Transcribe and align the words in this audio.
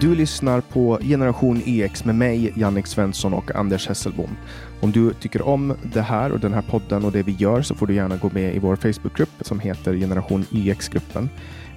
Du 0.00 0.14
lyssnar 0.14 0.60
på 0.60 0.98
Generation 1.02 1.62
EX 1.66 2.04
med 2.04 2.14
mig, 2.14 2.52
Jannik 2.56 2.86
Svensson 2.86 3.34
och 3.34 3.54
Anders 3.54 3.88
Hesselbom. 3.88 4.36
Om 4.80 4.92
du 4.92 5.12
tycker 5.12 5.42
om 5.42 5.74
det 5.92 6.00
här 6.00 6.32
och 6.32 6.40
den 6.40 6.54
här 6.54 6.62
podden 6.62 7.04
och 7.04 7.12
det 7.12 7.22
vi 7.22 7.32
gör 7.32 7.62
så 7.62 7.74
får 7.74 7.86
du 7.86 7.94
gärna 7.94 8.16
gå 8.16 8.30
med 8.34 8.54
i 8.54 8.58
vår 8.58 8.76
Facebookgrupp 8.76 9.30
som 9.40 9.60
heter 9.60 9.94
Generation 9.94 10.46
EX-gruppen. 10.52 11.28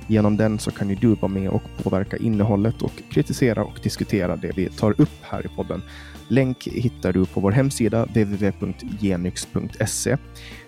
Genom 0.07 0.37
den 0.37 0.59
så 0.59 0.71
kan 0.71 0.89
ju 0.89 0.95
du 0.95 1.15
vara 1.15 1.31
med 1.31 1.49
och 1.49 1.63
påverka 1.83 2.17
innehållet 2.17 2.81
och 2.81 2.91
kritisera 3.11 3.63
och 3.63 3.79
diskutera 3.83 4.35
det 4.35 4.51
vi 4.55 4.69
tar 4.69 5.01
upp 5.01 5.21
här 5.21 5.45
i 5.45 5.49
podden. 5.55 5.81
Länk 6.27 6.67
hittar 6.67 7.13
du 7.13 7.25
på 7.25 7.39
vår 7.39 7.51
hemsida 7.51 8.05
www.genyx.se. 8.05 9.47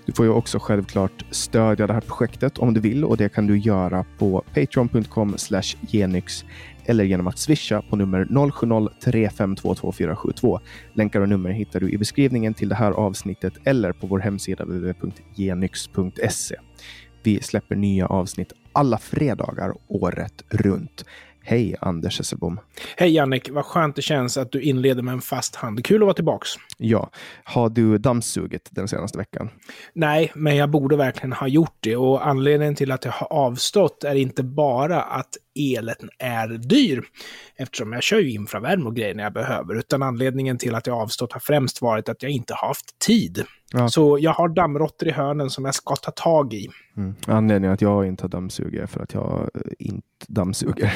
Du 0.05 0.13
får 0.13 0.25
ju 0.25 0.31
också 0.31 0.59
självklart 0.59 1.25
stödja 1.31 1.87
det 1.87 1.93
här 1.93 2.01
projektet 2.01 2.57
om 2.57 2.73
du 2.73 2.79
vill 2.79 3.05
och 3.05 3.17
det 3.17 3.29
kan 3.29 3.47
du 3.47 3.57
göra 3.57 4.05
på 4.17 4.43
patreon.com 4.53 5.35
genyx 5.81 6.45
eller 6.91 7.03
genom 7.03 7.27
att 7.27 7.39
swisha 7.39 7.81
på 7.81 7.95
nummer 7.95 8.25
0703522472. 8.25 10.59
Länkar 10.93 11.21
och 11.21 11.29
nummer 11.29 11.49
hittar 11.49 11.79
du 11.79 11.91
i 11.91 11.97
beskrivningen 11.97 12.53
till 12.53 12.69
det 12.69 12.75
här 12.75 12.91
avsnittet 12.91 13.53
eller 13.63 13.91
på 13.91 14.07
vår 14.07 14.19
hemsida 14.19 14.63
www.genyx.se. 14.63 16.55
Vi 17.23 17.41
släpper 17.41 17.75
nya 17.75 18.07
avsnitt 18.07 18.53
alla 18.73 18.97
fredagar 18.97 19.73
året 19.87 20.43
runt. 20.49 21.05
Hej 21.43 21.75
Anders 21.81 22.17
Hesselbom. 22.17 22.59
Hej 22.97 23.11
Jannik, 23.11 23.49
vad 23.51 23.65
skönt 23.65 23.95
det 23.95 24.01
känns 24.01 24.37
att 24.37 24.51
du 24.51 24.61
inleder 24.61 25.03
med 25.03 25.13
en 25.13 25.21
fast 25.21 25.55
hand. 25.55 25.85
Kul 25.85 26.01
att 26.01 26.05
vara 26.05 26.13
tillbaks. 26.13 26.49
Ja. 26.77 27.09
Har 27.43 27.69
du 27.69 27.97
dammsugit 27.97 28.69
den 28.71 28.87
senaste 28.87 29.17
veckan? 29.17 29.49
Nej, 29.93 30.31
men 30.35 30.55
jag 30.55 30.69
borde 30.69 30.95
verkligen 30.95 31.33
ha 31.33 31.47
gjort 31.47 31.77
det. 31.79 31.95
Och 31.95 32.27
anledningen 32.27 32.75
till 32.75 32.91
att 32.91 33.05
jag 33.05 33.11
har 33.11 33.33
avstått 33.33 34.03
är 34.03 34.15
inte 34.15 34.43
bara 34.43 35.01
att 35.01 35.37
elen 35.55 36.09
är 36.19 36.47
dyr, 36.47 37.03
eftersom 37.55 37.93
jag 37.93 38.03
kör 38.03 38.19
ju 38.19 38.31
infravärme 38.31 38.85
och 38.85 38.95
grejer 38.95 39.15
när 39.15 39.23
jag 39.23 39.33
behöver, 39.33 39.75
utan 39.75 40.03
anledningen 40.03 40.57
till 40.57 40.75
att 40.75 40.87
jag 40.87 40.97
avstått 40.97 41.33
har 41.33 41.39
främst 41.39 41.81
varit 41.81 42.09
att 42.09 42.23
jag 42.23 42.31
inte 42.31 42.53
har 42.53 42.67
haft 42.67 42.99
tid. 42.99 43.45
Ja. 43.73 43.89
Så 43.89 44.17
jag 44.21 44.31
har 44.31 44.49
dammråttor 44.49 45.07
i 45.07 45.11
hörnen 45.11 45.49
som 45.49 45.65
jag 45.65 45.75
ska 45.75 45.95
ta 45.95 46.11
tag 46.11 46.53
i. 46.53 46.69
Mm. 46.97 47.15
Anledningen 47.27 47.73
att 47.73 47.81
jag 47.81 48.07
inte 48.07 48.23
har 48.23 48.29
dammsugit 48.29 48.81
är 48.81 48.85
för 48.85 48.99
att 48.99 49.13
jag 49.13 49.49
eh, 49.53 49.61
inte 49.79 50.07
dammsuger. 50.27 50.93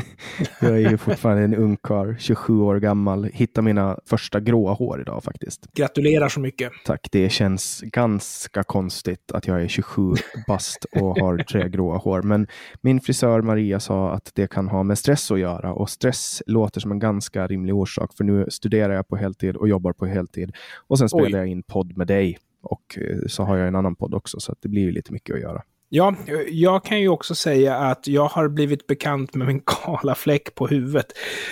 jag 0.60 0.70
är 0.70 0.90
ju 0.90 0.98
fortfarande 0.98 1.42
en 1.42 1.54
ung 1.54 1.76
karl, 1.76 2.14
27 2.18 2.60
år 2.60 2.76
gammal. 2.76 3.24
Hittar 3.24 3.62
mina 3.62 3.98
första 4.06 4.40
gråa 4.40 4.72
hår 4.72 5.00
idag 5.00 5.24
faktiskt. 5.24 5.66
Gratulerar 5.74 6.28
så 6.28 6.40
mycket. 6.40 6.72
Tack. 6.84 7.08
Det 7.12 7.28
känns 7.28 7.80
ganska 7.80 8.62
konstigt 8.62 9.32
att 9.32 9.46
jag 9.46 9.62
är 9.62 9.68
27 9.68 10.14
bast 10.46 10.84
och 10.84 11.18
har 11.18 11.38
tre 11.38 11.68
gråa 11.68 11.96
hår. 11.96 12.22
Men 12.22 12.46
min 12.80 13.00
frisör 13.00 13.42
Maria 13.42 13.80
sa 13.80 13.91
att 13.92 14.30
det 14.34 14.50
kan 14.50 14.68
ha 14.68 14.82
med 14.82 14.98
stress 14.98 15.30
att 15.30 15.38
göra 15.38 15.72
och 15.72 15.90
stress 15.90 16.42
låter 16.46 16.80
som 16.80 16.92
en 16.92 16.98
ganska 16.98 17.46
rimlig 17.46 17.74
orsak. 17.74 18.14
För 18.16 18.24
nu 18.24 18.46
studerar 18.50 18.94
jag 18.94 19.08
på 19.08 19.16
heltid 19.16 19.56
och 19.56 19.68
jobbar 19.68 19.92
på 19.92 20.06
heltid 20.06 20.52
och 20.86 20.98
sen 20.98 21.08
spelar 21.08 21.26
Oj. 21.26 21.32
jag 21.32 21.46
in 21.46 21.62
podd 21.62 21.96
med 21.96 22.06
dig 22.06 22.38
och 22.62 22.98
eh, 22.98 23.18
så 23.26 23.42
har 23.42 23.56
jag 23.56 23.68
en 23.68 23.76
annan 23.76 23.96
podd 23.96 24.14
också, 24.14 24.40
så 24.40 24.54
det 24.60 24.68
blir 24.68 24.92
lite 24.92 25.12
mycket 25.12 25.34
att 25.34 25.40
göra. 25.40 25.62
Ja, 25.94 26.14
jag 26.48 26.84
kan 26.84 27.00
ju 27.00 27.08
också 27.08 27.34
säga 27.34 27.76
att 27.76 28.06
jag 28.06 28.28
har 28.28 28.48
blivit 28.48 28.86
bekant 28.86 29.34
med 29.34 29.46
min 29.46 29.60
kala 29.66 30.14
fläck 30.14 30.54
på 30.54 30.66
huvudet. 30.66 31.06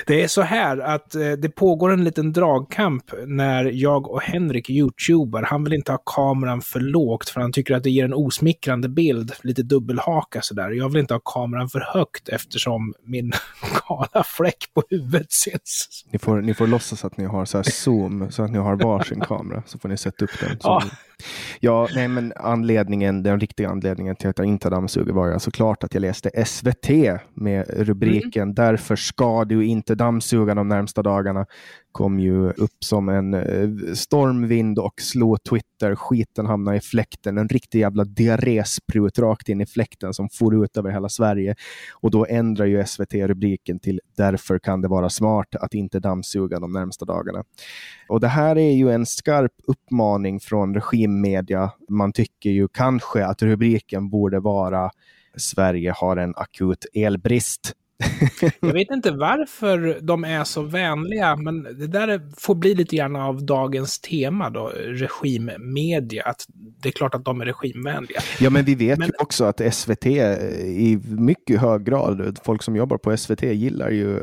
Det 0.07 0.23
är 0.23 0.29
så 0.29 0.43
här 0.43 0.79
att 0.79 1.15
eh, 1.15 1.33
det 1.33 1.49
pågår 1.49 1.93
en 1.93 2.05
liten 2.05 2.33
dragkamp 2.33 3.05
när 3.27 3.65
jag 3.65 4.11
och 4.11 4.23
Henrik 4.23 4.71
youtubar. 4.71 5.43
Han 5.43 5.65
vill 5.65 5.73
inte 5.73 5.93
ha 5.93 5.99
kameran 5.99 6.61
för 6.61 6.81
lågt 6.81 7.29
för 7.29 7.41
han 7.41 7.53
tycker 7.53 7.75
att 7.75 7.83
det 7.83 7.91
ger 7.91 8.05
en 8.05 8.15
osmickrande 8.15 8.89
bild, 8.89 9.33
lite 9.43 9.63
dubbelhaka 9.63 10.43
sådär. 10.43 10.71
Jag 10.71 10.89
vill 10.89 11.01
inte 11.01 11.15
ha 11.15 11.21
kameran 11.21 11.69
för 11.69 11.81
högt 11.95 12.29
eftersom 12.29 12.95
min 13.05 13.33
kala 13.87 14.25
fläck 14.25 14.71
på 14.75 14.83
huvudet 14.91 15.33
syns. 15.33 16.05
Ni 16.13 16.19
får, 16.19 16.41
ni 16.41 16.55
får 16.55 16.67
låtsas 16.67 17.05
att 17.05 17.17
ni 17.17 17.25
har 17.25 17.45
så 17.45 17.59
här 17.59 17.65
zoom, 17.65 18.31
så 18.31 18.43
att 18.43 18.51
ni 18.51 18.59
har 18.59 18.77
varsin 18.77 19.21
kamera, 19.21 19.63
så 19.67 19.79
får 19.79 19.89
ni 19.89 19.97
sätta 19.97 20.25
upp 20.25 20.41
den. 20.41 20.57
Ja. 20.63 20.83
Ja, 21.61 21.89
nej, 21.95 22.09
men 22.09 22.33
anledningen, 22.37 23.23
den 23.23 23.41
riktiga 23.41 23.69
anledningen 23.69 24.17
till 24.17 24.29
att 24.31 24.39
jag 24.39 24.47
inte 24.47 24.71
dammsuger 24.71 25.13
var 25.13 25.33
ju 25.33 25.39
såklart 25.39 25.85
att 25.85 25.95
jag 25.95 26.01
läste 26.01 26.45
SVT 26.47 26.89
med 27.35 27.65
rubriken 27.69 28.43
mm. 28.43 28.55
Därför 28.55 28.97
ska 28.97 29.45
du 29.45 29.65
inte 29.65 29.95
dammsuga 29.95 30.55
de 30.55 30.69
närmsta 30.69 31.03
dagarna 31.03 31.47
kom 31.93 32.21
ju 32.21 32.51
upp 32.51 32.85
som 32.85 33.09
en 33.09 33.35
eh, 33.35 33.95
stormvind 33.95 34.79
och 34.79 35.01
slog 35.01 35.43
Twitter. 35.43 35.95
Skiten 35.95 36.47
hamnade 36.47 36.77
i 36.77 36.81
fläkten. 36.81 37.39
En 37.39 37.49
riktig 37.49 37.81
jävla 37.81 38.05
diarrésprut 38.05 39.19
rakt 39.19 39.49
in 39.49 39.61
i 39.61 39.67
fläkten 39.67 40.15
som 40.15 40.29
for 40.29 40.65
ut 40.65 40.77
över 40.77 40.91
hela 40.91 41.09
Sverige. 41.09 41.55
Och 41.95 42.11
då 42.11 42.27
ändrar 42.27 42.67
ju 42.67 42.87
SVT 42.87 43.15
rubriken 43.15 43.79
till 43.79 44.01
Därför 44.17 44.59
kan 44.59 44.81
det 44.81 44.89
vara 44.89 45.11
smart 45.11 45.55
att 45.55 45.75
inte 45.75 46.01
dammsuga 46.01 46.61
de 46.61 46.73
närmsta 46.73 47.05
dagarna. 47.05 47.45
Och 48.09 48.21
det 48.21 48.29
här 48.29 48.59
är 48.59 48.73
ju 48.73 48.91
en 48.91 49.07
skarp 49.07 49.53
uppmaning 49.67 50.41
från 50.41 50.75
regimmedia. 50.75 51.73
Man 51.89 52.13
tycker 52.13 52.51
ju 52.51 52.69
kanske 52.69 53.25
att 53.25 53.43
rubriken 53.43 54.11
borde 54.11 54.41
vara 54.41 54.91
Sverige 55.37 55.93
har 55.97 56.17
en 56.17 56.35
akut 56.37 56.87
elbrist. 56.95 57.75
jag 58.61 58.73
vet 58.73 58.91
inte 58.91 59.11
varför 59.11 59.99
de 60.03 60.25
är 60.25 60.45
så 60.45 60.63
vänliga, 60.63 61.37
men 61.37 61.63
det 61.63 61.87
där 61.87 62.21
får 62.37 62.55
bli 62.55 62.75
lite 62.75 62.97
grann 62.97 63.17
av 63.17 63.45
dagens 63.45 64.01
tema 64.01 64.51
då, 64.51 64.69
regimmedia. 64.69 66.23
Att 66.23 66.47
det 66.83 66.89
är 66.89 66.93
klart 66.93 67.15
att 67.15 67.25
de 67.25 67.41
är 67.41 67.45
regimvänliga. 67.45 68.21
Ja, 68.41 68.51
men 68.51 68.65
vi 68.65 68.75
vet 68.75 68.99
men... 68.99 69.09
ju 69.09 69.13
också 69.19 69.45
att 69.45 69.75
SVT 69.75 70.07
i 70.07 71.01
mycket 71.05 71.61
hög 71.61 71.85
grad, 71.85 72.39
folk 72.45 72.63
som 72.63 72.77
jobbar 72.77 72.99
på 72.99 73.17
SVT 73.17 73.43
gillar 73.43 73.91
ju, 73.91 74.21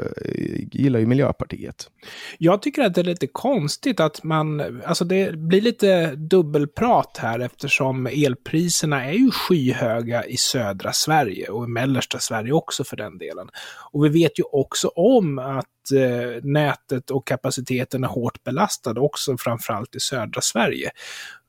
gillar 0.71 0.99
ju 0.99 1.05
Miljöpartiet. 1.05 1.89
Jag 2.37 2.61
tycker 2.61 2.81
att 2.81 2.95
det 2.95 3.01
är 3.01 3.05
lite 3.05 3.27
konstigt 3.27 3.99
att 3.99 4.23
man, 4.23 4.81
alltså 4.85 5.05
det 5.05 5.37
blir 5.37 5.61
lite 5.61 6.15
dubbelprat 6.15 7.17
här 7.21 7.39
eftersom 7.39 8.07
elpriserna 8.07 9.05
är 9.05 9.13
ju 9.13 9.31
skyhöga 9.31 10.25
i 10.25 10.37
södra 10.37 10.93
Sverige 10.93 11.49
och 11.49 11.65
i 11.65 11.67
mellersta 11.67 12.19
Sverige 12.19 12.51
också 12.51 12.83
för 12.83 12.97
den 12.97 13.17
delen. 13.17 13.49
Och 13.91 14.05
vi 14.05 14.09
vet 14.09 14.39
ju 14.39 14.43
också 14.43 14.87
om 14.87 15.39
att 15.39 15.65
eh, 15.91 16.43
nätet 16.43 17.11
och 17.11 17.27
kapaciteten 17.27 18.03
är 18.03 18.07
hårt 18.07 18.43
belastad 18.43 18.99
också, 18.99 19.37
framförallt 19.37 19.95
i 19.95 19.99
södra 19.99 20.41
Sverige. 20.41 20.91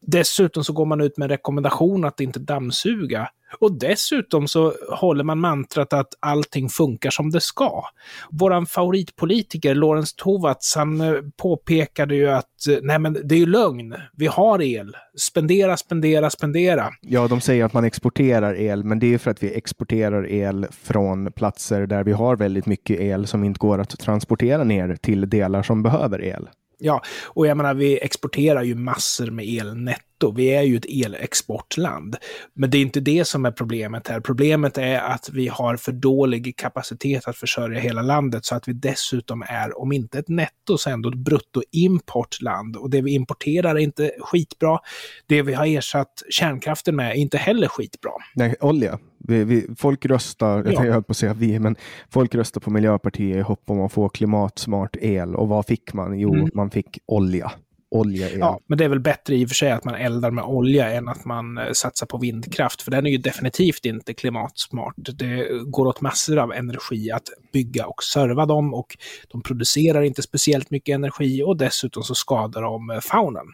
Dessutom 0.00 0.65
så 0.65 0.72
går 0.72 0.87
man 0.87 1.00
ut 1.00 1.16
med 1.16 1.25
en 1.25 1.31
rekommendation 1.31 2.04
att 2.04 2.21
inte 2.21 2.38
dammsuga. 2.38 3.28
Och 3.60 3.78
dessutom 3.78 4.48
så 4.48 4.72
håller 4.91 5.25
man 5.25 5.38
mantrat 5.38 5.93
att 5.93 6.09
allting 6.21 6.69
funkar 6.69 7.10
som 7.10 7.31
det 7.31 7.41
ska. 7.41 7.84
Våran 8.31 8.66
favoritpolitiker 8.66 9.75
Lorentz 9.75 10.15
Tovatts, 10.15 10.77
han 10.77 11.00
eh, 11.00 11.15
påpekade 11.37 12.15
ju 12.15 12.28
att 12.31 12.66
eh, 12.71 12.77
nej 12.82 12.98
men 12.98 13.12
det 13.25 13.34
är 13.34 13.38
ju 13.38 13.47
lögn. 13.47 13.94
Vi 14.16 14.27
har 14.27 14.62
el. 14.62 14.97
Spendera, 15.19 15.77
spendera, 15.77 16.31
spendera. 16.31 16.88
Ja, 17.00 17.28
de 17.28 17.41
säger 17.41 17.65
att 17.65 17.72
man 17.72 17.84
exporterar 17.84 18.54
el, 18.54 18.84
men 18.84 18.98
det 18.98 19.15
är 19.15 19.19
för 19.19 19.31
att 19.31 19.43
vi 19.43 19.54
exporterar 19.54 20.27
el 20.31 20.66
från 20.82 21.32
platser 21.32 21.87
där 21.87 22.04
vi 22.04 22.12
har 22.12 22.37
väldigt 22.37 22.66
mycket 22.66 23.00
el 23.00 23.27
som 23.27 23.44
inte 23.44 23.59
går 23.59 23.78
att 23.81 23.98
transportera 23.98 24.28
ner 24.65 24.97
till 24.97 25.31
delar 25.31 25.62
som 25.62 25.83
behöver 25.83 26.25
el. 26.25 26.49
Ja, 26.81 27.03
och 27.27 27.47
jag 27.47 27.56
menar, 27.56 27.75
vi 27.75 27.99
exporterar 27.99 28.62
ju 28.62 28.75
massor 28.75 29.31
med 29.31 29.49
el 29.49 29.77
netto. 29.77 30.33
Vi 30.37 30.47
är 30.47 30.62
ju 30.62 30.77
ett 30.77 30.87
elexportland. 30.89 32.16
Men 32.55 32.71
det 32.71 32.78
är 32.78 32.83
inte 32.83 33.00
det 33.00 33.25
som 33.25 33.44
är 33.44 33.50
problemet 33.50 34.09
här. 34.09 34.21
Problemet 34.21 34.78
är 34.78 35.00
att 35.00 35.31
vi 35.33 35.49
har 35.49 35.77
för 35.77 35.93
dålig 35.93 36.56
kapacitet 36.56 37.28
att 37.28 37.37
försörja 37.37 37.81
hela 37.81 38.03
landet 38.03 38.44
så 38.44 38.55
att 38.55 38.69
vi 38.69 38.72
dessutom 38.72 39.44
är, 39.49 39.78
om 39.78 39.93
inte 39.93 40.19
ett 40.19 40.28
netto, 40.28 40.78
så 40.78 40.91
ändå 40.91 41.09
ett 41.09 41.15
bruttoimportland. 41.15 42.77
Och 42.77 42.91
det 42.91 43.00
vi 43.00 43.15
importerar 43.15 43.75
är 43.75 43.78
inte 43.78 44.10
skitbra. 44.21 44.78
Det 45.27 45.43
vi 45.43 45.55
har 45.55 45.66
ersatt 45.66 46.22
kärnkraften 46.31 46.97
med 46.97 47.10
är 47.10 47.15
inte 47.15 47.39
heller 47.39 47.69
skitbra. 47.69 48.13
Nej, 48.34 48.57
olja. 48.60 48.98
Vi, 49.28 49.45
vi, 49.45 49.66
folk 49.77 50.07
röstar, 50.07 50.65
ja. 50.66 50.84
jag 50.84 50.92
höll 50.92 51.03
på 51.03 51.10
att 51.10 51.16
säga 51.16 51.34
vi, 51.34 51.59
men 51.59 51.77
folk 52.10 52.34
röstar 52.34 52.60
på 52.60 52.71
Miljöpartiet 52.71 53.36
i 53.36 53.41
hopp 53.41 53.63
om 53.66 53.80
att 53.80 53.92
få 53.92 54.09
klimatsmart 54.09 54.97
el. 55.01 55.34
Och 55.34 55.48
vad 55.48 55.66
fick 55.66 55.92
man? 55.92 56.19
Jo, 56.19 56.34
mm. 56.34 56.51
man 56.54 56.71
fick 56.71 56.98
olja 57.07 57.53
olja 57.91 58.31
är... 58.31 58.39
Ja, 58.39 58.61
men 58.67 58.79
det 58.79 58.85
är 58.85 58.89
väl 58.89 59.01
bättre 59.01 59.37
i 59.37 59.45
och 59.45 59.49
för 59.49 59.55
sig 59.55 59.71
att 59.71 59.85
man 59.85 59.95
eldar 59.95 60.31
med 60.31 60.45
olja 60.45 60.91
än 60.91 61.09
att 61.09 61.25
man 61.25 61.59
eh, 61.59 61.73
satsar 61.73 62.07
på 62.07 62.19
vindkraft, 62.19 62.83
för 62.83 62.91
den 62.91 63.07
är 63.07 63.11
ju 63.11 63.19
definitivt 63.19 63.85
inte 63.85 64.15
klimatsmart. 64.15 64.95
Det 64.97 65.49
går 65.67 65.87
åt 65.87 66.01
massor 66.01 66.39
av 66.39 66.53
energi 66.53 67.11
att 67.11 67.29
bygga 67.53 67.87
och 67.87 68.03
serva 68.03 68.47
dem 68.47 68.75
och 68.75 68.97
de 69.29 69.43
producerar 69.43 70.03
inte 70.03 70.23
speciellt 70.23 70.71
mycket 70.71 70.95
energi 70.95 71.43
och 71.43 71.57
dessutom 71.57 72.03
så 72.03 72.15
skadar 72.15 72.63
de 72.63 72.91
eh, 72.91 73.01
faunan, 73.01 73.47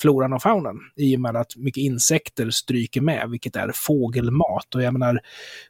floran 0.00 0.32
och 0.32 0.42
faunan, 0.42 0.80
i 0.96 1.16
och 1.16 1.20
med 1.20 1.36
att 1.36 1.56
mycket 1.56 1.80
insekter 1.80 2.50
stryker 2.50 3.00
med, 3.00 3.30
vilket 3.30 3.56
är 3.56 3.70
fågelmat. 3.74 4.74
Och 4.74 4.82
jag 4.82 4.92
menar, 4.92 5.20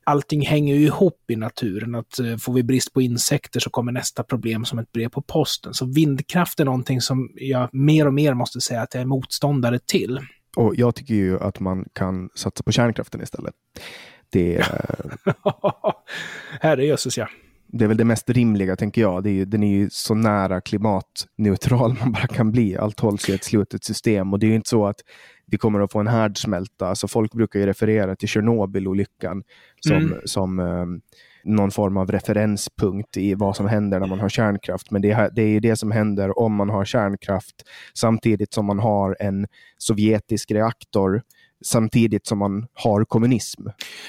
allting 0.05 0.47
hänger 0.47 0.75
ju 0.75 0.85
ihop 0.85 1.31
i 1.31 1.37
naturen. 1.37 1.95
Att 1.95 2.19
eh, 2.19 2.37
får 2.37 2.53
vi 2.53 2.63
brist 2.63 2.93
på 2.93 3.03
insekter 3.03 3.61
så 3.61 3.71
kommer 3.71 3.93
nästa 3.93 4.23
problem 4.23 4.65
som 4.65 4.79
ett 4.79 4.93
brev 4.93 5.09
på 5.09 5.23
posten. 5.23 5.75
Så 5.75 5.87
vindkraft 5.87 6.61
är 6.61 6.65
någonting 6.65 7.01
som 7.01 7.31
jag 7.35 7.69
mer 7.95 8.07
och 8.07 8.15
mer 8.15 8.35
måste 8.35 8.61
säga 8.61 8.83
att 8.83 8.95
jag 8.95 9.01
är 9.01 9.07
motståndare 9.07 9.79
till. 9.79 10.21
Och 10.57 10.75
jag 10.77 10.95
tycker 10.95 11.15
ju 11.15 11.41
att 11.41 11.61
man 11.61 11.85
kan 11.93 12.31
satsa 12.35 12.63
på 12.63 12.73
kärnkraften 12.73 13.23
istället. 13.23 13.55
Det... 14.31 14.67
Herrejösses 16.61 17.19
ja. 17.19 17.29
det 17.67 17.85
är 17.85 17.89
väl 17.89 17.97
det 17.97 18.05
mest 18.05 18.31
rimliga, 18.31 18.77
tänker 18.77 19.01
jag. 19.01 19.23
Det 19.23 19.31
är, 19.31 19.47
den 19.47 19.63
är 19.63 19.73
ju 19.77 19.91
så 19.91 20.15
nära 20.15 20.61
klimatneutral 20.61 21.97
man 22.01 22.13
bara 22.13 22.27
kan 22.27 22.53
bli. 22.53 22.77
Allt 22.77 23.01
hålls 23.01 23.29
i 23.29 23.35
ett 23.35 23.45
slutet 23.45 23.85
system 23.85 24.33
och 24.33 24.39
det 24.39 24.47
är 24.47 24.49
ju 24.49 24.55
inte 24.55 24.69
så 24.69 24.87
att 24.87 25.01
vi 25.47 25.59
kommer 25.59 25.81
att 25.81 25.93
få 25.93 26.01
en 26.01 26.07
härdsmälta. 26.07 26.87
Alltså 26.87 27.09
folk 27.09 27.33
brukar 27.33 27.61
ju 27.61 27.67
referera 27.67 28.17
till 28.17 28.29
Tjernobylolyckan 28.29 29.43
som, 29.81 29.97
mm. 29.97 30.19
som 30.25 30.59
um, 30.59 31.01
någon 31.45 31.71
form 31.71 31.97
av 31.97 32.13
referenspunkt 32.13 33.17
i 33.17 33.35
vad 33.35 33.57
som 33.57 33.67
händer 33.67 34.01
när 34.01 34.07
man 34.07 34.21
har 34.21 34.29
kärnkraft. 34.29 34.91
Men 34.91 35.03
det, 35.03 35.31
det 35.37 35.43
är 35.43 35.49
ju 35.49 35.61
det 35.61 35.77
som 35.77 35.91
händer 35.91 36.39
om 36.39 36.55
man 36.55 36.71
har 36.71 36.85
kärnkraft 36.85 37.55
samtidigt 37.95 38.55
som 38.55 38.67
man 38.67 38.79
har 38.79 39.17
en 39.21 39.47
sovjetisk 39.79 40.51
reaktor 40.51 41.23
samtidigt 41.65 42.27
som 42.27 42.39
man 42.39 42.67
har 42.75 43.05
kommunism. 43.05 43.63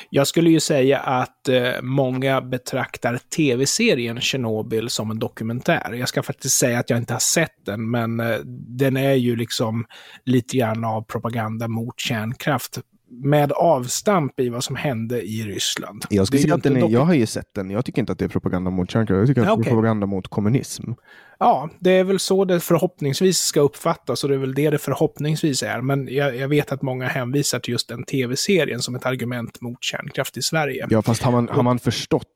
Jag 0.09 0.27
skulle 0.27 0.49
ju 0.49 0.59
säga 0.59 0.99
att 0.99 1.49
eh, 1.49 1.81
många 1.81 2.41
betraktar 2.41 3.19
tv-serien 3.35 4.21
Tjernobyl 4.21 4.89
som 4.89 5.11
en 5.11 5.19
dokumentär. 5.19 5.93
Jag 5.93 6.09
ska 6.09 6.23
faktiskt 6.23 6.55
säga 6.55 6.79
att 6.79 6.89
jag 6.89 6.99
inte 6.99 7.13
har 7.13 7.19
sett 7.19 7.65
den, 7.65 7.91
men 7.91 8.19
eh, 8.19 8.37
den 8.77 8.97
är 8.97 9.13
ju 9.13 9.35
liksom 9.35 9.85
lite 10.25 10.57
grann 10.57 10.85
av 10.85 11.01
propaganda 11.01 11.67
mot 11.67 11.99
kärnkraft 11.99 12.79
med 13.09 13.51
avstamp 13.51 14.39
i 14.39 14.49
vad 14.49 14.63
som 14.63 14.75
hände 14.75 15.21
i 15.21 15.43
Ryssland. 15.43 16.05
Jag, 16.09 16.27
skulle 16.27 16.41
säga 16.41 16.55
att 16.55 16.63
den 16.63 16.77
är, 16.77 16.89
jag 16.89 17.05
har 17.05 17.13
ju 17.13 17.25
sett 17.25 17.53
den. 17.53 17.69
Jag 17.69 17.85
tycker 17.85 17.99
inte 17.99 18.11
att 18.11 18.19
det 18.19 18.25
är 18.25 18.29
propaganda 18.29 18.71
mot 18.71 18.91
kärnkraft. 18.91 19.17
Jag 19.17 19.27
tycker 19.27 19.41
att 19.41 19.57
det 19.57 19.67
är 19.67 19.69
propaganda 19.69 20.07
mot 20.07 20.27
kommunism. 20.27 20.91
Ja, 21.39 21.69
det 21.79 21.91
är 21.91 22.03
väl 22.03 22.19
så 22.19 22.45
det 22.45 22.59
förhoppningsvis 22.59 23.37
ska 23.37 23.59
uppfattas 23.59 24.23
och 24.23 24.29
det 24.29 24.35
är 24.35 24.39
väl 24.39 24.53
det 24.53 24.69
det 24.69 24.77
förhoppningsvis 24.77 25.63
är. 25.63 25.81
Men 25.81 26.07
jag, 26.07 26.35
jag 26.35 26.47
vet 26.47 26.71
att 26.71 26.81
många 26.81 27.07
hänvisar 27.07 27.59
till 27.59 27.71
just 27.71 27.89
den 27.89 28.03
tv-serien 28.03 28.79
som 28.79 28.95
ett 28.95 29.05
argument 29.05 29.61
mot 29.61 29.83
kärnkraft 29.83 30.37
i 30.37 30.41
Sverige. 30.41 30.87
Ja, 30.89 31.01
fast 31.01 31.23
har 31.23 31.31
man, 31.31 31.49
har 31.49 31.63
man 31.63 31.79
förstått 31.79 32.27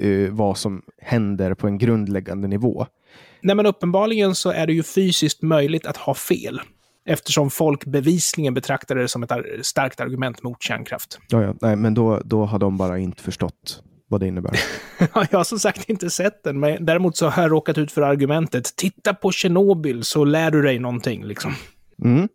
uh, 0.00 0.30
vad 0.32 0.58
som 0.58 0.82
händer 1.02 1.54
på 1.54 1.66
en 1.66 1.78
grundläggande 1.78 2.48
nivå? 2.48 2.86
Nej, 3.42 3.56
men 3.56 3.66
uppenbarligen 3.66 4.34
så 4.34 4.50
är 4.50 4.66
det 4.66 4.72
ju 4.72 4.82
fysiskt 4.82 5.42
möjligt 5.42 5.86
att 5.86 5.96
ha 5.96 6.14
fel 6.14 6.60
eftersom 7.06 7.50
folk 7.50 7.84
bevisligen 7.84 8.54
betraktade 8.54 9.02
det 9.02 9.08
som 9.08 9.22
ett 9.22 9.30
starkt 9.62 10.00
argument 10.00 10.42
mot 10.42 10.62
kärnkraft. 10.62 11.18
Ja, 11.28 11.42
ja. 11.42 11.54
Nej, 11.60 11.76
men 11.76 11.94
då, 11.94 12.20
då 12.24 12.44
har 12.44 12.58
de 12.58 12.76
bara 12.76 12.98
inte 12.98 13.22
förstått 13.22 13.82
vad 14.08 14.20
det 14.20 14.26
innebär. 14.26 14.60
jag 15.30 15.38
har 15.38 15.44
som 15.44 15.58
sagt 15.58 15.90
inte 15.90 16.10
sett 16.10 16.42
den, 16.44 16.60
men 16.60 16.84
däremot 16.84 17.16
så 17.16 17.28
har 17.28 17.42
jag 17.42 17.52
råkat 17.52 17.78
ut 17.78 17.92
för 17.92 18.02
argumentet 18.02 18.76
titta 18.76 19.14
på 19.14 19.32
Tjernobyl 19.32 20.04
så 20.04 20.24
lär 20.24 20.50
du 20.50 20.62
dig 20.62 20.78
någonting. 20.78 21.24
Liksom. 21.24 21.52
Mm. 22.04 22.28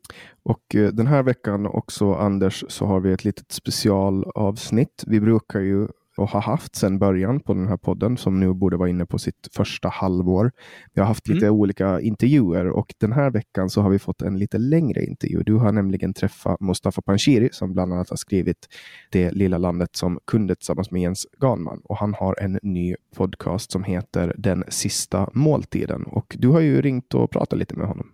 Och 0.44 0.76
eh, 0.76 0.88
den 0.88 1.08
här 1.08 1.24
veckan 1.24 1.66
också, 1.66 2.14
Anders, 2.14 2.64
så 2.68 2.86
har 2.86 3.00
vi 3.00 3.12
ett 3.12 3.24
litet 3.24 3.52
specialavsnitt. 3.52 5.04
Vi 5.08 5.20
brukar 5.20 5.60
ju 5.60 5.88
och 6.18 6.30
har 6.30 6.42
haft 6.42 6.76
sedan 6.76 7.00
början 7.00 7.40
på 7.40 7.54
den 7.54 7.68
här 7.68 7.78
podden 7.78 8.18
som 8.18 8.40
nu 8.40 8.54
borde 8.54 8.78
vara 8.78 8.90
inne 8.90 9.06
på 9.06 9.20
sitt 9.20 9.50
första 9.52 9.90
halvår. 9.90 10.52
Vi 10.94 11.02
har 11.02 11.08
haft 11.08 11.28
lite 11.28 11.46
mm. 11.46 11.60
olika 11.60 12.02
intervjuer 12.02 12.68
och 12.68 12.94
den 12.98 13.12
här 13.12 13.32
veckan 13.32 13.70
så 13.70 13.82
har 13.82 13.90
vi 13.90 14.00
fått 14.00 14.22
en 14.22 14.40
lite 14.40 14.58
längre 14.58 15.04
intervju. 15.04 15.44
Du 15.44 15.56
har 15.56 15.72
nämligen 15.72 16.14
träffat 16.14 16.60
Mustafa 16.60 17.02
Panshiri 17.02 17.50
som 17.52 17.74
bland 17.74 17.94
annat 17.94 18.10
har 18.10 18.18
skrivit 18.18 18.68
Det 19.10 19.32
lilla 19.32 19.58
landet 19.58 19.96
som 19.96 20.20
kunde 20.28 20.56
tillsammans 20.56 20.92
med 20.92 21.02
Jens 21.02 21.28
Ganman 21.40 21.82
och 21.84 21.98
han 21.98 22.14
har 22.14 22.40
en 22.40 22.60
ny 22.62 22.96
podcast 23.16 23.72
som 23.72 23.84
heter 23.84 24.36
Den 24.38 24.64
sista 24.68 25.30
måltiden 25.34 26.04
och 26.04 26.36
du 26.40 26.48
har 26.48 26.60
ju 26.60 26.82
ringt 26.82 27.14
och 27.14 27.32
pratat 27.32 27.60
lite 27.60 27.76
med 27.76 27.88
honom. 27.88 28.12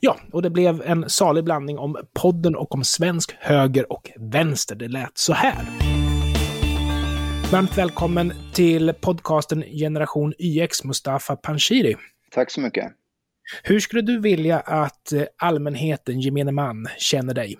Ja, 0.00 0.16
och 0.32 0.42
det 0.42 0.50
blev 0.50 0.82
en 0.82 1.04
salig 1.08 1.44
blandning 1.44 1.78
om 1.78 1.96
podden 2.12 2.56
och 2.56 2.74
om 2.74 2.84
svensk 2.84 3.36
höger 3.40 3.92
och 3.92 4.10
vänster. 4.16 4.76
Det 4.76 4.88
lät 4.88 5.18
så 5.18 5.32
här. 5.32 5.95
Varmt 7.52 7.78
välkommen 7.78 8.32
till 8.54 8.92
podcasten 9.00 9.62
Generation 9.62 10.34
YX, 10.38 10.84
Mustafa 10.84 11.36
Panshiri. 11.36 11.96
Tack 12.30 12.50
så 12.50 12.60
mycket. 12.60 12.92
Hur 13.62 13.80
skulle 13.80 14.02
du 14.02 14.20
vilja 14.20 14.60
att 14.60 15.12
eh, 15.12 15.22
allmänheten, 15.36 16.20
gemene 16.20 16.52
man, 16.52 16.86
känner 16.98 17.34
dig? 17.34 17.56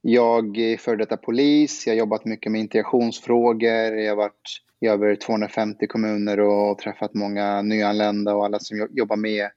Jag 0.00 0.58
är 0.58 0.76
före 0.76 0.96
detta 0.96 1.16
polis, 1.16 1.86
jag 1.86 1.94
har 1.94 1.98
jobbat 1.98 2.24
mycket 2.24 2.52
med 2.52 2.60
integrationsfrågor, 2.60 3.96
jag 3.96 4.10
har 4.10 4.16
varit 4.16 4.62
i 4.80 4.86
över 4.86 5.16
250 5.16 5.86
kommuner 5.86 6.40
och 6.40 6.78
träffat 6.78 7.14
många 7.14 7.62
nyanlända 7.62 8.34
och 8.34 8.44
alla 8.44 8.58
som 8.58 8.88
jobbar 8.90 9.16
med 9.16 9.50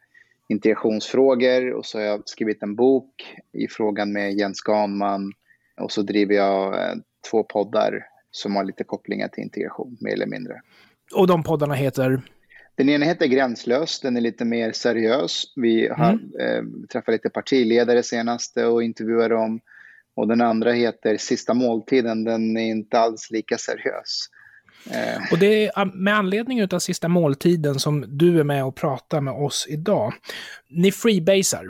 integrationsfrågor. 0.47 1.73
Och 1.73 1.85
så 1.85 1.97
har 1.97 2.05
jag 2.05 2.21
skrivit 2.25 2.63
en 2.63 2.75
bok 2.75 3.37
i 3.53 3.67
frågan 3.67 4.11
med 4.13 4.33
Jens 4.33 4.61
Ganman 4.61 5.33
och 5.81 5.91
så 5.91 6.01
driver 6.01 6.35
jag 6.35 6.73
eh, 6.73 6.95
två 7.31 7.43
poddar 7.43 8.08
som 8.31 8.55
har 8.55 8.63
lite 8.63 8.83
kopplingar 8.83 9.27
till 9.27 9.43
integration, 9.43 9.97
mer 10.01 10.13
eller 10.13 10.25
mindre. 10.25 10.61
Och 11.15 11.27
de 11.27 11.43
poddarna 11.43 11.73
heter? 11.73 12.21
Den 12.75 12.89
ena 12.89 13.05
heter 13.05 13.25
Gränslös, 13.25 13.99
den 13.99 14.17
är 14.17 14.21
lite 14.21 14.45
mer 14.45 14.71
seriös. 14.71 15.53
Vi 15.55 15.87
har 15.87 16.11
mm. 16.11 16.39
eh, 16.39 16.87
träffat 16.91 17.13
lite 17.13 17.29
partiledare 17.29 18.03
senaste 18.03 18.65
och 18.65 18.83
intervjuat 18.83 19.29
dem. 19.29 19.59
Och 20.15 20.27
den 20.27 20.41
andra 20.41 20.71
heter 20.71 21.17
Sista 21.17 21.53
måltiden, 21.53 22.23
den 22.23 22.57
är 22.57 22.69
inte 22.69 22.99
alls 22.99 23.31
lika 23.31 23.57
seriös. 23.57 24.25
Eh. 24.91 25.31
Och 25.31 25.39
det 25.39 25.65
är 25.65 25.85
med 25.85 26.15
anledning 26.15 26.63
av 26.63 26.79
Sista 26.79 27.07
måltiden 27.07 27.79
som 27.79 28.05
du 28.17 28.39
är 28.39 28.43
med 28.43 28.65
och 28.65 28.75
pratar 28.75 29.21
med 29.21 29.33
oss 29.33 29.65
idag. 29.69 30.13
Ni 30.67 30.91
freebasar. 30.91 31.67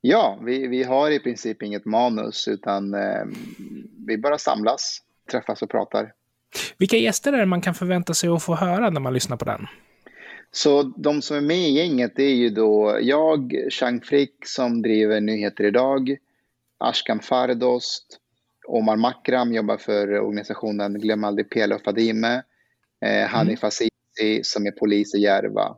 Ja, 0.00 0.38
vi, 0.44 0.66
vi 0.66 0.82
har 0.82 1.10
i 1.10 1.20
princip 1.20 1.62
inget 1.62 1.84
manus 1.84 2.48
utan 2.48 2.94
eh, 2.94 3.24
vi 4.06 4.18
bara 4.18 4.38
samlas 4.38 5.02
träffas 5.28 5.62
och 5.62 5.70
pratar. 5.70 6.12
Vilka 6.78 6.96
gäster 6.96 7.32
är 7.32 7.38
det 7.38 7.46
man 7.46 7.60
kan 7.60 7.74
förvänta 7.74 8.14
sig 8.14 8.28
att 8.28 8.42
få 8.42 8.54
höra 8.54 8.90
när 8.90 9.00
man 9.00 9.14
lyssnar 9.14 9.36
på 9.36 9.44
den? 9.44 9.66
Så 10.50 10.82
de 10.82 11.22
som 11.22 11.36
är 11.36 11.40
med 11.40 11.68
i 11.68 11.72
gänget 11.72 12.12
det 12.16 12.22
är 12.22 12.34
ju 12.34 12.50
då 12.50 12.98
jag, 13.02 13.54
Chang 13.70 14.00
Frick 14.00 14.46
som 14.46 14.82
driver 14.82 15.20
Nyheter 15.20 15.64
Idag, 15.64 16.16
Ashkan 16.78 17.20
Fardost, 17.20 18.18
Omar 18.68 18.96
Makram 18.96 19.52
jobbar 19.52 19.76
för 19.76 20.20
organisationen 20.20 21.00
Glöm 21.00 21.24
aldrig 21.24 21.50
Pela 21.50 21.74
och 21.74 21.82
Fadime, 21.82 22.42
eh, 23.04 23.26
Hanif 23.26 23.62
mm. 23.62 23.68
Azizi 23.68 24.40
som 24.42 24.66
är 24.66 24.70
polis 24.70 25.14
i 25.14 25.18
Järva. 25.18 25.76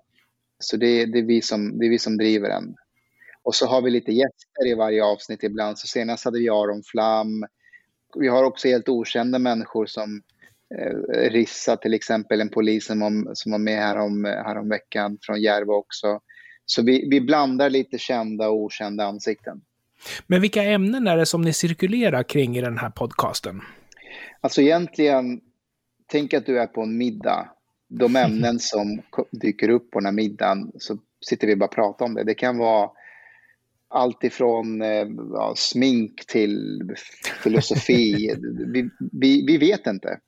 Så 0.59 0.77
det, 0.77 1.07
det, 1.07 1.19
är 1.19 1.23
vi 1.23 1.43
som, 1.43 1.79
det 1.79 1.87
är 1.87 1.91
vi 1.91 1.99
som 1.99 2.17
driver 2.17 2.49
den. 2.49 2.75
Och 3.43 3.55
så 3.55 3.67
har 3.67 3.83
vi 3.83 3.91
lite 3.91 4.13
gäster 4.13 4.67
i 4.67 4.75
varje 4.75 5.05
avsnitt 5.05 5.43
ibland. 5.43 5.79
Så 5.79 5.87
senast 5.87 6.25
hade 6.25 6.39
vi 6.39 6.49
Aron 6.49 6.83
Flam, 6.83 7.47
vi 8.15 8.29
har 8.29 8.45
också 8.45 8.69
helt 8.69 8.89
okända 8.89 9.39
människor 9.39 9.87
som 9.87 10.23
eh, 10.79 11.31
Rissa 11.31 11.77
till 11.77 11.95
exempel, 11.95 12.41
en 12.41 12.49
polis 12.49 12.87
som, 12.87 13.03
om, 13.03 13.31
som 13.35 13.53
var 13.53 13.59
med 13.59 13.79
härom, 13.79 14.25
härom 14.25 14.69
veckan 14.69 15.19
från 15.23 15.43
Järva 15.43 15.75
också. 15.75 16.21
Så 16.65 16.83
vi, 16.83 17.09
vi 17.11 17.21
blandar 17.21 17.71
lite 17.71 17.99
kända 17.99 18.49
och 18.49 18.57
okända 18.57 19.05
ansikten. 19.05 19.61
Men 20.27 20.41
vilka 20.41 20.63
ämnen 20.63 21.07
är 21.07 21.17
det 21.17 21.27
som 21.27 21.43
ni 21.43 21.53
cirkulerar 21.53 22.23
kring 22.23 22.57
i 22.57 22.61
den 22.61 22.79
här 22.79 22.91
podcasten? 22.91 23.61
Alltså 24.41 24.61
egentligen, 24.63 25.41
tänk 26.07 26.35
att 26.35 26.47
du 26.47 26.61
är 26.61 26.67
på 26.67 26.83
en 26.83 26.99
middag. 26.99 27.51
De 27.89 28.17
ämnen 28.17 28.59
som 28.59 29.03
dyker 29.31 29.69
upp 29.69 29.91
på 29.91 29.99
den 29.99 30.07
här 30.07 30.13
middagen, 30.13 30.73
så 30.79 30.99
sitter 31.27 31.47
vi 31.47 31.57
bara 31.57 31.65
och 31.65 31.75
pratar 31.75 32.05
om 32.05 32.15
det. 32.15 32.25
Det 32.25 32.35
kan 32.35 32.59
vara 32.59 32.91
allt 33.91 34.25
ifrån 34.25 34.83
eh, 34.83 35.07
ja, 35.33 35.55
smink 35.57 36.27
till 36.27 36.83
filosofi. 37.43 38.35
vi, 38.73 38.91
vi, 39.13 39.47
vi, 39.47 39.59
vet 39.59 39.87
inte. 39.87 40.19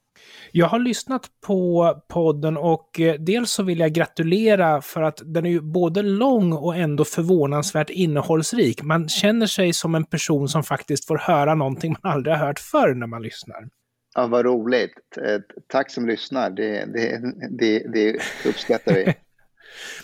Jag 0.53 0.67
har 0.67 0.79
lyssnat 0.79 1.27
på 1.47 1.95
podden 2.09 2.57
och 2.57 3.01
eh, 3.01 3.15
dels 3.15 3.51
så 3.51 3.63
vill 3.63 3.79
jag 3.79 3.93
gratulera 3.93 4.81
för 4.81 5.03
att 5.03 5.23
den 5.25 5.47
är 5.47 5.51
ju 5.51 5.61
både 5.61 6.03
lång 6.03 6.53
och 6.53 6.77
ändå 6.77 7.05
förvånansvärt 7.05 7.91
innehållsrik. 7.91 8.83
Man 8.83 9.09
känner 9.09 9.47
sig 9.47 9.73
som 9.73 9.95
en 9.95 10.05
person 10.05 10.49
som 10.49 10.63
faktiskt 10.63 11.07
får 11.07 11.19
höra 11.19 11.55
någonting 11.55 11.97
man 12.03 12.13
aldrig 12.13 12.37
har 12.37 12.47
hört 12.47 12.59
förr 12.59 12.95
när 12.95 13.07
man 13.07 13.23
lyssnar. 13.23 13.69
Ja, 14.15 14.27
vad 14.27 14.45
roligt. 14.45 15.19
Eh, 15.27 15.41
tack 15.67 15.91
som 15.91 16.07
lyssnar. 16.07 16.51
Det, 16.51 16.85
det, 16.85 17.21
det, 17.51 17.93
det 17.93 18.17
uppskattar 18.49 18.95
vi. 18.95 19.15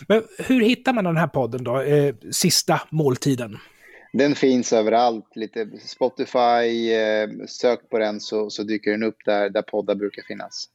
Men 0.07 0.23
hur 0.37 0.61
hittar 0.61 0.93
man 0.93 1.03
den 1.03 1.17
här 1.17 1.27
podden 1.27 1.63
då, 1.63 1.81
eh, 1.81 2.15
Sista 2.31 2.81
måltiden? 2.89 3.57
Den 4.13 4.35
finns 4.35 4.73
överallt, 4.73 5.35
lite 5.35 5.67
Spotify, 5.85 6.93
eh, 6.93 7.29
sök 7.47 7.89
på 7.89 7.97
den 7.97 8.19
så, 8.19 8.49
så 8.49 8.63
dyker 8.63 8.91
den 8.91 9.03
upp 9.03 9.17
där, 9.25 9.49
där 9.49 9.61
poddar 9.61 9.95
brukar 9.95 10.23
finnas. 10.27 10.69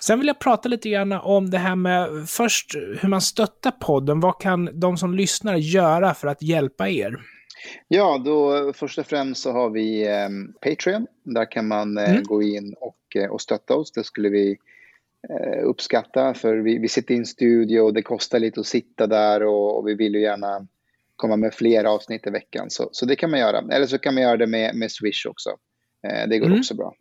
Sen 0.00 0.18
vill 0.18 0.26
jag 0.26 0.38
prata 0.38 0.68
lite 0.68 0.88
grann 0.88 1.12
om 1.12 1.50
det 1.50 1.58
här 1.58 1.76
med 1.76 2.28
först 2.28 2.74
hur 2.74 3.08
man 3.08 3.20
stöttar 3.20 3.70
podden. 3.70 4.20
Vad 4.20 4.40
kan 4.40 4.80
de 4.80 4.96
som 4.96 5.14
lyssnar 5.14 5.56
göra 5.56 6.14
för 6.14 6.28
att 6.28 6.42
hjälpa 6.42 6.88
er? 6.88 7.16
Ja, 7.88 8.22
då 8.24 8.72
först 8.72 8.98
och 8.98 9.06
främst 9.06 9.42
så 9.42 9.52
har 9.52 9.70
vi 9.70 10.06
eh, 10.06 10.28
Patreon. 10.60 11.06
Där 11.24 11.50
kan 11.50 11.68
man 11.68 11.98
eh, 11.98 12.10
mm. 12.10 12.22
gå 12.22 12.42
in 12.42 12.74
och, 12.80 13.16
eh, 13.16 13.30
och 13.30 13.40
stötta 13.40 13.74
oss. 13.74 13.92
Det 13.92 14.04
skulle 14.04 14.28
vi 14.28 14.56
uppskatta. 15.62 16.34
För 16.34 16.56
vi, 16.56 16.78
vi 16.78 16.88
sitter 16.88 17.14
i 17.14 17.18
en 17.18 17.26
studio 17.26 17.80
och 17.80 17.94
det 17.94 18.02
kostar 18.02 18.38
lite 18.38 18.60
att 18.60 18.66
sitta 18.66 19.06
där 19.06 19.42
och, 19.42 19.78
och 19.78 19.88
vi 19.88 19.94
vill 19.94 20.14
ju 20.14 20.20
gärna 20.20 20.66
komma 21.16 21.36
med 21.36 21.54
fler 21.54 21.84
avsnitt 21.84 22.26
i 22.26 22.30
veckan. 22.30 22.70
Så, 22.70 22.88
så 22.92 23.06
det 23.06 23.16
kan 23.16 23.30
man 23.30 23.40
göra. 23.40 23.62
Eller 23.72 23.86
så 23.86 23.98
kan 23.98 24.14
man 24.14 24.22
göra 24.22 24.36
det 24.36 24.46
med, 24.46 24.74
med 24.74 24.92
Swish 24.92 25.26
också. 25.26 25.50
Eh, 26.08 26.28
det 26.28 26.38
går 26.38 26.46
mm. 26.46 26.58
också 26.58 26.74
bra. 26.74 26.94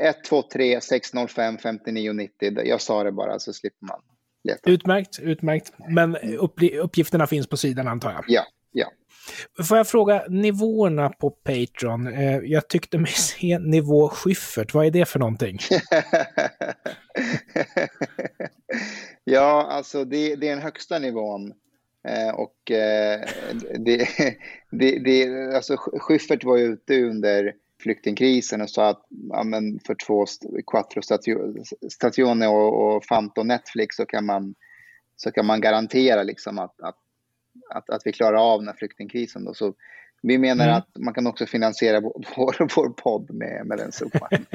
123 0.00 0.80
605 0.80 1.58
5990. 1.58 2.62
Jag 2.64 2.80
sa 2.80 3.04
det 3.04 3.12
bara 3.12 3.38
så 3.38 3.52
slipper 3.52 3.86
man 3.86 4.00
leta. 4.44 4.70
Utmärkt, 4.70 5.18
utmärkt. 5.22 5.72
Men 5.88 6.16
uppgifterna 6.80 7.26
finns 7.26 7.46
på 7.46 7.56
sidan 7.56 7.88
antar 7.88 8.12
jag? 8.12 8.24
Ja, 8.28 8.42
ja. 8.76 8.92
Får 9.64 9.76
jag 9.76 9.88
fråga 9.88 10.24
nivåerna 10.28 11.08
på 11.08 11.30
Patreon? 11.30 12.06
Eh, 12.06 12.36
jag 12.36 12.68
tyckte 12.68 12.98
mig 12.98 13.12
se 13.12 13.58
nivå 13.58 14.08
Schyffert. 14.08 14.74
Vad 14.74 14.86
är 14.86 14.90
det 14.90 15.04
för 15.04 15.18
någonting? 15.18 15.58
ja, 19.24 19.66
alltså 19.70 20.04
det, 20.04 20.36
det, 20.36 20.48
är 20.48 20.50
den 20.50 20.62
högsta 20.62 20.98
nivån. 20.98 21.52
Eh, 22.08 22.34
och 22.34 22.70
eh, 22.70 23.20
det, 23.78 24.08
det, 24.70 24.98
det, 24.98 25.54
alltså 25.56 25.76
Schyffert 25.76 26.44
var 26.44 26.58
ute 26.58 27.02
under 27.02 27.54
flyktingkrisen 27.82 28.60
och 28.60 28.70
sa 28.70 28.88
att 28.88 29.06
ja, 29.30 29.44
men 29.44 29.80
för 29.86 29.94
två 30.06 30.26
Quattro 30.66 31.00
Stazione 31.90 32.48
och, 32.48 32.96
och 32.96 33.04
Fanto 33.04 33.42
Netflix 33.42 33.96
så 33.96 34.06
kan 34.06 34.26
man, 34.26 34.54
så 35.16 35.32
kan 35.32 35.46
man 35.46 35.60
garantera 35.60 36.22
liksom 36.22 36.58
att, 36.58 36.80
att, 36.80 36.96
att, 37.70 37.90
att 37.90 38.02
vi 38.04 38.12
klarar 38.12 38.52
av 38.52 38.60
den 38.60 38.68
här 38.68 38.76
flyktingkrisen. 38.76 39.44
Då. 39.44 39.54
Så 39.54 39.74
vi 40.22 40.38
menar 40.38 40.64
mm. 40.64 40.76
att 40.76 40.88
man 40.98 41.14
kan 41.14 41.26
också 41.26 41.46
finansiera 41.46 42.00
vår, 42.00 42.68
vår 42.76 42.88
podd 42.88 43.30
med, 43.30 43.66
med 43.66 43.78
den 43.78 43.92
summan. 43.92 44.28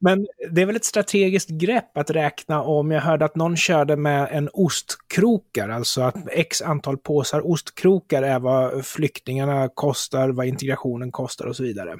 Men 0.00 0.26
det 0.50 0.62
är 0.62 0.66
väl 0.66 0.76
ett 0.76 0.84
strategiskt 0.84 1.50
grepp 1.50 1.98
att 1.98 2.10
räkna 2.10 2.62
om, 2.62 2.90
jag 2.90 3.00
hörde 3.00 3.24
att 3.24 3.36
någon 3.36 3.56
körde 3.56 3.96
med 3.96 4.28
en 4.32 4.48
ostkrokar, 4.52 5.68
alltså 5.68 6.02
att 6.02 6.16
x 6.32 6.62
antal 6.62 6.98
påsar 6.98 7.50
ostkrokar 7.50 8.22
är 8.22 8.38
vad 8.38 8.86
flyktingarna 8.86 9.68
kostar, 9.74 10.28
vad 10.28 10.46
integrationen 10.46 11.12
kostar 11.12 11.46
och 11.46 11.56
så 11.56 11.62
vidare. 11.62 11.96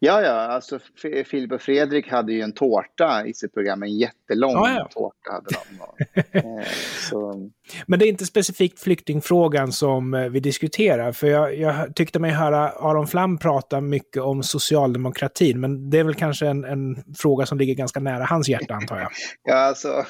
Ja, 0.00 0.22
ja, 0.22 0.32
alltså 0.32 0.78
Filip 1.26 1.52
och 1.52 1.60
Fredrik 1.60 2.08
hade 2.08 2.32
ju 2.32 2.40
en 2.40 2.52
tårta 2.52 3.26
i 3.26 3.34
sitt 3.34 3.54
program, 3.54 3.82
en 3.82 3.98
jättelång 3.98 4.52
ja, 4.52 4.70
ja. 4.70 4.88
tårta 4.90 5.32
hade 5.32 5.46
de. 5.50 6.38
eh, 6.58 6.66
så... 7.10 7.50
Men 7.86 7.98
det 7.98 8.06
är 8.06 8.08
inte 8.08 8.26
specifikt 8.26 8.80
flyktingfrågan 8.80 9.72
som 9.72 10.14
eh, 10.14 10.28
vi 10.28 10.40
diskuterar, 10.40 11.12
för 11.12 11.26
jag, 11.26 11.56
jag, 11.58 11.96
tyckte 11.96 12.18
mig 12.18 12.30
höra 12.30 12.68
Aron 12.68 13.06
Flam 13.06 13.38
prata 13.38 13.80
mycket 13.80 14.22
om 14.22 14.42
socialdemokratin, 14.42 15.60
men 15.60 15.90
det 15.90 15.98
är 15.98 16.04
väl 16.04 16.14
kanske 16.14 16.46
en, 16.46 16.64
en 16.64 17.04
fråga 17.18 17.46
som 17.46 17.58
ligger 17.58 17.74
ganska 17.74 18.00
nära 18.00 18.24
hans 18.24 18.48
hjärta, 18.48 18.74
antar 18.74 18.98
jag. 18.98 19.10
ja, 19.42 19.54
alltså, 19.54 20.04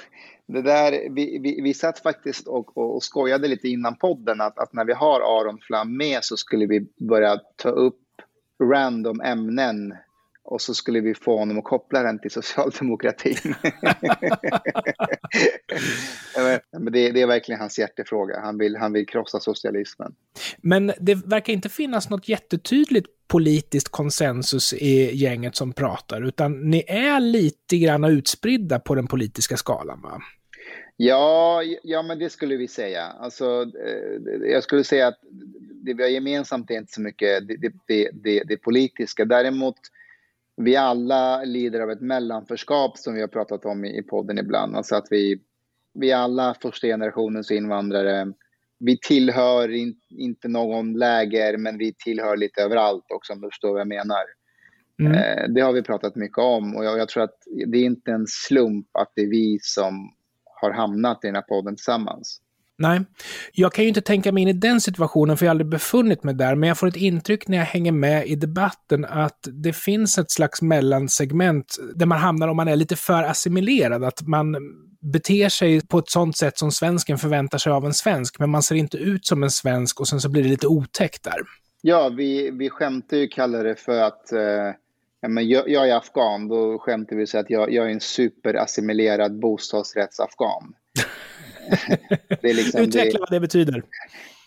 det 0.49 0.63
där, 0.63 0.91
vi, 1.11 1.39
vi, 1.39 1.61
vi 1.63 1.75
satt 1.75 1.99
faktiskt 1.99 2.47
och, 2.47 2.77
och, 2.77 2.97
och 2.97 3.03
skojade 3.03 3.49
lite 3.49 3.69
innan 3.69 3.97
podden 3.97 4.41
att, 4.41 4.59
att 4.59 4.73
när 4.73 4.85
vi 4.85 4.93
har 4.93 5.21
Aron 5.21 5.59
Flam 5.59 5.97
med 5.97 6.25
så 6.25 6.37
skulle 6.37 6.67
vi 6.67 6.87
börja 7.09 7.37
ta 7.57 7.69
upp 7.69 7.99
random 8.63 9.21
ämnen 9.21 9.95
och 10.51 10.61
så 10.61 10.75
skulle 10.75 11.01
vi 11.01 11.15
få 11.15 11.39
honom 11.39 11.59
att 11.59 11.65
koppla 11.65 12.03
den 12.03 12.19
till 12.19 12.31
socialdemokratin. 12.31 13.37
Men 16.73 16.93
det, 16.93 17.13
det, 17.13 17.23
är 17.23 17.27
verkligen 17.27 17.61
hans 17.61 17.79
hjärtefråga. 17.79 18.41
Han 18.41 18.59
vill, 18.59 18.77
han 18.77 18.93
vill 18.93 19.07
krossa 19.07 19.41
socialismen. 19.41 20.15
Men 20.59 20.93
det 21.01 21.15
verkar 21.15 21.53
inte 21.53 21.69
finnas 21.69 22.11
något 22.11 22.29
jättetydligt 22.29 23.09
politiskt 23.27 23.89
konsensus 23.89 24.73
i 24.73 25.17
gänget 25.17 25.57
som 25.57 25.73
pratar, 25.73 26.23
utan 26.23 26.71
ni 26.71 26.85
är 26.87 27.21
lite 27.21 27.79
grann 27.79 28.05
utspridda 28.05 28.79
på 28.79 28.95
den 28.95 29.07
politiska 29.07 29.57
skalan, 29.57 30.03
va? 30.03 30.23
Ja, 31.01 31.63
ja, 31.83 32.03
men 32.03 32.19
det 32.19 32.31
skulle 32.31 32.57
vi 32.57 32.69
säga. 32.69 33.03
Alltså, 33.03 33.63
eh, 33.63 34.51
jag 34.51 34.63
skulle 34.63 34.85
säga 34.85 35.07
att 35.07 35.19
det 35.85 35.95
vi 35.95 36.03
har 36.03 36.11
gemensamt 36.11 36.71
är 36.71 36.75
inte 36.75 36.93
så 36.93 37.01
mycket 37.01 37.49
det, 37.49 37.73
det, 37.87 38.11
det, 38.13 38.43
det 38.45 38.57
politiska. 38.57 39.25
Däremot, 39.25 39.77
vi 40.57 40.77
alla 40.77 41.45
lider 41.45 41.81
av 41.81 41.91
ett 41.91 42.01
mellanförskap 42.01 42.99
som 42.99 43.15
vi 43.15 43.21
har 43.21 43.29
pratat 43.29 43.65
om 43.65 43.85
i, 43.85 44.03
podden 44.03 44.39
ibland. 44.39 44.77
Alltså 44.77 44.95
att 44.95 45.07
vi, 45.11 45.41
vi 45.95 46.13
alla 46.13 46.55
första 46.63 46.87
generationens 46.87 47.51
invandrare. 47.51 48.33
Vi 48.79 48.99
tillhör 48.99 49.69
in, 49.69 50.01
inte 50.09 50.49
någon 50.49 50.99
läger, 50.99 51.57
men 51.57 51.79
vi 51.79 51.95
tillhör 52.05 52.37
lite 52.37 52.63
överallt 52.63 53.05
också 53.09 53.33
om 53.33 53.41
du 53.41 53.49
förstår 53.49 53.71
vad 53.71 53.81
jag 53.81 53.89
menar. 53.89 54.25
Mm. 55.01 55.13
Eh, 55.13 55.49
det 55.49 55.61
har 55.61 55.73
vi 55.73 55.83
pratat 55.83 56.17
mycket 56.17 56.39
om 56.39 56.77
och 56.77 56.85
jag, 56.85 56.99
jag 56.99 57.09
tror 57.09 57.23
att 57.23 57.39
det 57.67 57.79
är 57.79 57.85
inte 57.85 58.11
en 58.11 58.27
slump 58.27 58.87
att 58.93 59.13
det 59.15 59.23
är 59.23 59.31
vi 59.31 59.59
som 59.63 60.15
har 60.61 60.71
hamnat 60.71 61.25
i 61.25 61.27
den 61.27 61.35
här 61.35 61.43
podden 61.43 61.77
tillsammans. 61.77 62.41
Nej, 62.81 63.01
jag 63.53 63.73
kan 63.73 63.85
ju 63.85 63.89
inte 63.89 64.01
tänka 64.01 64.33
mig 64.33 64.43
in 64.43 64.49
i 64.49 64.53
den 64.53 64.81
situationen 64.81 65.37
för 65.37 65.47
jag 65.47 65.51
har 65.51 65.55
aldrig 65.55 65.69
befunnit 65.69 66.25
mig 66.25 66.35
där, 66.35 66.55
men 66.55 66.69
jag 66.69 66.79
får 66.79 66.87
ett 66.87 66.97
intryck 66.97 67.49
när 67.49 67.59
jag 67.59 67.65
hänger 67.65 67.93
med 67.93 68.27
i 68.27 68.35
debatten 68.35 69.05
att 69.05 69.39
det 69.53 69.73
finns 69.73 70.19
ett 70.19 70.31
slags 70.31 70.63
mellansegment 70.63 71.77
där 71.95 72.07
man 72.07 72.19
hamnar 72.19 72.49
om 72.49 72.57
man 72.57 72.69
är 72.69 72.77
lite 72.77 72.97
för 72.97 73.23
assimilerad, 73.23 74.05
att 74.05 74.23
man 74.23 74.57
beter 75.13 75.49
sig 75.49 75.87
på 75.87 75.99
ett 75.99 76.11
sånt 76.11 76.37
sätt 76.37 76.59
som 76.59 76.73
svensken 76.73 77.19
förväntar 77.19 77.59
sig 77.59 77.73
av 77.73 77.87
en 77.87 77.95
svensk, 77.95 78.39
men 78.39 78.51
man 78.51 78.63
ser 78.63 78.75
inte 78.75 78.97
ut 78.97 79.27
som 79.27 79.43
en 79.43 79.51
svensk 79.51 80.01
och 80.01 80.09
sen 80.09 80.21
så 80.21 80.29
blir 80.29 80.43
det 80.43 80.49
lite 80.49 80.67
otäckt 80.67 81.25
där. 81.25 81.41
Ja, 81.83 82.09
vi, 82.09 82.51
vi 82.51 82.71
skämtar 82.71 83.17
ju 83.17 83.29
kallar 83.29 83.65
det 83.65 83.77
för 83.77 84.01
att 84.01 84.33
eh, 84.33 84.41
ja, 85.21 85.29
men 85.29 85.49
jag, 85.49 85.69
jag, 85.69 85.89
är 85.89 85.97
afghan, 85.97 86.49
då 86.49 86.79
skämtar 86.79 87.17
vi 87.17 87.27
så 87.27 87.39
att 87.39 87.51
jag, 87.51 87.73
jag 87.73 87.87
är 87.87 87.91
en 87.91 88.01
superassimilerad 88.01 89.39
bostadsrättsafghan. 89.39 90.75
det 92.43 92.53
liksom, 92.53 92.81
Utveckla 92.81 93.13
det... 93.13 93.21
vad 93.21 93.31
det 93.31 93.41
betyder. 93.41 93.83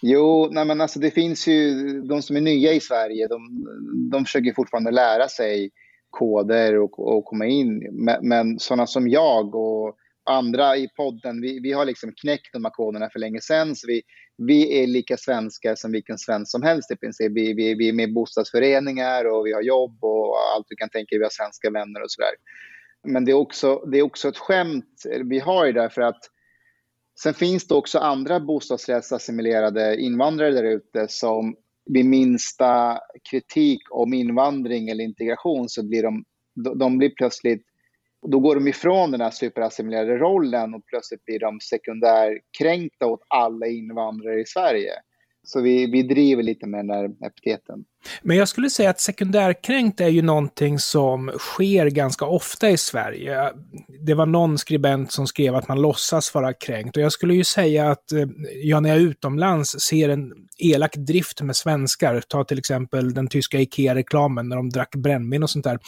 Jo, 0.01 0.49
nej 0.51 0.65
men 0.65 0.81
alltså 0.81 0.99
det 0.99 1.11
finns 1.11 1.47
ju 1.47 1.73
de 2.01 2.21
som 2.21 2.35
är 2.35 2.41
nya 2.41 2.73
i 2.73 2.79
Sverige, 2.79 3.27
de, 3.27 3.65
de 4.11 4.25
försöker 4.25 4.53
fortfarande 4.53 4.91
lära 4.91 5.27
sig 5.27 5.71
koder 6.09 6.77
och, 6.77 6.99
och 6.99 7.25
komma 7.25 7.45
in. 7.45 7.87
Men, 7.91 8.27
men 8.27 8.59
sådana 8.59 8.87
som 8.87 9.07
jag 9.07 9.55
och 9.55 9.97
andra 10.23 10.77
i 10.77 10.87
podden, 10.87 11.41
vi, 11.41 11.59
vi 11.59 11.71
har 11.71 11.85
liksom 11.85 12.13
knäckt 12.21 12.53
de 12.53 12.65
här 12.65 12.71
koderna 12.71 13.09
för 13.09 13.19
länge 13.19 13.41
sedan. 13.41 13.75
Så 13.75 13.87
vi, 13.87 14.01
vi 14.37 14.83
är 14.83 14.87
lika 14.87 15.17
svenska 15.17 15.75
som 15.75 15.91
vilken 15.91 16.17
svensk 16.17 16.51
som 16.51 16.63
helst 16.63 16.91
i 16.91 16.95
princip. 16.95 17.31
Vi, 17.35 17.53
vi, 17.53 17.75
vi 17.75 17.89
är 17.89 17.93
med 17.93 18.09
i 18.09 18.13
bostadsföreningar 18.13 19.25
och 19.25 19.45
vi 19.45 19.53
har 19.53 19.61
jobb 19.61 20.03
och 20.03 20.35
allt 20.55 20.65
du 20.69 20.75
kan 20.75 20.89
tänka 20.89 21.07
dig. 21.15 21.19
Vi 21.19 21.25
har 21.25 21.29
svenska 21.29 21.69
vänner 21.69 22.01
och 22.01 22.11
sådär. 22.11 22.31
Men 23.03 23.25
det 23.25 23.31
är, 23.31 23.35
också, 23.35 23.75
det 23.75 23.97
är 23.97 24.03
också 24.03 24.29
ett 24.29 24.37
skämt 24.37 25.03
vi 25.29 25.39
har 25.39 25.65
ju 25.65 25.71
därför 25.71 26.01
att 26.01 26.19
Sen 27.23 27.33
finns 27.33 27.67
det 27.67 27.75
också 27.75 27.99
andra 27.99 28.39
bostadsrättsassimilerade 28.39 30.01
invandrare 30.01 30.51
där 30.51 30.63
ute 30.63 31.07
som 31.09 31.55
vid 31.85 32.05
minsta 32.05 32.99
kritik 33.31 33.81
om 33.89 34.13
invandring 34.13 34.89
eller 34.89 35.03
integration 35.03 35.69
så 35.69 35.83
blir 35.83 36.03
de, 36.03 36.23
de 36.79 36.97
blir 36.97 37.09
plötsligt, 37.09 37.65
då 38.27 38.39
går 38.39 38.55
de 38.55 38.67
ifrån 38.67 39.11
den 39.11 39.21
här 39.21 39.31
superassimilerade 39.31 40.17
rollen 40.17 40.73
och 40.73 40.85
plötsligt 40.85 41.25
blir 41.25 41.39
de 41.39 41.59
sekundärkränkta 41.59 43.05
åt 43.05 43.23
alla 43.27 43.67
invandrare 43.67 44.41
i 44.41 44.45
Sverige. 44.45 44.91
Så 45.43 45.61
vi, 45.61 45.91
vi 45.91 46.03
driver 46.03 46.43
lite 46.43 46.67
med 46.67 46.79
den 46.79 46.87
där 46.87 47.27
epiteten. 47.27 47.85
Men 48.21 48.37
jag 48.37 48.47
skulle 48.47 48.69
säga 48.69 48.89
att 48.89 48.99
sekundärkränkt 48.99 50.01
är 50.01 50.07
ju 50.07 50.21
någonting 50.21 50.79
som 50.79 51.31
sker 51.37 51.85
ganska 51.85 52.25
ofta 52.25 52.69
i 52.69 52.77
Sverige. 52.77 53.51
Det 53.99 54.13
var 54.13 54.25
någon 54.25 54.57
skribent 54.57 55.11
som 55.11 55.27
skrev 55.27 55.55
att 55.55 55.67
man 55.67 55.81
låtsas 55.81 56.33
vara 56.33 56.53
kränkt 56.53 56.97
och 56.97 57.03
jag 57.03 57.11
skulle 57.11 57.33
ju 57.33 57.43
säga 57.43 57.91
att 57.91 58.11
eh, 58.11 58.27
jag 58.63 58.83
när 58.83 58.89
jag 58.89 58.97
är 58.97 59.01
utomlands 59.01 59.79
ser 59.79 60.09
en 60.09 60.31
elak 60.61 60.95
drift 60.95 61.41
med 61.41 61.55
svenskar. 61.55 62.21
Ta 62.27 62.43
till 62.43 62.59
exempel 62.59 63.13
den 63.13 63.27
tyska 63.27 63.59
IKEA-reklamen 63.59 64.49
när 64.49 64.55
de 64.55 64.69
drack 64.69 64.95
brännvin 64.95 65.43
och 65.43 65.49
sånt 65.49 65.65
där. 65.65 65.79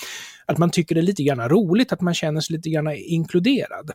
Att 0.45 0.57
man 0.57 0.71
tycker 0.71 0.95
det 0.95 1.01
är 1.01 1.03
lite 1.03 1.23
grann 1.23 1.49
roligt, 1.49 1.93
att 1.93 2.01
man 2.01 2.13
känner 2.13 2.41
sig 2.41 2.55
lite 2.55 2.69
grann 2.69 2.91
inkluderad. 2.95 3.91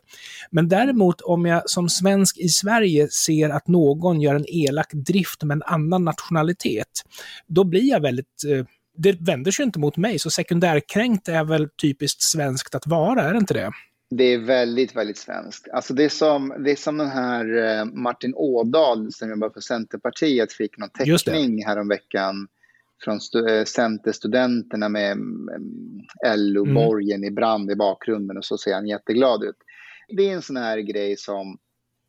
Men 0.51 0.69
däremot 0.69 1.21
om 1.21 1.45
jag 1.45 1.69
som 1.69 1.89
svensk 1.89 2.37
i 2.37 2.49
Sverige 2.49 3.07
ser 3.09 3.49
att 3.49 3.67
någon 3.67 4.21
gör 4.21 4.35
en 4.35 4.45
elak 4.47 4.93
drift 4.93 5.43
med 5.43 5.55
en 5.55 5.63
annan 5.63 6.03
nationalitet, 6.03 7.03
då 7.47 7.63
blir 7.63 7.89
jag 7.89 8.01
väldigt 8.09 8.43
eh, 8.49 8.65
det 9.03 9.17
vänder 9.21 9.51
sig 9.51 9.65
inte 9.65 9.79
mot 9.79 9.97
mig, 9.97 10.19
så 10.19 10.29
sekundärkränkt 10.29 11.27
är 11.27 11.43
väl 11.43 11.69
typiskt 11.81 12.21
svenskt 12.21 12.75
att 12.75 12.87
vara, 12.87 13.21
är 13.21 13.33
det 13.33 13.37
inte 13.37 13.53
det? 13.53 13.71
Det 14.15 14.23
är 14.23 14.37
väldigt, 14.37 14.95
väldigt 14.95 15.17
svenskt. 15.17 15.69
Alltså 15.69 15.93
det, 15.93 16.03
är 16.03 16.09
som, 16.09 16.53
det 16.63 16.71
är 16.71 16.75
som 16.75 16.97
den 16.97 17.09
här 17.09 17.57
eh, 17.57 17.85
Martin 17.85 18.33
Ådahl 18.35 19.11
som 19.11 19.29
jobbar 19.29 19.49
för 19.49 19.61
Centerpartiet 19.61 20.53
fick 20.53 20.77
någon 20.77 20.89
teckning 20.89 21.65
häromveckan 21.65 22.47
från 23.03 23.19
eh, 23.47 23.63
Centerstudenterna 23.63 24.89
med 24.89 25.17
LO-borgen 26.35 27.19
mm. 27.19 27.27
i 27.27 27.31
brand 27.31 27.71
i 27.71 27.75
bakgrunden 27.75 28.37
och 28.37 28.45
så 28.45 28.57
ser 28.57 28.73
han 28.73 28.87
jätteglad 28.87 29.43
ut. 29.43 29.57
Det 30.17 30.29
är 30.29 30.33
en 30.33 30.41
sån 30.41 30.57
här 30.57 30.77
grej 30.77 31.17
som 31.17 31.57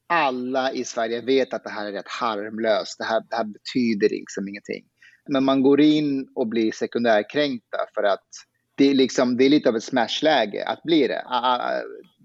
alla 0.09 0.73
i 0.73 0.85
Sverige 0.85 1.21
vet 1.21 1.55
att 1.55 1.65
det 1.65 1.71
här 1.71 1.87
är 1.87 1.93
rätt 1.93 2.09
harmlöst. 2.09 2.99
Det 2.99 3.05
här, 3.05 3.23
det 3.31 3.37
här 3.37 3.45
betyder 3.45 4.09
liksom 4.09 4.49
ingenting. 4.49 4.85
Men 5.31 5.45
man 5.45 5.63
går 5.63 5.81
in 5.81 6.29
och 6.35 6.47
blir 6.47 6.73
sekundärkränkta 6.73 7.79
för 7.95 8.03
att 8.03 8.27
det 8.77 8.91
är, 8.91 8.95
liksom, 8.95 9.37
det 9.37 9.45
är 9.45 9.49
lite 9.49 9.69
av 9.69 9.77
ett 9.77 9.85
smashläge 9.85 10.65
att 10.67 10.83
bli 10.83 11.09
det. 11.09 11.25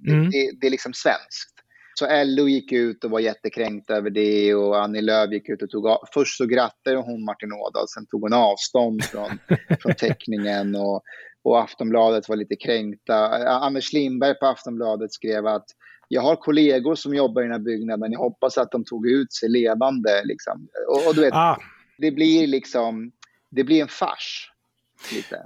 Mm. 0.07 0.29
det. 0.29 0.51
Det 0.61 0.67
är 0.67 0.71
liksom 0.71 0.93
svenskt. 0.93 1.51
Så 1.99 2.23
LO 2.23 2.47
gick 2.47 2.71
ut 2.71 3.03
och 3.03 3.11
var 3.11 3.19
jättekränkt 3.19 3.89
över 3.89 4.09
det 4.09 4.55
och 4.55 4.83
Annie 4.83 5.01
Lööf 5.01 5.31
gick 5.31 5.49
ut 5.49 5.61
och 5.61 5.69
tog 5.69 5.87
av. 5.87 5.99
Först 6.13 6.37
så 6.37 6.45
grattade 6.45 6.97
hon 6.97 7.25
Martin 7.25 7.53
Ådahl, 7.53 7.87
sen 7.87 8.05
tog 8.05 8.21
hon 8.21 8.33
avstånd 8.33 9.03
från, 9.03 9.39
från 9.81 9.93
teckningen. 9.93 10.75
Och, 10.75 11.03
och 11.43 11.61
Aftonbladet 11.61 12.29
var 12.29 12.35
lite 12.35 12.55
kränkta. 12.55 13.15
Anders 13.47 13.93
Lindberg 13.93 14.39
på 14.39 14.45
Aftonbladet 14.45 15.13
skrev 15.13 15.47
att 15.47 15.65
jag 16.07 16.21
har 16.21 16.35
kollegor 16.35 16.95
som 16.95 17.15
jobbar 17.15 17.41
i 17.41 17.45
den 17.45 17.51
här 17.51 17.59
byggnaden, 17.59 18.11
jag 18.11 18.19
hoppas 18.19 18.57
att 18.57 18.71
de 18.71 18.85
tog 18.85 19.07
ut 19.07 19.33
sig 19.33 19.49
levande. 19.49 20.21
Liksom. 20.23 20.67
Och, 20.87 21.07
och 21.07 21.15
du 21.15 21.21
vet, 21.21 21.33
ah 21.33 21.57
det 21.97 22.11
blir 22.11 22.47
liksom, 22.47 23.11
det 23.49 23.63
blir 23.63 23.81
en 23.81 23.87
fars. 23.87 24.51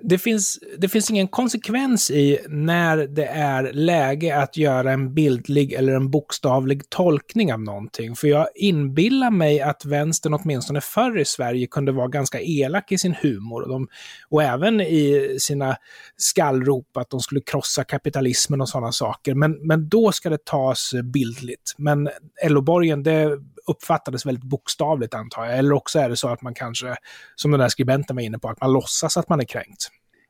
Det 0.02 0.18
finns, 0.18 0.60
det 0.78 0.90
finns 0.90 1.10
ingen 1.10 1.28
konsekvens 1.28 2.12
i 2.12 2.40
när 2.50 2.98
det 2.98 3.26
är 3.26 3.74
läge 3.74 4.38
att 4.38 4.58
göra 4.58 4.92
en 4.92 5.14
bildlig 5.14 5.74
eller 5.74 5.94
en 5.94 6.12
bokstavlig 6.12 6.90
tolkning 6.90 7.54
av 7.54 7.62
någonting. 7.62 8.16
För 8.16 8.28
jag 8.28 8.48
inbillar 8.56 9.32
mig 9.32 9.62
att 9.62 9.86
vänstern 9.86 10.34
åtminstone 10.34 10.82
förr 10.82 11.18
i 11.18 11.26
Sverige 11.26 11.68
kunde 11.68 11.92
vara 11.92 12.08
ganska 12.08 12.42
elak 12.42 12.92
i 12.92 12.98
sin 12.98 13.16
humor. 13.22 13.62
Och, 13.62 13.70
de, 13.70 13.88
och 14.30 14.44
även 14.44 14.82
i 14.82 15.36
sina 15.40 15.76
skallrop 16.18 16.98
att 16.98 17.10
de 17.10 17.20
skulle 17.20 17.42
krossa 17.42 17.84
kapitalismen 17.84 18.62
och 18.62 18.70
sådana 18.70 18.92
saker. 18.92 19.34
Men, 19.34 19.52
men 19.52 19.90
då 19.90 20.12
ska 20.12 20.30
det 20.30 20.46
tas 20.46 20.92
bildligt. 21.04 21.74
Men 21.78 22.10
LO-borgen, 22.48 23.04
det 23.04 23.40
uppfattades 23.70 24.26
väldigt 24.26 24.44
bokstavligt 24.44 25.14
antar 25.14 25.46
jag. 25.46 25.58
Eller 25.58 25.74
också 25.74 26.00
är 26.00 26.10
det 26.10 26.16
så 26.16 26.28
att 26.28 26.42
man 26.42 26.54
kanske, 26.54 26.96
som 27.36 27.52
den 27.52 27.60
där 27.60 27.68
skribenten 27.68 28.16
var 28.16 28.24
inne 28.24 28.40
på, 28.40 28.50
att 28.50 28.62
man 28.62 28.74
låtsas 28.74 29.18
att 29.18 29.30
man 29.30 29.40
är 29.40 29.46
kränkt. 29.46 29.90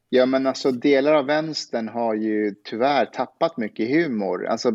Ja, 0.09 0.25
men 0.25 0.47
alltså 0.47 0.71
delar 0.71 1.13
av 1.13 1.25
vänstern 1.25 1.87
har 1.87 2.13
ju 2.13 2.55
tyvärr 2.63 3.05
tappat 3.05 3.57
mycket 3.57 3.89
humor. 3.89 4.47
Alltså, 4.47 4.71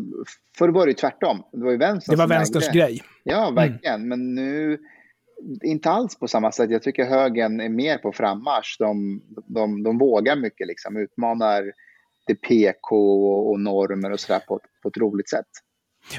förr 0.57 0.69
var 0.69 0.85
det 0.85 0.89
ju 0.89 0.95
tvärtom. 0.95 1.43
Det 1.51 1.63
var 1.63 1.71
ju 1.71 1.77
vänstern 1.77 2.15
Det 2.15 2.19
var 2.19 2.27
vänsterns 2.27 2.67
ägde. 2.67 2.79
grej. 2.79 3.01
Ja, 3.23 3.43
mm. 3.43 3.55
verkligen. 3.55 3.95
Mm. 3.95 4.09
Men 4.09 4.35
nu, 4.35 4.77
inte 5.63 5.89
alls 5.89 6.19
på 6.19 6.27
samma 6.27 6.51
sätt. 6.51 6.69
Jag 6.69 6.83
tycker 6.83 7.05
högern 7.05 7.59
är 7.59 7.69
mer 7.69 7.97
på 7.97 8.11
frammarsch. 8.11 8.75
De, 8.79 9.21
de, 9.47 9.83
de 9.83 9.97
vågar 9.97 10.35
mycket, 10.35 10.67
liksom, 10.67 10.97
utmanar 10.97 11.71
det 12.27 12.35
PK 12.35 12.95
och, 12.95 13.49
och 13.49 13.59
normer 13.59 14.11
och 14.11 14.19
sådär 14.19 14.39
på, 14.47 14.59
på 14.83 14.89
ett 14.89 14.97
roligt 14.97 15.29
sätt. 15.29 15.45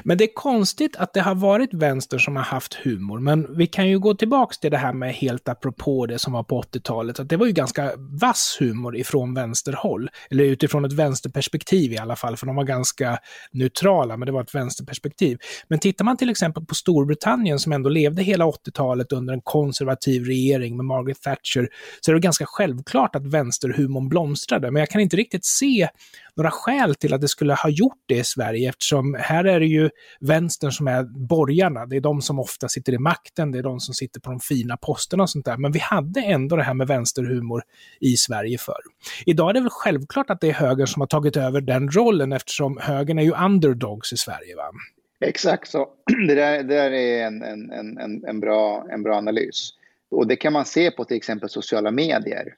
Men 0.03 0.17
det 0.17 0.23
är 0.23 0.33
konstigt 0.33 0.95
att 0.95 1.13
det 1.13 1.21
har 1.21 1.35
varit 1.35 1.73
vänster 1.73 2.17
som 2.17 2.35
har 2.35 2.43
haft 2.43 2.73
humor, 2.73 3.19
men 3.19 3.57
vi 3.57 3.67
kan 3.67 3.89
ju 3.89 3.99
gå 3.99 4.13
tillbaks 4.13 4.59
till 4.59 4.71
det 4.71 4.77
här 4.77 4.93
med 4.93 5.13
helt 5.13 5.49
apropå 5.49 6.05
det 6.05 6.19
som 6.19 6.33
var 6.33 6.43
på 6.43 6.61
80-talet, 6.61 7.19
att 7.19 7.29
det 7.29 7.37
var 7.37 7.45
ju 7.45 7.51
ganska 7.51 7.91
vass 7.97 8.57
humor 8.59 8.97
ifrån 8.97 9.33
vänsterhåll, 9.33 10.09
eller 10.29 10.43
utifrån 10.43 10.85
ett 10.85 10.93
vänsterperspektiv 10.93 11.93
i 11.93 11.97
alla 11.97 12.15
fall, 12.15 12.37
för 12.37 12.45
de 12.45 12.55
var 12.55 12.63
ganska 12.63 13.19
neutrala, 13.51 14.17
men 14.17 14.25
det 14.25 14.31
var 14.31 14.41
ett 14.41 14.55
vänsterperspektiv. 14.55 15.37
Men 15.67 15.79
tittar 15.79 16.05
man 16.05 16.17
till 16.17 16.29
exempel 16.29 16.65
på 16.65 16.75
Storbritannien 16.75 17.59
som 17.59 17.71
ändå 17.71 17.89
levde 17.89 18.23
hela 18.23 18.45
80-talet 18.45 19.11
under 19.11 19.33
en 19.33 19.41
konservativ 19.41 20.25
regering 20.25 20.77
med 20.77 20.85
Margaret 20.85 21.21
Thatcher, 21.21 21.69
så 22.01 22.11
är 22.11 22.13
det 22.15 22.21
ganska 22.21 22.45
självklart 22.47 23.15
att 23.15 23.25
vänsterhumorn 23.25 24.09
blomstrade, 24.09 24.71
men 24.71 24.79
jag 24.79 24.89
kan 24.89 25.01
inte 25.01 25.17
riktigt 25.17 25.45
se 25.45 25.89
några 26.37 26.51
skäl 26.51 26.95
till 26.95 27.13
att 27.13 27.21
det 27.21 27.27
skulle 27.27 27.53
ha 27.53 27.69
gjort 27.69 28.03
det 28.05 28.17
i 28.17 28.23
Sverige 28.23 28.69
eftersom 28.69 29.17
här 29.19 29.43
är 29.43 29.59
det 29.59 29.65
ju 29.65 29.89
vänstern 30.19 30.71
som 30.71 30.87
är 30.87 31.03
borgarna. 31.03 31.85
Det 31.85 31.95
är 31.95 32.01
de 32.01 32.21
som 32.21 32.39
ofta 32.39 32.69
sitter 32.69 32.93
i 32.93 32.97
makten, 32.97 33.51
det 33.51 33.57
är 33.57 33.63
de 33.63 33.79
som 33.79 33.93
sitter 33.93 34.19
på 34.19 34.29
de 34.29 34.39
fina 34.39 34.77
posterna 34.77 35.23
och 35.23 35.29
sånt 35.29 35.45
där. 35.45 35.57
Men 35.57 35.71
vi 35.71 35.79
hade 35.79 36.21
ändå 36.21 36.55
det 36.55 36.63
här 36.63 36.73
med 36.73 36.87
vänsterhumor 36.87 37.63
i 37.99 38.17
Sverige 38.17 38.57
förr. 38.57 38.81
Idag 39.25 39.49
är 39.49 39.53
det 39.53 39.61
väl 39.61 39.69
självklart 39.69 40.29
att 40.29 40.41
det 40.41 40.49
är 40.49 40.53
högern 40.53 40.87
som 40.87 41.01
har 41.01 41.07
tagit 41.07 41.37
över 41.37 41.61
den 41.61 41.91
rollen 41.91 42.33
eftersom 42.33 42.77
högern 42.81 43.19
är 43.19 43.23
ju 43.23 43.33
underdogs 43.33 44.13
i 44.13 44.17
Sverige. 44.17 44.55
Va? 44.55 44.71
Exakt 45.19 45.71
så. 45.71 45.87
Det 46.27 46.35
där, 46.35 46.63
det 46.63 46.75
där 46.75 46.91
är 46.91 47.27
en, 47.27 47.43
en, 47.43 47.71
en, 47.71 48.25
en, 48.25 48.39
bra, 48.39 48.87
en 48.91 49.03
bra 49.03 49.15
analys. 49.15 49.69
Och 50.11 50.27
det 50.27 50.35
kan 50.35 50.53
man 50.53 50.65
se 50.65 50.91
på 50.91 51.05
till 51.05 51.17
exempel 51.17 51.49
sociala 51.49 51.91
medier. 51.91 52.53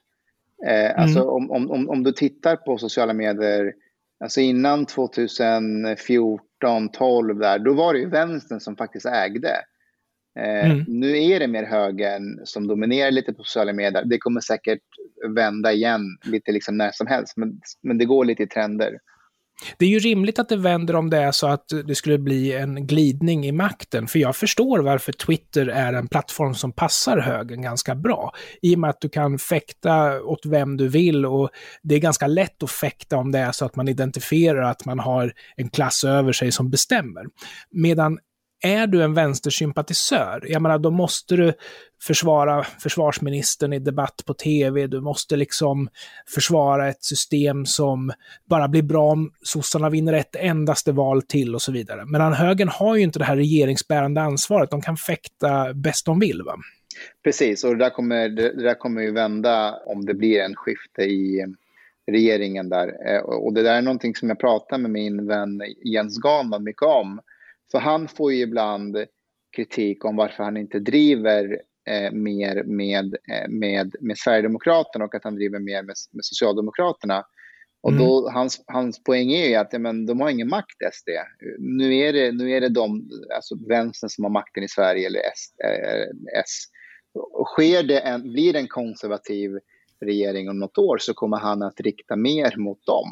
Eh, 0.66 1.00
alltså 1.00 1.20
mm. 1.20 1.50
om, 1.50 1.70
om, 1.70 1.90
om 1.90 2.02
du 2.02 2.12
tittar 2.12 2.56
på 2.56 2.78
sociala 2.78 3.12
medier, 3.12 3.72
alltså 4.24 4.40
innan 4.40 4.86
2014, 4.86 6.88
12 6.88 7.38
där, 7.38 7.58
då 7.58 7.74
var 7.74 7.94
det 7.94 8.00
ju 8.00 8.08
vänstern 8.08 8.60
som 8.60 8.76
faktiskt 8.76 9.06
ägde. 9.06 9.56
Eh, 10.38 10.70
mm. 10.70 10.84
Nu 10.88 11.22
är 11.22 11.40
det 11.40 11.46
mer 11.46 11.64
högern 11.64 12.40
som 12.44 12.66
dominerar 12.66 13.10
lite 13.10 13.32
på 13.32 13.42
sociala 13.42 13.72
medier. 13.72 14.04
Det 14.04 14.18
kommer 14.18 14.40
säkert 14.40 14.82
vända 15.28 15.72
igen 15.72 16.18
lite 16.24 16.52
liksom 16.52 16.76
när 16.76 16.90
som 16.92 17.06
helst, 17.06 17.36
men, 17.36 17.60
men 17.82 17.98
det 17.98 18.04
går 18.04 18.24
lite 18.24 18.42
i 18.42 18.46
trender. 18.46 18.98
Det 19.78 19.84
är 19.84 19.88
ju 19.88 19.98
rimligt 19.98 20.38
att 20.38 20.48
det 20.48 20.56
vänder 20.56 20.96
om 20.96 21.10
det 21.10 21.16
är 21.16 21.32
så 21.32 21.46
att 21.46 21.64
det 21.84 21.94
skulle 21.94 22.18
bli 22.18 22.52
en 22.52 22.86
glidning 22.86 23.46
i 23.46 23.52
makten, 23.52 24.06
för 24.06 24.18
jag 24.18 24.36
förstår 24.36 24.78
varför 24.78 25.12
Twitter 25.12 25.66
är 25.66 25.92
en 25.92 26.08
plattform 26.08 26.54
som 26.54 26.72
passar 26.72 27.18
högern 27.18 27.62
ganska 27.62 27.94
bra. 27.94 28.32
I 28.62 28.74
och 28.74 28.78
med 28.78 28.90
att 28.90 29.00
du 29.00 29.08
kan 29.08 29.38
fäkta 29.38 30.22
åt 30.22 30.46
vem 30.46 30.76
du 30.76 30.88
vill 30.88 31.26
och 31.26 31.50
det 31.82 31.94
är 31.94 31.98
ganska 31.98 32.26
lätt 32.26 32.62
att 32.62 32.70
fäkta 32.70 33.16
om 33.16 33.32
det 33.32 33.38
är 33.38 33.52
så 33.52 33.64
att 33.64 33.76
man 33.76 33.88
identifierar 33.88 34.62
att 34.62 34.84
man 34.84 34.98
har 34.98 35.32
en 35.56 35.70
klass 35.70 36.04
över 36.04 36.32
sig 36.32 36.52
som 36.52 36.70
bestämmer. 36.70 37.24
Medan 37.70 38.18
är 38.62 38.86
du 38.86 39.02
en 39.02 39.14
vänstersympatisör, 39.14 40.46
jag 40.48 40.62
menar 40.62 40.78
då 40.78 40.90
måste 40.90 41.36
du 41.36 41.52
försvara 42.02 42.64
försvarsministern 42.64 43.72
i 43.72 43.78
debatt 43.78 44.22
på 44.26 44.34
tv, 44.34 44.86
du 44.86 45.00
måste 45.00 45.36
liksom 45.36 45.88
försvara 46.34 46.88
ett 46.88 47.04
system 47.04 47.66
som 47.66 48.12
bara 48.44 48.68
blir 48.68 48.82
bra 48.82 49.10
om 49.10 49.32
sossarna 49.42 49.90
vinner 49.90 50.12
ett 50.12 50.36
endaste 50.36 50.92
val 50.92 51.22
till 51.22 51.54
och 51.54 51.62
så 51.62 51.72
vidare. 51.72 52.04
Medan 52.06 52.32
högern 52.32 52.68
har 52.68 52.96
ju 52.96 53.02
inte 53.02 53.18
det 53.18 53.24
här 53.24 53.36
regeringsbärande 53.36 54.20
ansvaret, 54.20 54.70
de 54.70 54.80
kan 54.80 54.96
fäkta 54.96 55.74
bäst 55.74 56.06
de 56.06 56.20
vill. 56.20 56.42
Va? 56.42 56.54
Precis, 57.24 57.64
och 57.64 57.70
det 57.70 57.84
där, 57.84 57.90
kommer, 57.90 58.28
det 58.28 58.62
där 58.62 58.74
kommer 58.74 59.02
ju 59.02 59.12
vända 59.12 59.74
om 59.86 60.06
det 60.06 60.14
blir 60.14 60.40
en 60.40 60.54
skifte 60.54 61.02
i 61.02 61.46
regeringen 62.10 62.68
där. 62.68 63.14
Eh, 63.14 63.20
och 63.20 63.52
det 63.52 63.62
där 63.62 63.74
är 63.74 63.82
någonting 63.82 64.14
som 64.14 64.28
jag 64.28 64.40
pratar 64.40 64.78
med 64.78 64.90
min 64.90 65.26
vän 65.26 65.62
Jens 65.84 66.18
Ganman 66.18 66.64
mycket 66.64 66.82
om 66.82 67.20
för 67.72 67.78
han 67.78 68.08
får 68.08 68.32
ju 68.32 68.40
ibland 68.40 68.96
kritik 69.56 70.04
om 70.04 70.16
varför 70.16 70.44
han 70.44 70.56
inte 70.56 70.78
driver 70.78 71.60
eh, 71.88 72.12
mer 72.12 72.62
med, 72.64 73.14
eh, 73.14 73.48
med, 73.48 73.94
med 74.00 74.18
Sverigedemokraterna 74.18 75.04
och 75.04 75.14
att 75.14 75.24
han 75.24 75.34
driver 75.34 75.58
mer 75.58 75.82
med, 75.82 75.94
med 76.12 76.24
Socialdemokraterna. 76.24 77.24
Och 77.82 77.92
då, 77.92 78.20
mm. 78.20 78.34
hans, 78.34 78.64
hans 78.66 79.02
poäng 79.02 79.32
är 79.32 79.48
ju 79.48 79.54
att 79.54 79.72
ja, 79.72 79.78
men, 79.78 80.06
de 80.06 80.20
har 80.20 80.30
ingen 80.30 80.48
makt, 80.48 80.76
SD. 80.92 81.08
Nu 81.58 81.96
är 81.96 82.12
det, 82.12 82.32
nu 82.32 82.50
är 82.50 82.60
det 82.60 82.68
de, 82.68 83.10
alltså 83.34 83.54
vänstern 83.68 84.10
som 84.10 84.24
har 84.24 84.30
makten 84.30 84.64
i 84.64 84.68
Sverige, 84.68 85.06
eller 85.06 85.20
S. 85.20 85.58
Eh, 85.64 86.40
S. 86.40 86.64
Sker 87.46 87.82
det 87.82 87.98
en, 88.00 88.32
blir 88.32 88.52
det 88.52 88.58
en 88.58 88.68
konservativ 88.68 89.50
regering 90.00 90.48
om 90.48 90.58
något 90.58 90.78
år 90.78 90.98
så 90.98 91.14
kommer 91.14 91.36
han 91.36 91.62
att 91.62 91.80
rikta 91.80 92.16
mer 92.16 92.56
mot 92.56 92.86
dem. 92.86 93.08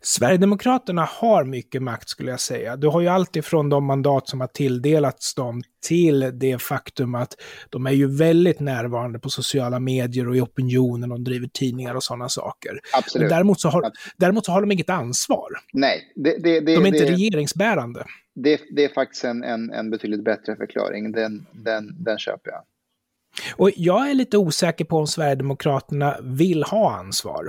Sverigedemokraterna 0.00 1.04
har 1.04 1.44
mycket 1.44 1.82
makt 1.82 2.08
skulle 2.08 2.30
jag 2.30 2.40
säga. 2.40 2.76
Du 2.76 2.88
har 2.88 3.00
ju 3.00 3.08
alltifrån 3.08 3.68
de 3.68 3.84
mandat 3.84 4.28
som 4.28 4.40
har 4.40 4.48
tilldelats 4.48 5.34
dem 5.34 5.62
till 5.86 6.30
det 6.34 6.62
faktum 6.62 7.14
att 7.14 7.34
de 7.70 7.86
är 7.86 7.90
ju 7.90 8.16
väldigt 8.16 8.60
närvarande 8.60 9.18
på 9.18 9.30
sociala 9.30 9.80
medier 9.80 10.28
och 10.28 10.36
i 10.36 10.40
opinionen 10.40 11.12
och 11.12 11.20
driver 11.20 11.48
tidningar 11.52 11.94
och 11.94 12.02
sådana 12.02 12.28
saker. 12.28 12.80
Absolut. 12.92 13.22
Men 13.22 13.36
däremot, 13.36 13.60
så 13.60 13.68
har, 13.68 13.92
däremot 14.16 14.46
så 14.46 14.52
har 14.52 14.60
de 14.60 14.72
inget 14.72 14.90
ansvar. 14.90 15.48
Nej. 15.72 16.12
Det, 16.14 16.42
det, 16.42 16.60
det, 16.60 16.76
de 16.76 16.82
är 16.82 16.86
inte 16.86 17.12
regeringsbärande. 17.12 18.04
Det, 18.34 18.60
det, 18.70 18.84
är 18.84 18.88
faktiskt 18.94 19.24
en, 19.24 19.44
en, 19.44 19.70
en 19.70 19.90
betydligt 19.90 20.24
bättre 20.24 20.56
förklaring. 20.56 21.12
Den, 21.12 21.46
den, 21.52 22.04
den 22.04 22.18
köper 22.18 22.50
jag. 22.50 22.62
Och 23.56 23.70
jag 23.76 24.10
är 24.10 24.14
lite 24.14 24.38
osäker 24.38 24.84
på 24.84 24.98
om 24.98 25.06
Sverigedemokraterna 25.06 26.16
vill 26.22 26.62
ha 26.62 26.96
ansvar. 26.96 27.48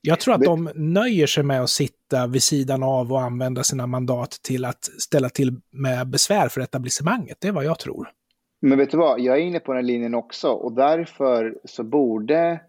Jag 0.00 0.20
tror 0.20 0.34
att 0.34 0.40
de 0.40 0.70
nöjer 0.74 1.26
sig 1.26 1.44
med 1.44 1.62
att 1.62 1.70
sitta 1.70 2.26
vid 2.26 2.42
sidan 2.42 2.82
av 2.82 3.12
och 3.12 3.22
använda 3.22 3.62
sina 3.62 3.86
mandat 3.86 4.30
till 4.30 4.64
att 4.64 4.84
ställa 4.84 5.28
till 5.28 5.60
med 5.70 6.08
besvär 6.08 6.48
för 6.48 6.60
etablissemanget. 6.60 7.36
Det 7.40 7.48
är 7.48 7.52
vad 7.52 7.64
jag 7.64 7.78
tror. 7.78 8.08
Men 8.60 8.78
vet 8.78 8.90
du 8.90 8.96
vad, 8.96 9.20
jag 9.20 9.36
är 9.38 9.42
inne 9.42 9.60
på 9.60 9.72
den 9.72 9.86
linjen 9.86 10.14
också 10.14 10.48
och 10.48 10.72
därför 10.72 11.58
så 11.64 11.84
borde 11.84 12.60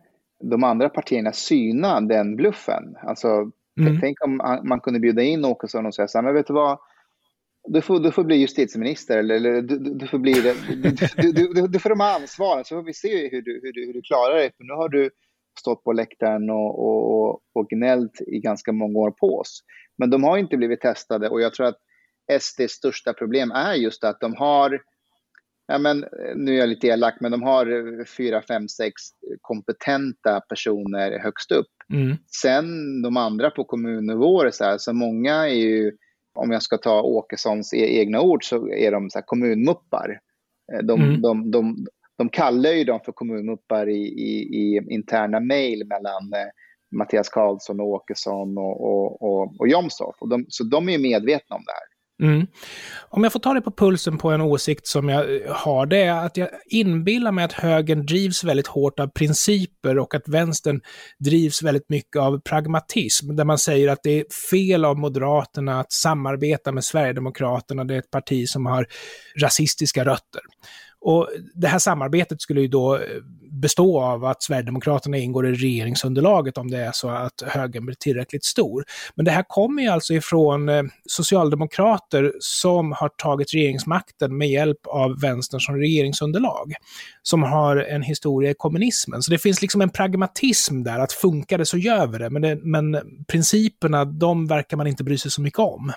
de 0.44 0.64
andra 0.64 0.90
partierna 0.90 1.32
syna 1.32 2.02
den 2.02 2.36
bluffen. 2.36 2.96
Alltså, 3.02 3.28
mm. 3.80 4.00
tänk 4.02 4.24
om 4.24 4.62
man 4.64 4.80
kunde 4.80 5.00
bjuda 5.00 5.22
in 5.22 5.46
Åkesson 5.46 5.86
och 5.86 5.96
säga 5.96 6.08
så 6.08 6.18
här, 6.18 6.24
men 6.24 6.34
vet 6.34 6.48
du 6.48 6.54
vad, 6.54 6.80
du 7.68 7.82
får, 7.82 8.00
du 8.00 8.12
får 8.12 8.24
bli 8.24 8.36
justitieminister 8.36 9.18
eller, 9.18 9.36
eller 9.36 9.62
du, 9.62 9.78
du, 9.78 10.08
får 10.08 10.20
bli 10.20 10.34
det. 10.34 10.56
Du, 11.18 11.32
du, 11.32 11.68
du, 11.68 11.80
får 11.80 11.90
de 11.90 12.00
här 12.00 12.16
ansvaren 12.16 12.66
så 12.66 12.76
får 12.76 12.84
vi 12.84 12.94
se 12.94 13.30
hur 13.30 13.42
du, 13.42 13.60
hur 13.64 13.74
du, 13.74 13.86
hur 13.86 13.94
du 13.94 14.02
klarar 14.02 14.36
dig. 14.36 14.52
För 14.58 14.64
nu 14.64 14.74
har 14.74 14.90
du 14.90 15.10
stått 15.60 15.84
på 15.84 15.94
läktaren 15.94 16.50
och, 16.50 16.80
och, 16.86 17.42
och 17.54 17.70
gnällt 17.70 18.22
i 18.28 18.40
ganska 18.40 18.72
många 18.72 19.00
år 19.00 19.12
på 19.12 19.40
oss. 19.40 19.64
Men 19.98 20.10
de 20.10 20.24
har 20.24 20.38
inte 20.38 20.58
blivit 20.58 20.82
testade 20.82 21.30
och 21.30 21.42
jag 21.42 21.54
tror 21.54 21.68
att 21.68 21.78
SDs 22.40 22.72
största 22.72 23.14
problem 23.14 23.52
är 23.52 23.74
just 23.74 24.04
att 24.04 24.20
de 24.20 24.36
har, 24.36 24.82
ja 25.68 25.78
men, 25.78 26.06
nu 26.36 26.54
är 26.54 26.58
jag 26.58 26.70
lite 26.70 26.88
elak, 26.88 27.18
men 27.20 27.32
de 27.32 27.44
har 27.44 27.66
fyra, 28.18 28.42
fem, 28.42 28.68
sex 28.68 28.94
kompetenta 29.42 30.42
personer 30.50 31.20
högst 31.20 31.52
upp. 31.52 31.68
Mm. 31.94 32.18
Sen 32.42 33.02
de 33.02 33.18
andra 33.18 33.50
på 33.50 33.64
kommunnivå, 33.64 34.52
så, 34.52 34.64
här, 34.64 34.78
så 34.78 34.94
många 34.94 35.34
är 35.34 35.56
ju, 35.56 35.92
om 36.34 36.52
jag 36.52 36.64
ska 36.64 36.78
ta 36.78 37.02
Åkessons 37.02 37.74
e-, 37.74 38.00
egna 38.00 38.22
ord, 38.22 38.46
så 38.46 38.70
är 38.74 38.92
de 38.92 39.10
så 39.10 39.22
kommunmuppar. 39.22 40.20
De, 40.84 41.02
mm. 41.02 41.22
de, 41.22 41.52
de, 41.52 41.86
de 42.20 42.30
kallar 42.30 42.72
ju 42.72 42.84
dem 42.84 43.00
för 43.06 43.12
kommunmuppar 43.12 43.90
i, 43.90 44.02
i, 44.02 44.58
i 44.62 44.82
interna 44.90 45.40
mejl 45.40 45.88
mellan, 45.88 46.34
eh, 46.34 46.50
Mattias 46.98 47.30
Karlsson, 47.30 47.80
och 47.80 47.88
Åkesson 47.88 48.58
och, 48.58 48.82
och, 48.82 49.22
och, 49.22 49.60
och 49.60 49.68
Jomshof. 49.68 50.16
Och 50.20 50.30
de, 50.30 50.46
så 50.50 50.64
de 50.64 50.90
är 50.90 50.94
ju 50.94 51.00
medvetna 51.00 51.56
om 51.56 51.64
det 51.66 51.72
här. 51.72 51.90
Mm. 52.22 52.48
Om 53.10 53.24
jag 53.24 53.34
får 53.34 53.40
ta 53.40 53.54
det 53.54 53.62
på 53.62 53.72
pulsen 53.72 54.18
på 54.18 54.32
en 54.32 54.42
åsikt 54.42 54.88
som 54.88 55.10
jag 55.10 55.36
eh, 55.36 55.54
har, 55.56 55.86
det 55.86 55.98
är 55.98 56.26
att 56.26 56.38
jag 56.38 56.50
inbillar 56.66 57.32
mig 57.32 57.46
att 57.46 57.54
högern 57.54 58.06
drivs 58.06 58.44
väldigt 58.44 58.68
hårt 58.68 59.00
av 59.00 59.08
principer 59.08 59.98
och 60.00 60.16
att 60.16 60.28
vänstern 60.28 60.82
drivs 61.20 61.64
väldigt 61.64 61.90
mycket 61.90 62.22
av 62.22 62.40
pragmatism, 62.40 63.36
där 63.36 63.46
man 63.46 63.58
säger 63.58 63.88
att 63.88 64.04
det 64.04 64.20
är 64.20 64.26
fel 64.52 64.86
av 64.86 64.98
Moderaterna 64.98 65.80
att 65.80 65.92
samarbeta 65.92 66.72
med 66.72 66.84
Sverigedemokraterna, 66.84 67.84
det 67.84 67.96
är 67.96 68.00
ett 68.00 68.12
parti 68.12 68.48
som 68.48 68.66
har 68.66 68.88
rasistiska 69.42 70.06
rötter. 70.06 70.42
Och 71.02 71.30
det 71.56 71.68
här 71.68 71.80
samarbetet 71.80 72.42
skulle 72.42 72.62
ju 72.62 72.68
då 72.68 72.96
eh, 72.96 73.02
bestå 73.52 74.02
av 74.02 74.26
att 74.26 74.44
Sverigedemokraterna 74.44 75.18
ingår 75.18 75.48
i 75.48 75.54
regeringsunderlaget 75.54 76.58
om 76.58 76.72
det 76.72 76.78
är 76.78 76.92
så 76.92 77.10
att 77.10 77.44
högern 77.48 77.86
blir 77.86 77.96
tillräckligt 77.96 78.46
stor. 78.46 78.84
Men 79.16 79.26
det 79.26 79.32
här 79.32 79.46
kommer 79.48 79.84
ju 79.84 79.90
alltså 79.90 80.14
ifrån 80.14 80.70
eh, 80.70 80.84
socialdemokrater 81.06 82.34
som 82.40 82.92
har 82.92 83.10
tagit 83.10 83.54
regeringsmakten 83.54 84.38
med 84.38 84.50
hjälp 84.50 84.88
av 84.88 85.20
vänstern 85.20 85.60
som 85.60 85.76
regeringsunderlag. 85.76 86.74
Som 87.24 87.44
har 87.44 87.78
en 87.78 88.02
historia 88.02 88.52
i 88.52 88.56
kommunismen. 88.58 89.22
Så 89.22 89.32
det 89.32 89.38
finns 89.38 89.62
liksom 89.62 89.82
en 89.82 89.90
pragmatism 89.90 90.84
där, 90.84 91.00
att 91.00 91.14
funkar 91.14 91.58
det 91.58 91.66
så 91.66 91.78
gör 91.78 92.08
vi 92.08 92.18
det. 92.18 92.30
Men, 92.30 92.42
det, 92.42 92.56
men 92.56 92.98
principerna, 93.28 94.06
de 94.06 94.48
verkar 94.48 94.78
man 94.78 94.88
inte 94.88 95.04
bry 95.04 95.18
sig 95.18 95.32
så 95.32 95.42
mycket 95.42 95.60
om. 95.60 95.92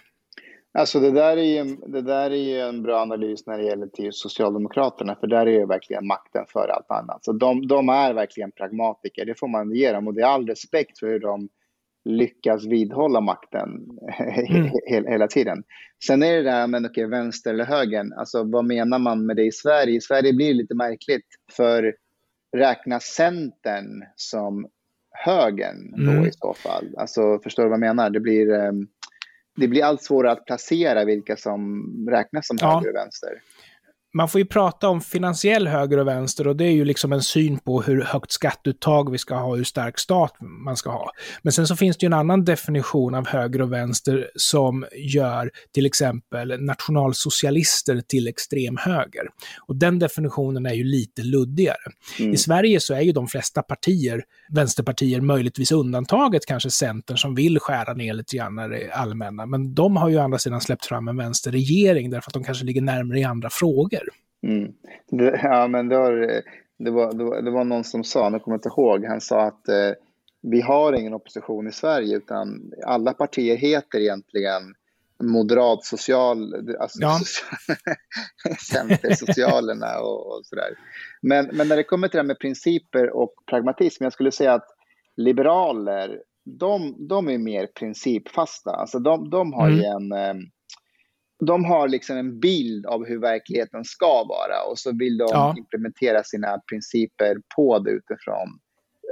Alltså 0.74 1.00
det 1.00 1.11
där, 1.11 1.37
är 1.37 1.64
ju, 1.64 1.76
det 1.76 2.02
där 2.02 2.30
är 2.30 2.37
ju 2.37 2.61
en 2.61 2.82
bra 2.82 3.00
analys 3.00 3.46
när 3.46 3.58
det 3.58 3.64
gäller 3.64 3.87
till 3.87 4.12
Socialdemokraterna, 4.12 5.16
för 5.20 5.26
där 5.26 5.46
är 5.46 5.50
ju 5.50 5.66
verkligen 5.66 6.06
makten 6.06 6.44
för 6.48 6.68
allt 6.68 6.90
annat. 6.90 7.24
Så 7.24 7.32
de, 7.32 7.66
de 7.66 7.88
är 7.88 8.14
verkligen 8.14 8.52
pragmatiker, 8.52 9.24
det 9.24 9.38
får 9.38 9.48
man 9.48 9.74
ge 9.74 9.92
dem. 9.92 10.08
Och 10.08 10.14
det 10.14 10.22
är 10.22 10.26
all 10.26 10.46
respekt 10.46 10.98
för 10.98 11.06
hur 11.06 11.20
de 11.20 11.48
lyckas 12.04 12.64
vidhålla 12.64 13.20
makten 13.20 13.68
mm. 14.50 14.70
hela 15.06 15.28
tiden. 15.28 15.62
Sen 16.06 16.22
är 16.22 16.37
det 16.37 16.42
där, 16.42 16.66
men 16.66 16.87
okej, 16.87 17.06
vänster 17.06 17.50
eller 17.50 17.64
höger, 17.64 18.04
alltså 18.16 18.44
vad 18.44 18.64
menar 18.64 18.98
man 18.98 19.26
med 19.26 19.37
det 19.37 19.44
i 19.44 19.52
Sverige? 19.52 19.96
I 19.96 20.00
Sverige 20.00 20.32
blir 20.32 20.46
det 20.46 20.54
lite 20.54 20.74
märkligt, 20.74 21.26
för 21.56 21.94
räknas 22.56 23.04
Centern 23.04 24.04
som 24.16 24.66
högern 25.11 26.04
då 26.04 26.11
mm. 26.11 26.26
i 26.26 26.32
så 26.32 26.54
fall? 26.54 26.94
Alltså, 26.96 27.38
förstår 27.42 27.62
du 27.62 27.68
vad 27.68 27.76
jag 27.76 27.80
menar? 27.80 28.11
Det 28.11 28.20
blir... 28.20 28.48
Um, 28.48 28.88
det 29.56 29.68
blir 29.68 29.84
allt 29.84 30.02
svårare 30.02 30.32
att 30.32 30.44
placera 30.44 31.04
vilka 31.04 31.36
som 31.36 31.86
räknas 32.10 32.46
som 32.46 32.56
ja. 32.60 32.74
höger 32.74 32.90
och 32.90 32.96
vänster 32.96 33.42
man 34.14 34.29
får 34.29 34.40
ju 34.40 34.44
prata 34.44 34.88
om 34.88 35.01
finansiell 35.01 35.68
höger 35.68 35.98
och 35.98 36.07
vänster 36.07 36.46
och 36.46 36.57
det 36.57 36.64
är 36.64 36.70
ju 36.72 36.85
liksom 36.85 37.12
en 37.12 37.22
syn 37.22 37.59
på 37.59 37.83
hur 37.83 38.03
högt 38.03 38.33
skatteuttag 38.33 39.11
vi 39.11 39.18
ska 39.18 39.35
ha, 39.35 39.57
hur 39.57 39.64
stark 39.64 39.98
stat 39.98 40.37
man 40.40 40.77
ska 40.77 40.90
ha. 40.90 41.11
Men 41.42 41.53
sen 41.53 41.66
så 41.66 41.77
finns 41.77 41.96
det 41.96 42.05
ju 42.05 42.07
en 42.07 42.12
annan 42.12 42.44
definition 42.44 43.14
av 43.14 43.29
höger 43.29 43.62
och 43.62 43.72
vänster 43.72 44.31
som 44.37 44.87
gör 44.96 45.51
till 45.75 45.87
exempel 45.87 46.61
nationalsocialister 46.61 48.01
till 48.09 48.29
extrem 48.29 48.77
höger. 48.77 49.22
Och 49.66 49.77
den 49.77 49.98
definitionen 49.98 50.66
är 50.66 50.75
ju 50.75 50.85
lite 50.85 51.22
luddigare. 51.22 51.77
Mm. 52.18 52.33
I 52.33 52.37
Sverige 52.37 52.81
så 52.81 52.94
är 52.94 53.01
ju 53.01 53.12
de 53.12 53.27
flesta 53.27 53.62
partier 53.62 54.22
vänsterpartier, 54.53 55.20
möjligtvis 55.20 55.72
undantaget 55.72 56.46
kanske 56.46 56.70
Centern 56.70 57.16
som 57.16 57.35
vill 57.35 57.59
skära 57.59 57.94
ner 57.94 58.14
lite 58.14 58.37
grann 58.37 58.59
i 58.59 58.68
det 58.68 58.92
allmänna. 58.92 59.46
Men 59.46 59.75
de 59.75 59.96
har 59.96 60.09
ju 60.09 60.18
å 60.18 60.22
andra 60.22 60.38
sidan 60.38 60.61
släppt 60.61 60.87
fram 60.87 61.09
en 61.09 61.16
vänsterregering 61.16 62.11
därför 62.11 62.31
att 62.31 62.35
de 62.35 62.44
kanske 62.44 62.64
ligger 62.64 62.83
närmare 62.83 63.18
i 63.18 63.25
andra 63.25 63.51
frågor. 63.51 64.01
Mm. 64.42 64.72
Det, 65.11 65.40
ja, 65.42 65.68
men 65.68 65.88
det 65.88 65.98
var, 65.98 66.12
det, 66.78 66.90
var, 66.90 67.12
det, 67.12 67.24
var, 67.24 67.42
det 67.42 67.50
var 67.50 67.64
någon 67.64 67.85
som 67.85 68.05
sa, 68.05 68.28
nu 68.28 68.38
kommer 68.38 68.55
jag 68.55 68.59
inte 68.59 68.68
ihåg, 68.68 69.05
han 69.05 69.20
sa 69.20 69.42
att 69.42 69.68
eh, 69.68 69.92
vi 70.42 70.61
har 70.61 70.92
ingen 70.92 71.14
opposition 71.14 71.68
i 71.68 71.72
Sverige 71.72 72.16
utan 72.16 72.72
alla 72.87 73.12
partier 73.12 73.57
heter 73.57 73.98
egentligen 73.98 74.74
moderat 75.22 75.85
social, 75.85 76.55
alltså 76.81 76.98
ja. 77.00 77.18
centersocialerna 78.70 80.00
och, 80.00 80.26
och 80.26 80.46
sådär. 80.46 80.78
Men, 81.22 81.50
men 81.52 81.68
när 81.68 81.76
det 81.76 81.85
kommer 81.85 82.09
till 82.09 82.16
det 82.16 82.22
här 82.22 82.26
med 82.26 82.38
principer 82.38 83.16
och 83.16 83.35
pragmatism, 83.50 84.05
jag 84.05 84.12
skulle 84.12 84.33
säga 84.33 84.52
att 84.52 84.68
liberaler, 85.16 86.18
de, 86.44 87.07
de 87.09 87.28
är 87.28 87.38
mer 87.38 87.66
principfasta. 87.66 88.70
Alltså 88.70 88.98
de, 88.98 89.31
de 89.31 89.52
har 89.52 89.68
mm. 89.68 89.78
ju 89.78 89.85
en 89.85 90.12
eh, 90.12 90.35
de 91.46 91.64
har 91.64 91.88
liksom 91.88 92.16
en 92.16 92.40
bild 92.40 92.87
av 92.87 93.07
hur 93.07 93.20
verkligheten 93.20 93.85
ska 93.85 94.24
vara 94.24 94.62
och 94.70 94.78
så 94.78 94.96
vill 94.98 95.18
de 95.18 95.28
ja. 95.31 95.55
implementera 95.59 96.22
sina 96.24 96.59
principer 96.70 97.37
på 97.57 97.78
det 97.78 97.90
utifrån, 97.90 98.59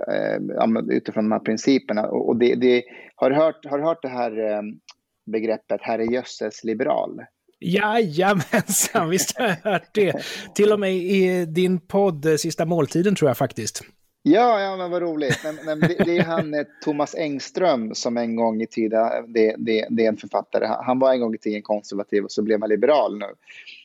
eh, 0.08 0.96
utifrån 0.96 1.24
de 1.24 1.32
här 1.32 1.40
principerna. 1.40 2.02
Och 2.02 2.36
det, 2.36 2.54
det, 2.54 2.82
har, 3.14 3.30
du 3.30 3.36
hört, 3.36 3.66
har 3.66 3.78
du 3.78 3.84
hört 3.84 4.02
det 4.02 4.08
här 4.08 4.50
eh, 4.50 4.62
begreppet 5.26 5.80
herrejösses 5.82 6.64
liberal? 6.64 7.20
Jajamensan, 7.60 9.10
visst 9.10 9.38
har 9.38 9.46
jag 9.46 9.72
hört 9.72 9.94
det. 9.94 10.22
Till 10.54 10.72
och 10.72 10.80
med 10.80 10.96
i 10.96 11.46
din 11.46 11.80
podd 11.80 12.26
eh, 12.26 12.34
Sista 12.36 12.64
måltiden 12.64 13.14
tror 13.14 13.30
jag 13.30 13.36
faktiskt. 13.36 13.82
Ja, 14.22 14.60
ja 14.60 14.76
men 14.76 14.90
vad 14.90 15.02
roligt. 15.02 15.40
Men, 15.44 15.56
men 15.64 15.80
det, 15.80 16.04
det, 16.04 16.18
är 16.18 16.24
han 16.24 16.54
eh, 16.54 16.66
Thomas 16.84 17.14
Engström 17.14 17.94
som 17.94 18.16
en 18.16 18.36
gång 18.36 18.62
i 18.62 18.66
tiden, 18.66 19.32
det, 19.32 19.54
det, 19.58 19.86
det, 19.90 20.04
är 20.04 20.08
en 20.08 20.16
författare, 20.16 20.66
han 20.66 20.98
var 20.98 21.12
en 21.12 21.20
gång 21.20 21.34
i 21.34 21.38
tiden 21.38 21.62
konservativ 21.62 22.24
och 22.24 22.32
så 22.32 22.42
blev 22.42 22.60
han 22.60 22.68
liberal 22.68 23.18
nu. 23.18 23.26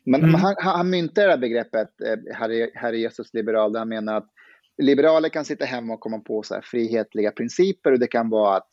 Men 0.05 0.23
mm. 0.23 0.35
han, 0.35 0.55
han 0.57 0.89
myntade 0.89 1.27
det 1.27 1.31
här 1.31 1.37
begreppet, 1.37 2.01
eh, 2.01 2.35
herre, 2.35 2.69
herre 2.73 2.97
Jesus 2.97 3.33
liberal, 3.33 3.73
där 3.73 3.79
han 3.79 3.89
menar 3.89 4.17
att 4.17 4.29
liberaler 4.77 5.29
kan 5.29 5.45
sitta 5.45 5.65
hemma 5.65 5.93
och 5.93 5.99
komma 5.99 6.19
på 6.19 6.43
så 6.43 6.53
här 6.53 6.61
frihetliga 6.61 7.31
principer 7.31 7.91
och 7.91 7.99
det 7.99 8.07
kan 8.07 8.29
vara 8.29 8.57
att 8.57 8.69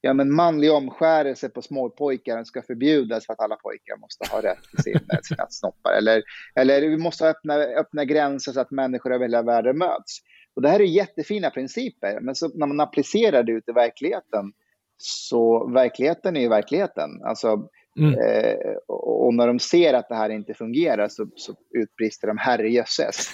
ja, 0.00 0.14
men 0.14 0.34
manlig 0.34 0.72
omskärelse 0.72 1.48
på 1.48 1.62
småpojkar 1.62 2.44
ska 2.44 2.62
förbjudas 2.62 3.26
för 3.26 3.32
att 3.32 3.40
alla 3.40 3.56
pojkar 3.56 3.96
måste 3.96 4.30
ha 4.30 4.42
rätt 4.42 4.62
till 4.62 4.82
sin, 4.82 5.00
sina 5.22 5.46
snoppar. 5.50 5.92
Eller, 5.92 6.22
eller 6.54 6.80
vi 6.80 6.96
måste 6.96 7.28
öppna, 7.28 7.54
öppna 7.54 8.04
gränser 8.04 8.52
så 8.52 8.60
att 8.60 8.70
människor 8.70 9.14
över 9.14 9.24
hela 9.24 9.42
världen 9.42 9.78
möts. 9.78 10.18
Och 10.56 10.62
det 10.62 10.68
här 10.68 10.80
är 10.80 10.84
jättefina 10.84 11.50
principer, 11.50 12.20
men 12.20 12.34
så 12.34 12.48
när 12.48 12.66
man 12.66 12.80
applicerar 12.80 13.42
det 13.42 13.52
ut 13.52 13.68
i 13.68 13.72
verkligheten 13.72 14.52
så 14.96 15.70
verkligheten 15.72 16.36
är 16.36 16.40
ju 16.40 16.48
verkligheten. 16.48 17.10
Alltså, 17.24 17.68
mm. 17.98 18.14
eh, 18.14 18.74
och 18.88 19.34
när 19.34 19.46
de 19.46 19.58
ser 19.58 19.94
att 19.94 20.08
det 20.08 20.14
här 20.14 20.30
inte 20.30 20.54
fungerar 20.54 21.08
så, 21.08 21.26
så 21.36 21.54
utbrister 21.70 22.28
de 22.28 22.38
herrejösses. 22.38 23.28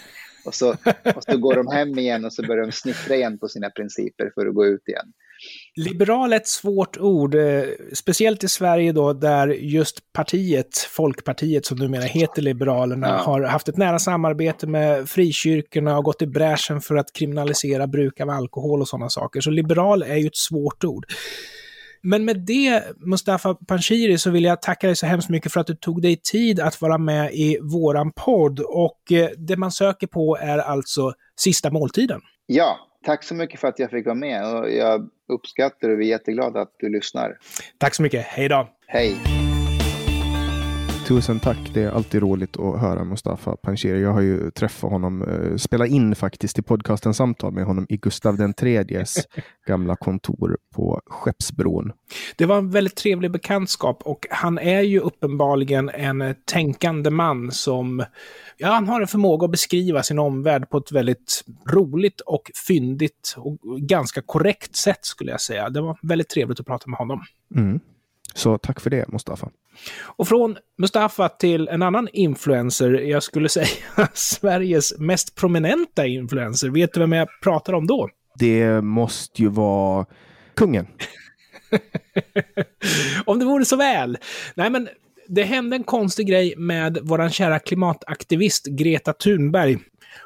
Och 0.46 0.54
så, 0.54 0.70
och 1.16 1.24
så 1.24 1.38
går 1.38 1.54
de 1.54 1.66
hem 1.68 1.98
igen 1.98 2.24
och 2.24 2.32
så 2.32 2.46
börjar 2.46 2.66
de 2.66 2.72
snickra 2.72 3.14
igen 3.14 3.38
på 3.38 3.48
sina 3.48 3.70
principer 3.70 4.32
för 4.34 4.46
att 4.46 4.54
gå 4.54 4.66
ut 4.66 4.88
igen. 4.88 5.12
Liberal 5.76 6.32
är 6.32 6.36
ett 6.36 6.48
svårt 6.48 6.98
ord, 6.98 7.34
eh, 7.34 7.62
speciellt 7.92 8.44
i 8.44 8.48
Sverige 8.48 8.92
då, 8.92 9.12
där 9.12 9.48
just 9.48 10.12
partiet, 10.12 10.78
Folkpartiet 10.78 11.66
som 11.66 11.78
numera 11.78 12.02
heter 12.02 12.42
Liberalerna, 12.42 13.08
ja. 13.08 13.16
har 13.16 13.42
haft 13.42 13.68
ett 13.68 13.76
nära 13.76 13.98
samarbete 13.98 14.66
med 14.66 15.08
frikyrkorna 15.08 15.98
och 15.98 16.04
gått 16.04 16.22
i 16.22 16.26
bräschen 16.26 16.80
för 16.80 16.96
att 16.96 17.12
kriminalisera 17.12 17.86
bruk 17.86 18.20
av 18.20 18.30
alkohol 18.30 18.80
och 18.80 18.88
sådana 18.88 19.08
saker. 19.08 19.40
Så 19.40 19.50
liberal 19.50 20.02
är 20.02 20.16
ju 20.16 20.26
ett 20.26 20.36
svårt 20.36 20.84
ord. 20.84 21.06
Men 22.02 22.24
med 22.24 22.44
det, 22.46 22.84
Mustafa 22.96 23.54
Panshiri, 23.54 24.18
så 24.18 24.30
vill 24.30 24.44
jag 24.44 24.62
tacka 24.62 24.86
dig 24.86 24.96
så 24.96 25.06
hemskt 25.06 25.28
mycket 25.28 25.52
för 25.52 25.60
att 25.60 25.66
du 25.66 25.74
tog 25.74 26.02
dig 26.02 26.20
tid 26.32 26.60
att 26.60 26.80
vara 26.80 26.98
med 26.98 27.34
i 27.34 27.58
våran 27.62 28.12
podd. 28.12 28.60
Och 28.60 29.12
eh, 29.12 29.28
det 29.36 29.56
man 29.56 29.72
söker 29.72 30.06
på 30.06 30.36
är 30.40 30.58
alltså 30.58 31.12
Sista 31.40 31.70
måltiden. 31.70 32.20
Ja, 32.46 32.89
tack 33.04 33.24
så 33.24 33.34
mycket 33.34 33.60
för 33.60 33.68
att 33.68 33.78
jag 33.78 33.90
fick 33.90 34.06
vara 34.06 34.14
med. 34.14 34.54
Och 34.54 34.70
jag 34.70 35.08
uppskattar 35.28 35.88
och 35.88 36.00
vi 36.00 36.04
är 36.04 36.08
jätteglada 36.08 36.60
att 36.60 36.74
du 36.78 36.88
lyssnar. 36.88 37.38
Tack 37.78 37.94
så 37.94 38.02
mycket. 38.02 38.26
Hej 38.26 38.48
då. 38.48 38.68
Hej. 38.86 39.16
Tusen 41.10 41.40
tack. 41.40 41.70
Det 41.74 41.82
är 41.82 41.90
alltid 41.90 42.22
roligt 42.22 42.56
att 42.56 42.80
höra 42.80 43.04
Mustafa 43.04 43.56
Panshiri. 43.56 44.02
Jag 44.02 44.12
har 44.12 44.20
ju 44.20 44.50
träffat 44.50 44.90
honom, 44.90 45.22
eh, 45.22 45.56
spelat 45.56 45.88
in 45.88 46.14
faktiskt 46.14 46.58
i 46.58 46.62
podcasten 46.62 47.14
samtal 47.14 47.52
med 47.52 47.64
honom 47.64 47.86
i 47.88 47.96
Gustav 47.96 48.52
tredjes 48.52 49.16
gamla 49.66 49.96
kontor 49.96 50.58
på 50.74 51.00
Skeppsbron. 51.06 51.92
Det 52.36 52.46
var 52.46 52.58
en 52.58 52.70
väldigt 52.70 52.96
trevlig 52.96 53.30
bekantskap 53.30 54.02
och 54.04 54.26
han 54.30 54.58
är 54.58 54.80
ju 54.80 55.00
uppenbarligen 55.00 55.88
en 55.88 56.34
tänkande 56.44 57.10
man 57.10 57.52
som, 57.52 58.04
ja, 58.56 58.68
han 58.68 58.88
har 58.88 59.00
en 59.00 59.06
förmåga 59.06 59.44
att 59.44 59.50
beskriva 59.50 60.02
sin 60.02 60.18
omvärld 60.18 60.70
på 60.70 60.78
ett 60.78 60.92
väldigt 60.92 61.44
roligt 61.70 62.20
och 62.20 62.50
fyndigt 62.66 63.34
och 63.36 63.58
ganska 63.78 64.22
korrekt 64.22 64.76
sätt 64.76 65.04
skulle 65.04 65.30
jag 65.30 65.40
säga. 65.40 65.70
Det 65.70 65.80
var 65.80 65.98
väldigt 66.02 66.28
trevligt 66.28 66.60
att 66.60 66.66
prata 66.66 66.90
med 66.90 66.98
honom. 66.98 67.20
Mm. 67.56 67.80
Så 68.34 68.58
tack 68.58 68.80
för 68.80 68.90
det, 68.90 69.12
Mustafa. 69.12 69.50
Och 70.02 70.28
från 70.28 70.56
Mustafa 70.78 71.28
till 71.28 71.68
en 71.68 71.82
annan 71.82 72.08
influencer, 72.12 72.90
jag 72.90 73.22
skulle 73.22 73.48
säga 73.48 73.66
Sveriges 74.14 74.98
mest 74.98 75.34
prominenta 75.34 76.06
influencer. 76.06 76.68
Vet 76.68 76.94
du 76.94 77.00
vem 77.00 77.12
jag 77.12 77.28
pratar 77.42 77.72
om 77.72 77.86
då? 77.86 78.08
Det 78.38 78.80
måste 78.80 79.42
ju 79.42 79.48
vara 79.48 80.06
kungen. 80.54 80.86
om 83.24 83.38
det 83.38 83.44
vore 83.44 83.64
så 83.64 83.76
väl. 83.76 84.18
Nej, 84.54 84.70
men 84.70 84.88
det 85.28 85.42
hände 85.42 85.76
en 85.76 85.84
konstig 85.84 86.26
grej 86.26 86.54
med 86.56 86.98
vår 87.02 87.28
kära 87.28 87.58
klimataktivist 87.58 88.66
Greta 88.66 89.12
Thunberg 89.12 89.78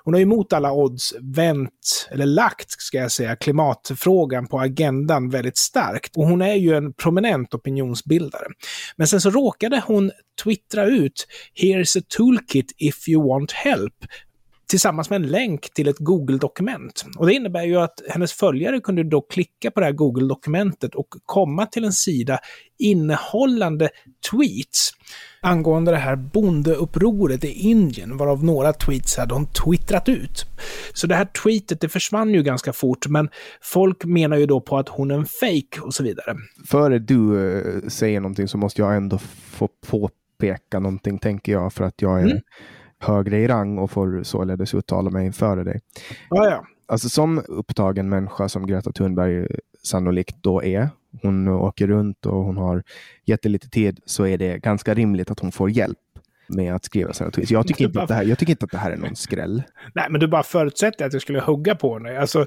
hon 0.05 0.15
har 0.15 0.19
ju 0.19 0.27
mot 0.27 0.53
alla 0.53 0.73
odds 0.73 1.15
vänt, 1.21 2.09
eller 2.11 2.27
lagt, 2.27 2.71
ska 2.71 2.99
jag 2.99 3.13
säga, 3.13 3.37
klimatfrågan 3.37 4.47
på 4.47 4.61
agendan 4.61 5.31
väldigt 5.31 5.59
starkt. 5.59 6.17
Och 6.17 6.27
hon 6.27 6.43
är 6.43 6.55
ju 6.55 6.77
en 6.77 6.93
prominent 6.93 7.55
opinionsbildare. 7.55 8.47
Men 8.97 9.07
sen 9.07 9.21
så 9.21 9.31
råkade 9.31 9.83
hon 9.87 10.11
twittra 10.43 10.85
ut 10.85 11.27
“Here's 11.63 11.99
a 11.99 12.03
toolkit 12.09 12.73
if 12.79 13.09
you 13.09 13.29
want 13.29 13.53
help” 13.53 13.95
tillsammans 14.67 15.11
med 15.11 15.17
en 15.17 15.27
länk 15.27 15.75
till 15.75 15.89
ett 15.89 15.99
Google-dokument. 15.99 17.05
Och 17.19 17.27
det 17.27 17.35
innebär 17.35 17.65
ju 17.65 17.77
att 17.77 18.03
hennes 18.09 18.33
följare 18.33 18.81
kunde 18.81 19.03
då 19.03 19.21
klicka 19.21 19.71
på 19.71 19.81
det 19.81 19.87
här 19.87 19.93
Google-dokumentet 19.93 20.95
och 20.95 21.09
komma 21.27 21.67
till 21.67 21.85
en 21.85 21.93
sida 21.93 22.39
innehållande 22.79 23.91
tweets 24.31 24.91
angående 25.41 25.91
det 25.91 25.97
här 25.97 26.17
bondeupproret 26.17 27.45
i 27.45 27.49
Indien, 27.49 28.17
varav 28.17 28.45
några 28.45 28.73
tweets 28.73 29.17
hade 29.17 29.35
hon 29.35 29.47
twittrat 29.47 30.09
ut. 30.09 30.45
Så 30.93 31.07
det 31.07 31.15
här 31.15 31.25
tweetet, 31.25 31.81
det 31.81 31.89
försvann 31.89 32.35
ju 32.35 32.43
ganska 32.43 32.73
fort, 32.73 33.07
men 33.09 33.29
folk 33.61 34.05
menar 34.05 34.37
ju 34.37 34.47
då 34.47 34.61
på 34.61 34.79
att 34.79 34.89
hon 34.89 35.11
är 35.11 35.15
en 35.15 35.27
fake 35.27 35.81
och 35.81 35.95
så 35.95 36.03
vidare. 36.03 36.37
Före 36.67 36.99
du 36.99 37.19
uh, 37.19 37.89
säger 37.89 38.21
någonting 38.21 38.49
så 38.49 38.59
måste 38.59 38.83
jag 38.83 38.97
ändå 38.97 39.19
få 39.51 39.69
påpeka 39.87 40.81
någonting, 40.81 41.19
tänker 41.19 41.53
jag, 41.53 41.73
för 41.73 41.85
att 41.85 42.03
jag 42.03 42.19
är 42.19 42.25
mm 42.25 42.39
högre 42.99 43.39
i 43.39 43.49
rang 43.49 43.79
och 43.79 43.91
får 43.91 44.23
således 44.23 44.75
uttala 44.75 45.11
mig 45.11 45.33
före 45.33 45.65
dig. 45.65 45.81
Ja, 46.31 46.51
ja. 46.51 46.65
Alltså 46.87 47.09
som 47.09 47.43
upptagen 47.49 48.09
människa 48.09 48.49
som 48.49 48.67
Greta 48.67 48.93
Thunberg 48.93 49.47
sannolikt 49.83 50.37
då 50.43 50.63
är, 50.63 50.89
hon 51.23 51.49
åker 51.49 51.87
runt 51.87 52.27
och 52.27 52.45
hon 52.45 52.57
har 52.57 52.83
jättelite 53.25 53.69
tid, 53.69 54.01
så 54.05 54.27
är 54.27 54.39
det 54.39 54.59
ganska 54.59 54.95
rimligt 54.95 55.31
att 55.31 55.41
hon 55.41 55.53
får 55.53 55.71
hjälp 55.71 55.99
med 56.49 56.75
att 56.75 56.85
skriva 56.85 57.13
sina 57.13 57.31
tweets. 57.31 57.51
Jag 57.51 57.67
tycker, 57.67 57.85
inte 57.85 58.03
att 58.03 58.09
det 58.09 58.15
här, 58.15 58.25
jag 58.25 58.39
tycker 58.39 58.51
inte 58.51 58.65
att 58.65 58.71
det 58.71 58.79
här 58.79 58.91
är 58.91 58.97
någon 58.97 59.17
skräll. 59.17 59.63
Nej, 59.95 60.07
men 60.11 60.21
du 60.21 60.27
bara 60.27 60.43
förutsätter 60.43 61.07
att 61.07 61.13
jag 61.13 61.23
skulle 61.23 61.41
hugga 61.41 61.75
på 61.75 61.95
henne. 61.95 62.21
Alltså, 62.21 62.47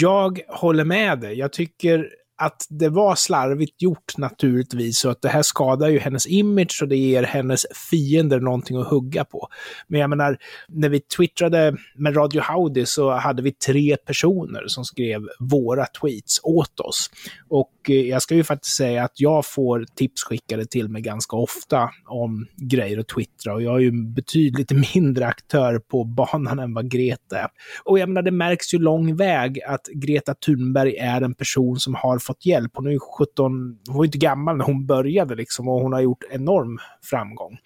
jag 0.00 0.40
håller 0.48 0.84
med 0.84 1.20
dig. 1.20 1.38
Jag 1.38 1.52
tycker 1.52 2.10
att 2.38 2.66
det 2.68 2.88
var 2.88 3.14
slarvigt 3.14 3.82
gjort 3.82 4.18
naturligtvis 4.18 5.04
och 5.04 5.10
att 5.10 5.22
det 5.22 5.28
här 5.28 5.42
skadar 5.42 5.88
ju 5.88 5.98
hennes 5.98 6.26
image 6.26 6.78
och 6.82 6.88
det 6.88 6.96
ger 6.96 7.22
hennes 7.22 7.66
fiender 7.90 8.40
någonting 8.40 8.76
att 8.76 8.86
hugga 8.86 9.24
på. 9.24 9.48
Men 9.88 10.00
jag 10.00 10.10
menar, 10.10 10.38
när 10.68 10.88
vi 10.88 11.00
twittrade 11.00 11.76
med 11.94 12.16
Radio 12.16 12.42
Howdy 12.42 12.86
så 12.86 13.10
hade 13.10 13.42
vi 13.42 13.52
tre 13.52 13.96
personer 13.96 14.66
som 14.66 14.84
skrev 14.84 15.20
våra 15.38 15.86
tweets 15.86 16.40
åt 16.42 16.80
oss. 16.80 17.10
Och 17.48 17.72
eh, 17.88 17.94
jag 17.94 18.22
ska 18.22 18.34
ju 18.34 18.44
faktiskt 18.44 18.76
säga 18.76 19.04
att 19.04 19.20
jag 19.20 19.46
får 19.46 19.86
tips 19.94 20.22
skickade 20.22 20.66
till 20.66 20.88
mig 20.88 21.02
ganska 21.02 21.36
ofta 21.36 21.90
om 22.06 22.46
grejer 22.56 22.98
att 22.98 23.08
twittra 23.08 23.54
och 23.54 23.62
jag 23.62 23.74
är 23.74 23.80
ju 23.80 23.88
en 23.88 24.14
betydligt 24.14 24.70
mindre 24.94 25.26
aktör 25.26 25.78
på 25.78 26.04
banan 26.04 26.58
än 26.58 26.74
vad 26.74 26.90
Greta 26.90 27.38
är. 27.38 27.48
Och 27.84 27.98
jag 27.98 28.08
menar, 28.08 28.22
det 28.22 28.30
märks 28.30 28.74
ju 28.74 28.78
lång 28.78 29.16
väg 29.16 29.60
att 29.62 29.86
Greta 29.94 30.34
Thunberg 30.34 30.96
är 30.96 31.22
en 31.22 31.34
person 31.34 31.76
som 31.76 31.94
har 31.94 32.18
fått 32.26 32.46
hjälp. 32.46 32.70
Hon 32.74 32.86
är 32.86 32.90
ju 32.90 32.98
17, 32.98 33.78
hon 33.88 33.96
var 33.96 34.04
inte 34.04 34.18
gammal 34.18 34.56
när 34.56 34.64
hon 34.64 34.86
började 34.86 35.34
liksom 35.34 35.68
och 35.68 35.80
hon 35.80 35.92
har 35.92 36.00
gjort 36.00 36.24
enorm 36.30 36.78
framgång. 37.02 37.58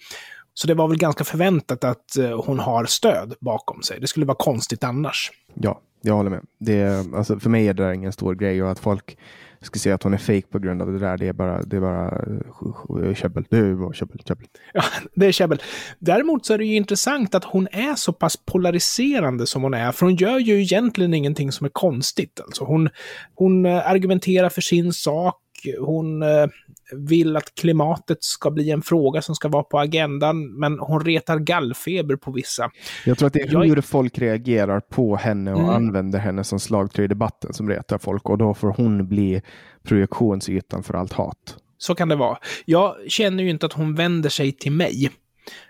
Så 0.55 0.67
det 0.67 0.75
var 0.75 0.89
väl 0.89 0.99
ganska 0.99 1.25
förväntat 1.25 1.85
att 1.85 2.17
eh, 2.17 2.45
hon 2.45 2.59
har 2.59 2.85
stöd 2.85 3.35
bakom 3.41 3.83
sig. 3.83 4.01
Det 4.01 4.07
skulle 4.07 4.27
vara 4.27 4.37
konstigt 4.37 4.85
annars. 4.85 5.31
Ja, 5.55 5.81
jag 6.03 6.15
håller 6.15 6.31
med. 6.31 6.41
Det, 6.59 7.07
alltså, 7.15 7.39
för 7.39 7.51
mig 7.51 7.69
är 7.69 7.75
det 7.75 7.83
där 7.83 7.93
ingen 7.93 8.13
stor 8.13 8.35
grej 8.35 8.63
och 8.63 8.71
att 8.71 8.79
folk 8.79 9.17
ska 9.63 9.79
säga 9.79 9.95
att 9.95 10.03
hon 10.03 10.15
är 10.15 10.19
fake 10.19 10.47
på 10.51 10.59
grund 10.59 10.83
av 10.83 10.93
det 10.93 10.99
där, 10.99 11.17
det 11.17 11.27
är 11.27 11.33
bara, 11.33 11.63
det 11.63 11.77
är 11.77 11.81
bara 11.81 12.09
eh, 12.09 13.09
eh, 13.09 13.15
käbbel. 13.15 13.45
Det 13.51 13.59
är 13.59 13.75
bara 13.75 13.93
käbbel, 13.93 14.21
käbbel. 14.29 14.47
Ja, 14.73 14.83
det 15.15 15.27
är 15.27 15.33
käbbel. 15.33 15.63
Däremot 15.99 16.47
så 16.47 16.55
är 16.55 16.59
det 16.59 16.65
ju 16.65 16.77
intressant 16.77 17.35
att 17.35 17.45
hon 17.45 17.69
är 17.73 17.95
så 17.95 18.13
pass 18.13 18.37
polariserande 18.37 19.47
som 19.47 19.63
hon 19.63 19.75
är, 19.75 19.93
för 19.93 20.07
hon 20.07 20.17
gör 20.17 20.39
ju 20.39 20.61
egentligen 20.63 21.15
ingenting 21.15 21.53
som 21.53 21.65
är 21.65 21.71
konstigt. 21.71 22.41
Alltså 22.45 22.65
hon, 22.65 22.89
hon 23.35 23.67
eh, 23.67 23.91
argumenterar 23.91 24.49
för 24.49 24.61
sin 24.61 24.93
sak, 24.93 25.37
hon 25.81 26.23
vill 26.93 27.37
att 27.37 27.55
klimatet 27.55 28.25
ska 28.25 28.51
bli 28.51 28.71
en 28.71 28.83
fråga 28.83 29.23
som 29.23 29.35
ska 29.35 29.49
vara 29.49 29.63
på 29.63 29.79
agendan, 29.79 30.61
men 30.61 30.79
hon 30.79 31.05
retar 31.05 31.39
gallfeber 31.39 32.17
på 32.17 32.33
vissa. 32.33 32.71
Jag 33.07 33.19
tror 33.19 33.27
att 33.27 33.33
det 33.33 33.41
är 33.41 33.49
hur 33.49 33.77
jag... 33.77 33.85
folk 33.85 34.19
reagerar 34.19 34.81
på 34.81 35.17
henne 35.17 35.53
och 35.53 35.61
mm. 35.61 35.71
använder 35.71 36.19
henne 36.19 36.45
som 36.45 36.61
slagträ 36.61 37.05
i 37.05 37.07
debatten 37.07 37.53
som 37.53 37.69
retar 37.69 37.99
folk 37.99 38.31
och 38.31 38.39
då 38.39 38.55
får 38.55 38.75
hon 38.77 39.09
bli 39.09 39.43
projektionsytan 39.83 40.83
för 40.83 40.95
allt 40.95 41.13
hat. 41.13 41.57
Så 41.79 41.95
kan 41.95 42.09
det 42.09 42.17
vara. 42.17 42.39
Jag 42.65 42.97
känner 43.09 43.43
ju 43.43 43.51
inte 43.51 43.67
att 43.67 43.73
hon 43.73 43.95
vänder 43.95 44.31
sig 44.31 44.53
till 44.53 44.73
mig. 44.73 45.11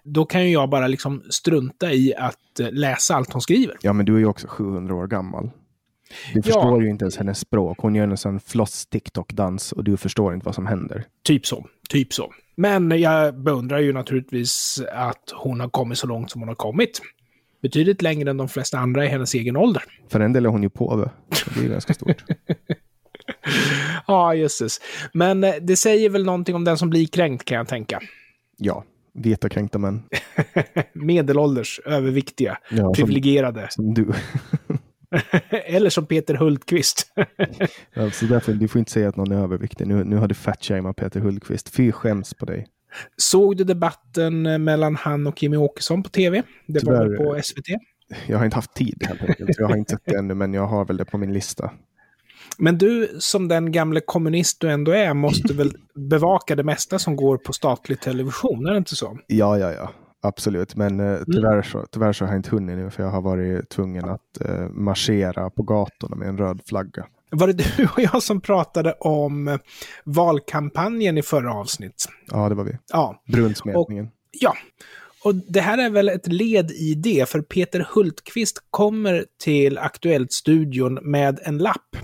Då 0.05 0.25
kan 0.25 0.45
ju 0.45 0.53
jag 0.53 0.71
bara 0.71 0.87
liksom 0.87 1.23
strunta 1.31 1.93
i 1.93 2.15
att 2.15 2.61
läsa 2.73 3.15
allt 3.15 3.33
hon 3.33 3.43
skriver. 3.43 3.77
Ja, 3.83 3.93
men 3.93 4.07
du 4.07 4.15
är 4.15 4.19
ju 4.19 4.27
också 4.27 4.47
700 4.47 4.95
år 4.95 5.07
gammal. 5.07 5.51
Du 6.35 6.42
förstår 6.42 6.79
ja. 6.79 6.83
ju 6.83 6.90
inte 6.90 7.05
ens 7.05 7.16
hennes 7.16 7.38
språk. 7.38 7.79
Hon 7.79 7.94
gör 7.94 8.09
en 8.09 8.16
sån 8.16 8.40
floss 8.40 8.87
TikTok-dans 8.87 9.73
och 9.73 9.85
du 9.85 9.96
förstår 9.96 10.35
inte 10.35 10.44
vad 10.44 10.55
som 10.55 10.66
händer. 10.66 11.05
Typ 11.25 11.46
så. 11.46 11.66
Typ 11.88 12.12
så. 12.12 12.33
Men 12.57 13.01
jag 13.01 13.42
beundrar 13.42 13.79
ju 13.79 13.92
naturligtvis 13.92 14.83
att 14.92 15.33
hon 15.35 15.61
har 15.61 15.68
kommit 15.68 15.99
så 15.99 16.07
långt 16.07 16.31
som 16.31 16.40
hon 16.40 16.49
har 16.49 16.55
kommit. 16.55 17.01
Betydligt 17.62 18.03
längre 18.03 18.31
än 18.31 18.37
de 18.37 18.49
flesta 18.49 18.79
andra 18.79 19.05
i 19.05 19.09
hennes 19.09 19.35
egen 19.35 19.57
ålder. 19.57 19.83
För 20.09 20.20
en 20.20 20.33
del 20.33 20.46
är 20.46 20.51
hon 20.51 20.62
ju 20.62 20.70
påve. 20.70 21.11
Det 21.55 21.64
är 21.64 21.68
ganska 21.68 21.94
stort. 21.94 22.25
ja, 24.07 24.35
jösses. 24.35 24.81
Men 25.12 25.44
eh, 25.44 25.55
det 25.62 25.77
säger 25.77 26.11
väl 26.11 26.25
någonting 26.25 26.55
om 26.55 26.64
den 26.64 26.79
som 26.79 26.90
blir 26.90 27.07
kränkt 27.07 27.44
kan 27.44 27.57
jag 27.57 27.68
tänka. 27.68 28.01
Ja, 28.57 28.85
vita 29.12 29.49
kränkta 29.49 29.79
män. 29.79 30.03
Medelålders, 30.92 31.81
överviktiga, 31.85 32.59
ja, 32.70 32.92
privilegierade. 32.94 33.66
Som, 33.70 33.85
som 33.85 33.94
du. 33.94 34.12
Eller 35.51 35.90
som 35.90 36.07
Peter 36.07 36.35
Hultqvist. 36.35 37.12
alltså 37.96 38.27
därför, 38.27 38.53
du 38.53 38.68
får 38.68 38.79
inte 38.79 38.90
säga 38.90 39.09
att 39.09 39.16
någon 39.16 39.33
är 39.33 39.42
överviktig. 39.42 39.87
Nu, 39.87 40.05
nu 40.05 40.16
har 40.16 40.29
du 40.29 40.35
fatshamat 40.35 40.96
Peter 40.96 41.20
Hultqvist. 41.20 41.75
Fy 41.75 41.92
skäms 41.92 42.35
på 42.35 42.46
dig. 42.46 42.66
Såg 43.16 43.57
du 43.57 43.64
debatten 43.64 44.64
mellan 44.64 44.96
han 44.96 45.27
och 45.27 45.42
Jimmy 45.42 45.57
Åkesson 45.57 46.03
på 46.03 46.09
tv? 46.09 46.42
Det 46.66 46.81
Tyvärr, 46.81 47.18
var 47.18 47.35
på 47.35 47.42
SVT. 47.42 47.66
Jag 48.27 48.38
har 48.38 48.44
inte 48.44 48.57
haft 48.57 48.75
tid 48.75 49.05
helt 49.09 49.23
enkelt. 49.23 49.51
Jag 49.59 49.68
har 49.68 49.77
inte 49.77 49.90
sett 49.90 50.03
det 50.05 50.16
ännu, 50.16 50.35
men 50.35 50.55
jag 50.55 50.66
har 50.66 50.85
väl 50.85 50.96
det 50.96 51.05
på 51.05 51.18
min 51.18 51.33
lista. 51.33 51.70
Men 52.59 52.79
du, 52.79 53.16
som 53.18 53.49
den 53.49 53.73
gamle 53.73 54.01
kommunist 54.01 54.61
du 54.61 54.70
ändå 54.70 54.92
är, 54.92 55.14
måste 55.14 55.55
väl 55.55 55.73
bevaka 55.94 56.57
det 56.57 56.62
mesta 56.62 56.99
som 56.99 57.16
går 57.16 57.37
på 57.37 57.53
statlig 57.53 58.01
television, 58.01 58.66
är 58.66 58.70
det 58.70 58.79
inte 58.79 58.96
så? 58.96 59.18
Ja, 59.27 59.59
ja, 59.59 59.73
ja. 59.73 59.92
Absolut, 60.23 60.77
men 60.77 61.01
eh, 61.01 61.19
tyvärr, 61.33 61.53
mm. 61.53 61.65
så, 61.65 61.87
tyvärr 61.91 62.13
så 62.13 62.25
har 62.25 62.33
jag 62.33 62.39
inte 62.39 62.51
hunnit 62.51 62.77
nu 62.79 62.91
för 62.91 63.03
jag 63.03 63.11
har 63.11 63.23
varit 63.23 63.69
tvungen 63.69 64.05
att 64.09 64.41
eh, 64.45 64.69
marschera 64.69 65.51
på 65.51 65.63
gatorna 65.63 66.17
med 66.17 66.29
en 66.29 66.39
röd 66.39 66.61
flagga. 66.67 67.07
Var 67.31 67.47
det 67.47 67.77
du 67.77 67.85
och 67.85 68.01
jag 68.01 68.23
som 68.23 68.41
pratade 68.41 68.93
om 68.93 69.59
valkampanjen 70.05 71.19
i 71.19 71.23
förra 71.23 71.55
avsnitt? 71.55 72.07
Ja, 72.31 72.49
det 72.49 72.55
var 72.55 72.65
vi. 72.65 72.79
Ja. 72.93 73.23
Brunsmetningen. 73.27 74.05
Och, 74.05 74.13
ja. 74.41 74.55
Och 75.25 75.35
det 75.35 75.61
här 75.61 75.79
är 75.79 75.91
väl 75.91 76.09
ett 76.09 76.27
led 76.27 76.71
i 76.71 76.95
det, 76.95 77.29
för 77.29 77.41
Peter 77.41 77.87
Hultqvist 77.95 78.59
kommer 78.71 79.25
till 79.43 79.79
Aktuellt-studion 79.79 80.99
med 81.03 81.41
en 81.43 81.59
lapp 81.59 81.97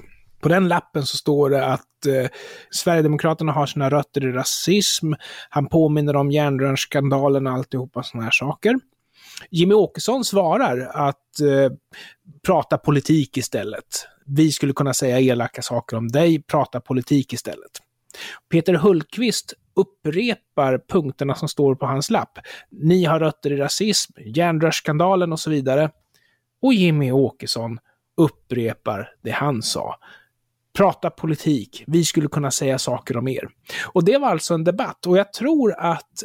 på 0.46 0.50
den 0.50 0.68
lappen 0.68 1.06
så 1.06 1.16
står 1.16 1.50
det 1.50 1.66
att 1.66 2.06
eh, 2.06 2.26
Sverigedemokraterna 2.70 3.52
har 3.52 3.66
sina 3.66 3.90
rötter 3.90 4.24
i 4.24 4.32
rasism. 4.32 5.12
Han 5.50 5.66
påminner 5.68 6.16
om 6.16 6.30
järnrörsskandalen 6.30 7.46
och 7.46 7.52
alltihopa 7.52 8.02
sådana 8.02 8.24
här 8.24 8.30
saker. 8.30 8.78
Jimmy 9.50 9.74
Åkesson 9.74 10.24
svarar 10.24 10.90
att 10.94 11.40
eh, 11.40 11.72
prata 12.46 12.78
politik 12.78 13.36
istället. 13.36 14.06
Vi 14.26 14.52
skulle 14.52 14.72
kunna 14.72 14.94
säga 14.94 15.20
elaka 15.20 15.62
saker 15.62 15.96
om 15.96 16.08
dig, 16.08 16.42
prata 16.42 16.80
politik 16.80 17.32
istället. 17.32 17.72
Peter 18.50 18.74
Hultqvist 18.74 19.54
upprepar 19.76 20.80
punkterna 20.88 21.34
som 21.34 21.48
står 21.48 21.74
på 21.74 21.86
hans 21.86 22.10
lapp. 22.10 22.38
Ni 22.70 23.04
har 23.04 23.20
rötter 23.20 23.52
i 23.52 23.56
rasism, 23.56 24.12
järnrörsskandalen 24.26 25.32
och 25.32 25.40
så 25.40 25.50
vidare. 25.50 25.90
Och 26.62 26.74
Jimmy 26.74 27.12
Åkesson 27.12 27.78
upprepar 28.16 29.10
det 29.22 29.30
han 29.30 29.62
sa 29.62 29.96
prata 30.76 31.10
politik. 31.10 31.84
Vi 31.86 32.04
skulle 32.04 32.28
kunna 32.28 32.50
säga 32.50 32.78
saker 32.78 33.16
om 33.16 33.28
er. 33.28 33.48
Och 33.84 34.04
det 34.04 34.18
var 34.18 34.28
alltså 34.28 34.54
en 34.54 34.64
debatt. 34.64 35.06
Och 35.06 35.18
jag 35.18 35.32
tror 35.32 35.74
att 35.78 36.22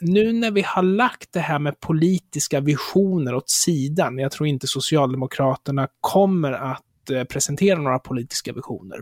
nu 0.00 0.32
när 0.32 0.50
vi 0.50 0.62
har 0.62 0.82
lagt 0.82 1.32
det 1.32 1.40
här 1.40 1.58
med 1.58 1.80
politiska 1.80 2.60
visioner 2.60 3.34
åt 3.34 3.50
sidan, 3.50 4.18
jag 4.18 4.32
tror 4.32 4.46
inte 4.46 4.66
Socialdemokraterna 4.66 5.88
kommer 6.00 6.52
att 6.52 7.10
eh, 7.10 7.24
presentera 7.24 7.78
några 7.78 7.98
politiska 7.98 8.52
visioner, 8.52 8.98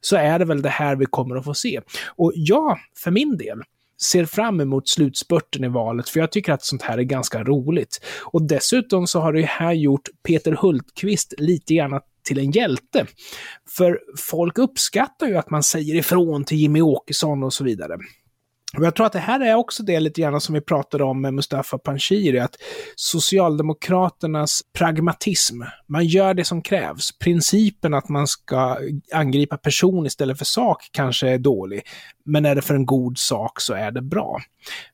så 0.00 0.16
är 0.16 0.38
det 0.38 0.44
väl 0.44 0.62
det 0.62 0.68
här 0.68 0.96
vi 0.96 1.06
kommer 1.06 1.36
att 1.36 1.44
få 1.44 1.54
se. 1.54 1.80
Och 2.06 2.32
jag, 2.34 2.78
för 2.96 3.10
min 3.10 3.36
del, 3.36 3.62
ser 4.02 4.24
fram 4.24 4.60
emot 4.60 4.88
slutspurten 4.88 5.64
i 5.64 5.68
valet, 5.68 6.08
för 6.08 6.20
jag 6.20 6.32
tycker 6.32 6.52
att 6.52 6.64
sånt 6.64 6.82
här 6.82 6.98
är 6.98 7.02
ganska 7.02 7.44
roligt. 7.44 8.00
Och 8.22 8.42
dessutom 8.42 9.06
så 9.06 9.20
har 9.20 9.32
det 9.32 9.42
här 9.42 9.72
gjort 9.72 10.08
Peter 10.22 10.52
Hultqvist 10.52 11.34
lite 11.38 11.74
grann 11.74 11.92
till 12.22 12.38
en 12.38 12.50
hjälte. 12.50 13.06
För 13.76 14.00
folk 14.18 14.58
uppskattar 14.58 15.26
ju 15.26 15.36
att 15.36 15.50
man 15.50 15.62
säger 15.62 15.94
ifrån 15.94 16.44
till 16.44 16.58
Jimmy 16.58 16.80
Åkesson 16.80 17.42
och 17.42 17.52
så 17.52 17.64
vidare. 17.64 17.98
Och 18.76 18.84
jag 18.84 18.94
tror 18.94 19.06
att 19.06 19.12
det 19.12 19.18
här 19.18 19.40
är 19.40 19.54
också 19.54 19.82
det 19.82 20.00
lite 20.00 20.20
grann 20.20 20.40
som 20.40 20.54
vi 20.54 20.60
pratade 20.60 21.04
om 21.04 21.20
med 21.20 21.34
Mustafa 21.34 21.78
Panshiri, 21.78 22.38
att 22.38 22.56
Socialdemokraternas 22.96 24.62
pragmatism, 24.72 25.62
man 25.86 26.06
gör 26.06 26.34
det 26.34 26.44
som 26.44 26.62
krävs. 26.62 27.18
Principen 27.18 27.94
att 27.94 28.08
man 28.08 28.26
ska 28.26 28.78
angripa 29.12 29.56
person 29.56 30.06
istället 30.06 30.38
för 30.38 30.44
sak 30.44 30.88
kanske 30.92 31.28
är 31.28 31.38
dålig, 31.38 31.82
men 32.24 32.44
är 32.46 32.54
det 32.54 32.62
för 32.62 32.74
en 32.74 32.86
god 32.86 33.18
sak 33.18 33.60
så 33.60 33.74
är 33.74 33.90
det 33.90 34.02
bra. 34.02 34.40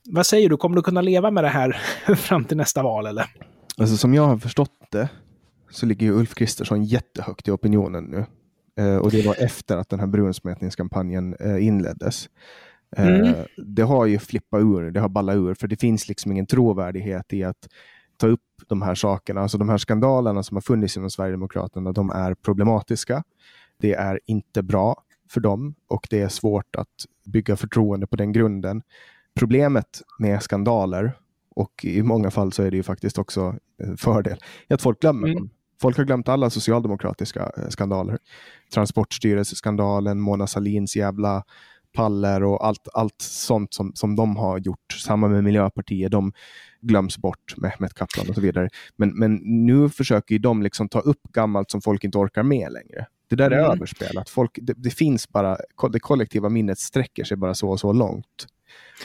Vad 0.05 0.27
säger 0.27 0.49
du, 0.49 0.57
kommer 0.57 0.77
du 0.77 0.83
kunna 0.83 1.01
leva 1.01 1.31
med 1.31 1.45
det 1.45 1.49
här 1.49 1.81
fram 2.15 2.45
till 2.45 2.57
nästa 2.57 2.83
val 2.83 3.07
eller? 3.07 3.27
Alltså 3.79 3.97
som 3.97 4.15
jag 4.15 4.27
har 4.27 4.39
förstått 4.39 4.71
det 4.91 5.09
så 5.70 5.87
ligger 5.87 6.07
ju 6.07 6.12
Ulf 6.12 6.35
Kristersson 6.35 6.85
jättehögt 6.85 7.48
i 7.48 7.50
opinionen 7.50 8.05
nu. 8.05 8.24
Eh, 8.85 8.96
och 8.96 9.11
det 9.11 9.26
var 9.26 9.37
efter 9.38 9.76
att 9.76 9.88
den 9.88 10.00
här 10.00 10.07
brunsmätningskampanjen 10.07 11.37
eh, 11.40 11.66
inleddes. 11.66 12.29
Eh, 12.96 13.07
mm. 13.07 13.35
Det 13.57 13.83
har 13.83 14.07
ju 14.07 14.18
flippat 14.18 14.61
ur, 14.61 14.90
det 14.90 15.00
har 15.00 15.09
ballat 15.09 15.37
ur, 15.37 15.55
för 15.55 15.68
det 15.68 15.76
finns 15.76 16.09
liksom 16.09 16.33
ingen 16.33 16.46
trovärdighet 16.46 17.33
i 17.33 17.44
att 17.44 17.68
ta 18.16 18.26
upp 18.26 18.40
de 18.66 18.83
här 18.83 18.94
sakerna. 18.94 19.40
Alltså 19.40 19.59
de 19.59 19.68
här 19.68 19.79
skandalerna 19.79 20.42
som 20.42 20.57
har 20.57 20.62
funnits 20.62 20.96
inom 20.96 21.11
Sverigedemokraterna, 21.11 21.92
de 21.92 22.11
är 22.11 22.35
problematiska. 22.35 23.22
Det 23.79 23.92
är 23.92 24.20
inte 24.26 24.62
bra 24.62 25.02
för 25.31 25.40
dem 25.40 25.74
och 25.87 26.07
det 26.11 26.20
är 26.20 26.29
svårt 26.29 26.76
att 26.76 27.07
bygga 27.24 27.57
förtroende 27.57 28.07
på 28.07 28.16
den 28.16 28.33
grunden. 28.33 28.83
Problemet 29.35 30.02
med 30.18 30.42
skandaler, 30.42 31.12
och 31.57 31.85
i 31.85 32.02
många 32.02 32.31
fall 32.31 32.52
så 32.52 32.62
är 32.62 32.70
det 32.70 32.76
ju 32.76 32.83
faktiskt 32.83 33.18
också 33.18 33.55
en 33.79 33.96
fördel, 33.96 34.38
är 34.68 34.74
att 34.74 34.83
folk 34.83 35.00
glömmer 35.00 35.29
mm. 35.29 35.35
dem. 35.35 35.50
Folk 35.81 35.97
har 35.97 36.05
glömt 36.05 36.29
alla 36.29 36.51
socialdemokratiska 36.51 37.53
eh, 37.57 37.69
skandaler. 37.69 38.19
Transportstyrelseskandalen, 38.75 40.21
Mona 40.21 40.47
Salins 40.47 40.97
jävla 40.97 41.45
paller 41.97 42.43
och 42.43 42.67
allt, 42.67 42.89
allt 42.93 43.21
sånt 43.21 43.75
som, 43.75 43.93
som 43.95 44.17
de 44.17 44.37
har 44.37 44.59
gjort. 44.59 44.93
Samma 44.93 45.29
med 45.29 45.45
Miljöpartiet, 45.45 46.11
de 46.11 46.33
glöms 46.81 47.19
bort, 47.19 47.55
Mehmet 47.57 47.95
Kaplan 47.95 48.29
och 48.29 48.35
så 48.35 48.41
vidare. 48.41 48.69
Men, 48.97 49.19
men 49.19 49.35
nu 49.67 49.89
försöker 49.89 50.39
de 50.39 50.62
liksom 50.62 50.89
ta 50.89 51.01
upp 51.01 51.23
gammalt 51.33 51.71
som 51.71 51.81
folk 51.81 52.05
inte 52.05 52.19
orkar 52.19 52.43
med 52.43 52.73
längre. 52.73 53.07
Det 53.29 53.37
där 53.37 53.51
är 53.51 53.59
mm. 53.59 53.71
överspelat. 53.71 54.31
Folk, 54.31 54.59
det, 54.62 54.75
det, 54.77 54.91
finns 54.91 55.29
bara, 55.29 55.57
det 55.93 56.01
kollektiva 56.01 56.49
minnet 56.49 56.79
sträcker 56.79 57.25
sig 57.25 57.37
bara 57.37 57.55
så 57.55 57.71
och 57.71 57.81
så 57.81 57.93
långt. 57.93 58.47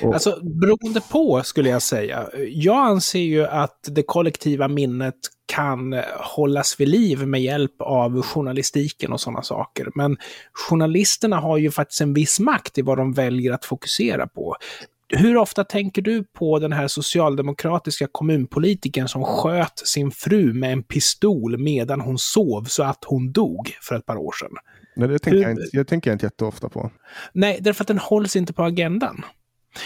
Och... 0.02 0.14
Alltså 0.14 0.40
beroende 0.44 1.02
på 1.02 1.44
skulle 1.44 1.70
jag 1.70 1.82
säga. 1.82 2.30
Jag 2.50 2.88
anser 2.88 3.20
ju 3.20 3.46
att 3.46 3.80
det 3.92 4.04
kollektiva 4.04 4.68
minnet 4.68 5.16
kan 5.46 5.96
hållas 6.20 6.80
vid 6.80 6.88
liv 6.88 7.28
med 7.28 7.42
hjälp 7.42 7.82
av 7.82 8.22
journalistiken 8.22 9.12
och 9.12 9.22
sådana 9.22 9.42
saker. 9.42 9.88
Men 9.96 10.18
journalisterna 10.70 11.40
har 11.40 11.58
ju 11.58 11.72
faktiskt 11.72 12.02
en 12.02 12.14
viss 12.14 12.40
makt 12.40 12.78
i 12.78 12.82
vad 12.82 12.98
de 12.98 13.14
väljer 13.14 13.54
att 13.54 13.66
fokusera 13.66 14.28
på. 14.28 14.56
Hur 15.14 15.38
ofta 15.38 15.64
tänker 15.64 16.02
du 16.02 16.24
på 16.24 16.60
den 16.60 16.74
här 16.74 16.88
socialdemokratiska 16.88 18.08
kommunpolitiken 18.12 19.08
som 19.08 19.24
sköt 19.24 19.80
sin 19.88 20.12
fru 20.12 20.54
med 20.54 20.74
en 20.74 20.84
pistol 20.84 21.58
medan 21.58 22.02
hon 22.02 22.18
sov 22.18 22.64
så 22.64 22.84
att 22.84 23.04
hon 23.06 23.32
dog 23.32 23.78
för 23.82 23.96
ett 23.96 24.06
par 24.06 24.18
år 24.18 24.32
sedan? 24.40 24.52
Nej, 24.96 25.08
det 25.08 25.20
tänker 25.20 25.38
Hur... 25.38 25.44
jag, 25.44 25.52
inte, 25.52 25.64
jag 25.72 25.88
tänker 25.88 26.14
inte 26.14 26.26
jätteofta 26.26 26.70
på. 26.70 26.92
Nej, 27.34 27.58
därför 27.62 27.84
att 27.84 27.88
den 27.88 27.98
hålls 27.98 28.36
inte 28.36 28.54
på 28.54 28.64
agendan. 28.64 29.26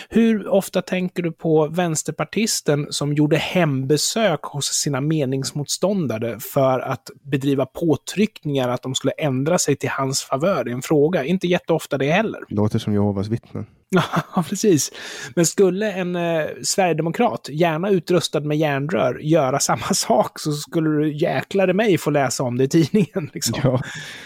Hur 0.10 0.48
ofta 0.48 0.82
tänker 0.82 1.24
du 1.24 1.32
på 1.32 1.68
vänsterpartisten 1.68 2.88
som 2.90 3.14
gjorde 3.14 3.38
hembesök 3.38 4.44
hos 4.44 4.66
sina 4.66 5.02
meningsmotståndare 5.02 6.40
för 6.40 6.80
att 6.80 7.10
bedriva 7.24 7.66
påtryckningar 7.66 8.70
att 8.70 8.82
de 8.82 8.96
skulle 8.96 9.14
ändra 9.14 9.60
sig 9.60 9.76
till 9.76 9.90
hans 9.90 10.22
favör 10.22 10.70
i 10.70 10.72
en 10.72 10.82
fråga? 10.82 11.24
Inte 11.24 11.48
jätteofta 11.48 11.98
det 11.98 12.12
heller. 12.12 12.42
Låter 12.50 12.80
som 12.80 12.94
Jehovas 12.94 13.28
vittnen. 13.28 13.66
Ja, 13.90 14.44
precis. 14.50 14.92
Men 15.36 15.46
skulle 15.46 15.92
en 15.92 16.16
eh, 16.16 16.46
sverigedemokrat, 16.64 17.50
gärna 17.52 17.90
utrustad 17.90 18.40
med 18.40 18.58
järnrör, 18.58 19.20
göra 19.20 19.60
samma 19.60 19.86
sak 19.94 20.40
så 20.40 20.52
skulle 20.52 20.90
du 20.90 21.18
jäklar 21.18 21.70
i 21.70 21.74
mig 21.74 21.98
få 21.98 22.10
läsa 22.10 22.44
om 22.44 22.58
det 22.58 22.64
i 22.64 22.68
tidningen. 22.68 23.30
Liksom. 23.34 23.60
Ja, 23.64 23.82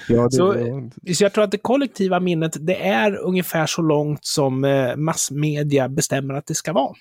ja, 0.08 0.24
det, 0.24 0.32
så, 0.32 0.54
det. 1.02 1.16
så 1.16 1.24
jag 1.24 1.34
tror 1.34 1.44
att 1.44 1.52
det 1.52 1.58
kollektiva 1.58 2.20
minnet, 2.20 2.58
det 2.60 2.88
är 2.88 3.16
ungefär 3.18 3.66
så 3.66 3.82
långt 3.82 4.26
som 4.26 4.64
eh, 4.64 4.96
massmedia 4.96 5.90
bestämmer 5.90 6.34
att 6.34 6.48
det 6.48 6.56
ska 6.56 6.74
vara. 6.74 6.96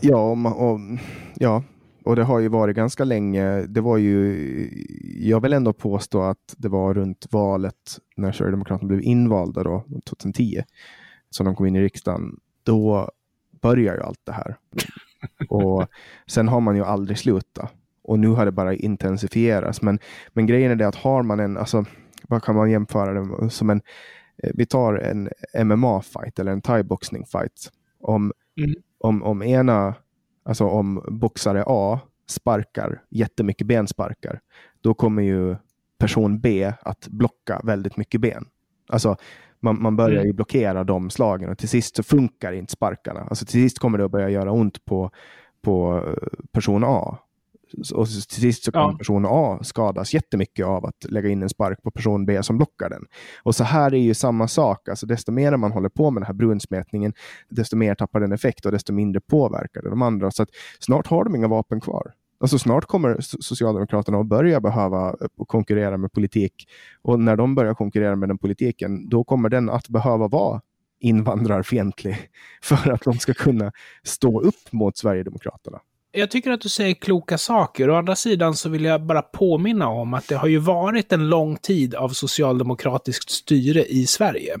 Ja, 0.00 0.30
och, 0.30 0.70
och, 0.70 0.80
ja, 1.34 1.64
och 2.04 2.16
det 2.16 2.24
har 2.24 2.38
ju 2.38 2.48
varit 2.48 2.76
ganska 2.76 3.04
länge. 3.04 3.66
Det 3.66 3.80
var 3.80 3.96
ju, 3.96 4.70
jag 5.20 5.40
vill 5.40 5.52
ändå 5.52 5.72
påstå 5.72 6.22
att 6.22 6.54
det 6.56 6.68
var 6.68 6.94
runt 6.94 7.26
valet 7.30 7.98
när 8.16 8.32
Sverigedemokraterna 8.32 8.88
blev 8.88 9.02
invalda 9.02 9.62
då, 9.62 9.84
2010 10.08 10.62
som 11.34 11.46
de 11.46 11.56
kom 11.56 11.66
in 11.66 11.76
i 11.76 11.80
riksdagen, 11.80 12.40
då 12.62 13.10
börjar 13.60 13.94
ju 13.94 14.02
allt 14.02 14.20
det 14.24 14.32
här. 14.32 14.56
och 15.48 15.86
sen 16.26 16.48
har 16.48 16.60
man 16.60 16.76
ju 16.76 16.84
aldrig 16.84 17.18
slutat. 17.18 17.72
Och 18.02 18.18
nu 18.18 18.28
har 18.28 18.44
det 18.44 18.52
bara 18.52 18.74
intensifierats. 18.74 19.82
Men, 19.82 19.98
men 20.28 20.46
grejen 20.46 20.70
är 20.70 20.76
det 20.76 20.88
att 20.88 20.94
har 20.94 21.22
man 21.22 21.40
en, 21.40 21.56
alltså, 21.56 21.84
vad 22.28 22.42
kan 22.42 22.54
man 22.54 22.70
jämföra 22.70 23.12
det 23.12 23.50
som 23.50 23.70
en, 23.70 23.82
eh, 24.42 24.50
vi 24.54 24.66
tar 24.66 24.94
en 24.94 25.28
MMA-fight 25.54 26.40
eller 26.40 26.52
en 26.52 26.62
thaiboxning-fight. 26.62 27.70
Om, 28.00 28.32
mm. 28.56 28.74
om, 28.98 29.22
om 29.22 29.42
ena, 29.42 29.94
alltså 30.44 30.64
om 30.64 31.04
boxare 31.08 31.64
A 31.66 32.00
sparkar 32.28 33.02
jättemycket 33.10 33.66
bensparkar, 33.66 34.40
då 34.80 34.94
kommer 34.94 35.22
ju 35.22 35.56
person 35.98 36.40
B 36.40 36.72
att 36.82 37.08
blocka 37.08 37.60
väldigt 37.64 37.96
mycket 37.96 38.20
ben. 38.20 38.44
Alltså 38.88 39.16
man, 39.64 39.82
man 39.82 39.96
börjar 39.96 40.16
mm. 40.16 40.26
ju 40.26 40.32
blockera 40.32 40.84
de 40.84 41.10
slagen 41.10 41.50
och 41.50 41.58
till 41.58 41.68
sist 41.68 41.96
så 41.96 42.02
funkar 42.02 42.52
inte 42.52 42.72
sparkarna. 42.72 43.20
Alltså 43.20 43.46
till 43.46 43.62
sist 43.62 43.78
kommer 43.78 43.98
det 43.98 44.04
att 44.04 44.10
börja 44.10 44.30
göra 44.30 44.52
ont 44.52 44.84
på, 44.84 45.10
på 45.62 46.04
eh, 46.06 46.44
person 46.52 46.84
A. 46.84 47.18
Och 47.94 48.06
till 48.06 48.40
sist 48.40 48.64
så 48.64 48.72
kommer 48.72 48.92
ja. 48.92 48.98
person 48.98 49.26
A 49.28 49.58
skadas 49.62 50.14
jättemycket 50.14 50.66
av 50.66 50.86
att 50.86 51.04
lägga 51.04 51.28
in 51.28 51.42
en 51.42 51.48
spark 51.48 51.82
på 51.82 51.90
person 51.90 52.26
B 52.26 52.42
som 52.42 52.56
blockar 52.56 52.90
den. 52.90 53.04
Och 53.42 53.54
så 53.54 53.64
här 53.64 53.94
är 53.94 53.98
ju 53.98 54.14
samma 54.14 54.48
sak. 54.48 54.88
Alltså 54.88 55.06
desto 55.06 55.32
mer 55.32 55.56
man 55.56 55.72
håller 55.72 55.88
på 55.88 56.10
med 56.10 56.20
den 56.20 56.26
här 56.26 56.34
brunsmetningen, 56.34 57.12
desto 57.48 57.76
mer 57.76 57.94
tappar 57.94 58.20
den 58.20 58.32
effekt 58.32 58.66
och 58.66 58.72
desto 58.72 58.92
mindre 58.92 59.20
påverkar 59.20 59.82
det 59.82 59.90
de 59.90 60.02
andra. 60.02 60.30
Så 60.30 60.42
att 60.42 60.48
snart 60.80 61.06
har 61.06 61.24
de 61.24 61.34
inga 61.34 61.48
vapen 61.48 61.80
kvar. 61.80 62.12
Alltså 62.44 62.58
snart 62.58 62.84
kommer 62.84 63.16
Socialdemokraterna 63.20 64.18
att 64.18 64.26
börja 64.26 64.60
behöva 64.60 65.08
eh, 65.08 65.44
konkurrera 65.46 65.96
med 65.96 66.12
politik. 66.12 66.68
Och 67.02 67.20
när 67.20 67.36
de 67.36 67.54
börjar 67.54 67.74
konkurrera 67.74 68.16
med 68.16 68.28
den 68.28 68.38
politiken, 68.38 69.08
då 69.08 69.24
kommer 69.24 69.48
den 69.48 69.70
att 69.70 69.88
behöva 69.88 70.28
vara 70.28 70.60
invandrarfientlig 71.00 72.16
för 72.62 72.90
att 72.90 73.02
de 73.02 73.14
ska 73.14 73.34
kunna 73.34 73.72
stå 74.02 74.40
upp 74.40 74.72
mot 74.72 74.96
Sverigedemokraterna 74.96 75.80
jag 76.14 76.30
tycker 76.30 76.50
att 76.50 76.60
du 76.60 76.68
säger 76.68 76.94
kloka 76.94 77.38
saker. 77.38 77.90
Å 77.90 77.94
andra 77.94 78.16
sidan 78.16 78.54
så 78.54 78.68
vill 78.68 78.84
jag 78.84 79.06
bara 79.06 79.22
påminna 79.22 79.88
om 79.88 80.14
att 80.14 80.28
det 80.28 80.36
har 80.36 80.48
ju 80.48 80.58
varit 80.58 81.12
en 81.12 81.28
lång 81.28 81.56
tid 81.56 81.94
av 81.94 82.08
socialdemokratiskt 82.08 83.30
styre 83.30 83.84
i 83.84 84.06
Sverige. 84.06 84.56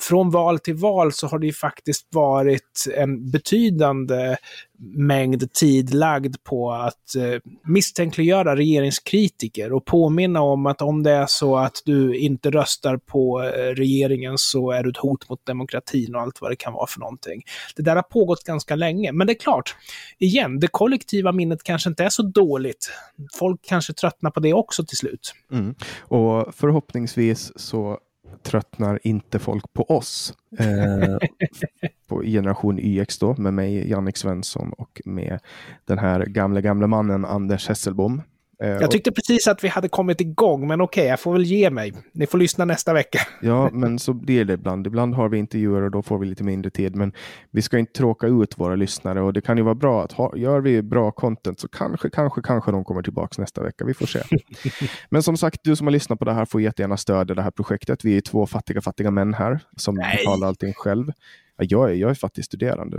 Från 0.00 0.30
val 0.30 0.58
till 0.58 0.74
val 0.74 1.12
så 1.12 1.26
har 1.26 1.38
det 1.38 1.46
ju 1.46 1.52
faktiskt 1.52 2.06
varit 2.10 2.86
en 2.96 3.30
betydande 3.30 4.36
mängd 4.78 5.52
tid 5.52 5.94
lagd 5.94 6.36
på 6.44 6.72
att 6.72 7.16
eh, 7.16 7.40
misstänkliggöra 7.64 8.56
regeringskritiker 8.56 9.72
och 9.72 9.84
påminna 9.84 10.40
om 10.40 10.66
att 10.66 10.82
om 10.82 11.02
det 11.02 11.10
är 11.10 11.26
så 11.28 11.56
att 11.56 11.82
du 11.84 12.16
inte 12.16 12.50
röstar 12.50 12.96
på 12.96 13.42
eh, 13.42 13.74
regeringen 13.74 14.38
så 14.38 14.70
är 14.70 14.82
du 14.82 14.90
ett 14.90 14.96
hot 14.96 15.28
mot 15.28 15.46
demokratin 15.46 16.14
och 16.14 16.20
allt 16.20 16.40
vad 16.40 16.50
det 16.50 16.56
kan 16.56 16.72
vara 16.72 16.86
för 16.86 17.00
någonting. 17.00 17.42
Det 17.76 17.82
där 17.82 17.96
har 17.96 18.02
pågått 18.02 18.44
ganska 18.44 18.76
länge, 18.76 19.12
men 19.12 19.26
det 19.26 19.32
är 19.32 19.38
klart, 19.38 19.76
igen, 20.18 20.60
det 20.60 20.68
kollektiva 20.76 21.32
minnet 21.32 21.62
kanske 21.62 21.88
inte 21.88 22.04
är 22.04 22.08
så 22.08 22.22
dåligt. 22.22 22.90
Folk 23.38 23.60
kanske 23.64 23.92
tröttnar 23.92 24.30
på 24.30 24.40
det 24.40 24.52
också 24.52 24.84
till 24.84 24.96
slut. 24.96 25.34
Mm. 25.52 25.74
Och 26.00 26.54
förhoppningsvis 26.54 27.52
så 27.56 27.98
tröttnar 28.42 29.00
inte 29.02 29.38
folk 29.38 29.72
på 29.72 29.82
oss. 29.82 30.34
Eh, 30.58 31.16
på 32.08 32.22
generation 32.22 32.78
YX 32.78 33.18
då, 33.18 33.34
med 33.38 33.54
mig, 33.54 33.90
Jannik 33.90 34.16
Svensson 34.16 34.72
och 34.72 35.02
med 35.04 35.38
den 35.84 35.98
här 35.98 36.24
gamle, 36.26 36.60
gamle 36.60 36.86
mannen 36.86 37.24
Anders 37.24 37.68
Hesselbom. 37.68 38.22
Eh, 38.62 38.68
jag 38.68 38.90
tyckte 38.90 39.12
precis 39.12 39.48
att 39.48 39.64
vi 39.64 39.68
hade 39.68 39.88
kommit 39.88 40.20
igång, 40.20 40.66
men 40.66 40.80
okej, 40.80 41.00
okay, 41.00 41.10
jag 41.10 41.20
får 41.20 41.32
väl 41.32 41.44
ge 41.44 41.70
mig. 41.70 41.92
Ni 42.12 42.26
får 42.26 42.38
lyssna 42.38 42.64
nästa 42.64 42.92
vecka. 42.92 43.18
Ja, 43.40 43.70
men 43.72 43.98
så 43.98 44.12
blir 44.12 44.44
det 44.44 44.52
ibland. 44.52 44.86
Ibland 44.86 45.14
har 45.14 45.28
vi 45.28 45.38
intervjuer 45.38 45.82
och 45.82 45.90
då 45.90 46.02
får 46.02 46.18
vi 46.18 46.26
lite 46.26 46.44
mindre 46.44 46.70
tid. 46.70 46.96
Men 46.96 47.12
vi 47.50 47.62
ska 47.62 47.78
inte 47.78 47.92
tråka 47.92 48.26
ut 48.26 48.58
våra 48.58 48.74
lyssnare 48.76 49.20
och 49.20 49.32
det 49.32 49.40
kan 49.40 49.56
ju 49.56 49.62
vara 49.62 49.74
bra 49.74 50.04
att 50.04 50.12
ha, 50.12 50.36
gör 50.36 50.60
vi 50.60 50.82
bra 50.82 51.10
content 51.10 51.60
så 51.60 51.68
kanske, 51.68 52.10
kanske, 52.10 52.42
kanske 52.42 52.72
de 52.72 52.84
kommer 52.84 53.02
tillbaka 53.02 53.42
nästa 53.42 53.62
vecka. 53.62 53.84
Vi 53.84 53.94
får 53.94 54.06
se. 54.06 54.20
men 55.10 55.22
som 55.22 55.36
sagt, 55.36 55.60
du 55.64 55.76
som 55.76 55.86
har 55.86 55.92
lyssnat 55.92 56.18
på 56.18 56.24
det 56.24 56.32
här 56.32 56.44
får 56.44 56.60
jättegärna 56.60 56.96
stödja 56.96 57.34
det 57.34 57.42
här 57.42 57.50
projektet. 57.50 58.04
Vi 58.04 58.16
är 58.16 58.20
två 58.20 58.46
fattiga, 58.46 58.80
fattiga 58.80 59.10
män 59.10 59.34
här 59.34 59.60
som 59.76 59.94
Nej. 59.94 60.16
betalar 60.16 60.48
allting 60.48 60.72
själv. 60.74 61.12
Ja, 61.56 61.66
jag, 61.68 61.90
är, 61.90 61.94
jag 61.94 62.10
är 62.10 62.14
faktiskt 62.14 62.46
studerande. 62.46 62.98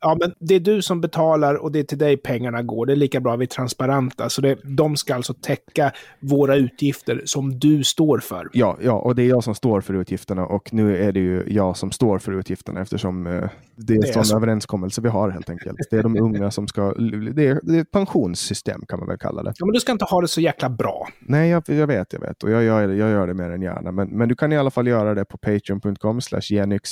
Ja, 0.00 0.16
men 0.20 0.34
det 0.40 0.54
är 0.54 0.60
du 0.60 0.82
som 0.82 1.00
betalar 1.00 1.54
och 1.54 1.72
det 1.72 1.78
är 1.78 1.84
till 1.84 1.98
dig 1.98 2.16
pengarna 2.16 2.62
går. 2.62 2.86
Det 2.86 2.92
är 2.92 2.96
lika 2.96 3.20
bra 3.20 3.36
vi 3.36 3.44
är 3.44 3.48
transparenta. 3.48 4.28
Så 4.28 4.40
det, 4.40 4.58
de 4.64 4.96
ska 4.96 5.14
alltså 5.14 5.34
täcka 5.34 5.92
våra 6.20 6.56
utgifter 6.56 7.22
som 7.24 7.58
du 7.58 7.84
står 7.84 8.18
för. 8.18 8.48
Ja, 8.52 8.78
ja, 8.82 8.92
och 8.92 9.14
det 9.14 9.22
är 9.22 9.28
jag 9.28 9.44
som 9.44 9.54
står 9.54 9.80
för 9.80 9.94
utgifterna 9.94 10.46
och 10.46 10.72
nu 10.72 10.96
är 10.96 11.12
det 11.12 11.20
ju 11.20 11.44
jag 11.46 11.76
som 11.76 11.90
står 11.90 12.18
för 12.18 12.32
utgifterna 12.32 12.80
eftersom 12.80 13.26
eh, 13.26 13.48
det 13.76 13.94
är, 13.94 14.18
är 14.18 14.22
sån 14.22 14.36
överenskommelse 14.36 15.00
vi 15.00 15.08
har 15.08 15.30
helt 15.30 15.50
enkelt. 15.50 15.78
Det 15.90 15.96
är 15.96 16.02
de 16.02 16.16
unga 16.16 16.50
som 16.50 16.68
ska, 16.68 16.94
det 17.34 17.46
är, 17.46 17.60
det 17.62 17.76
är 17.76 17.80
ett 17.80 17.90
pensionssystem 17.90 18.82
kan 18.88 18.98
man 18.98 19.08
väl 19.08 19.18
kalla 19.18 19.42
det. 19.42 19.52
Ja, 19.58 19.66
men 19.66 19.72
du 19.72 19.80
ska 19.80 19.92
inte 19.92 20.04
ha 20.04 20.20
det 20.20 20.28
så 20.28 20.40
jäkla 20.40 20.70
bra. 20.70 21.08
Nej, 21.20 21.50
jag, 21.50 21.62
jag 21.66 21.86
vet, 21.86 22.12
jag 22.12 22.20
vet 22.20 22.42
och 22.42 22.50
jag 22.50 22.62
gör, 22.62 22.88
jag 22.88 23.10
gör 23.10 23.26
det 23.26 23.34
mer 23.34 23.50
än 23.50 23.62
gärna. 23.62 23.92
Men, 23.92 24.08
men 24.08 24.28
du 24.28 24.34
kan 24.34 24.52
i 24.52 24.56
alla 24.56 24.70
fall 24.70 24.86
göra 24.86 25.14
det 25.14 25.24
på 25.24 25.38
patreon.com 25.38 26.20
genyx 26.40 26.90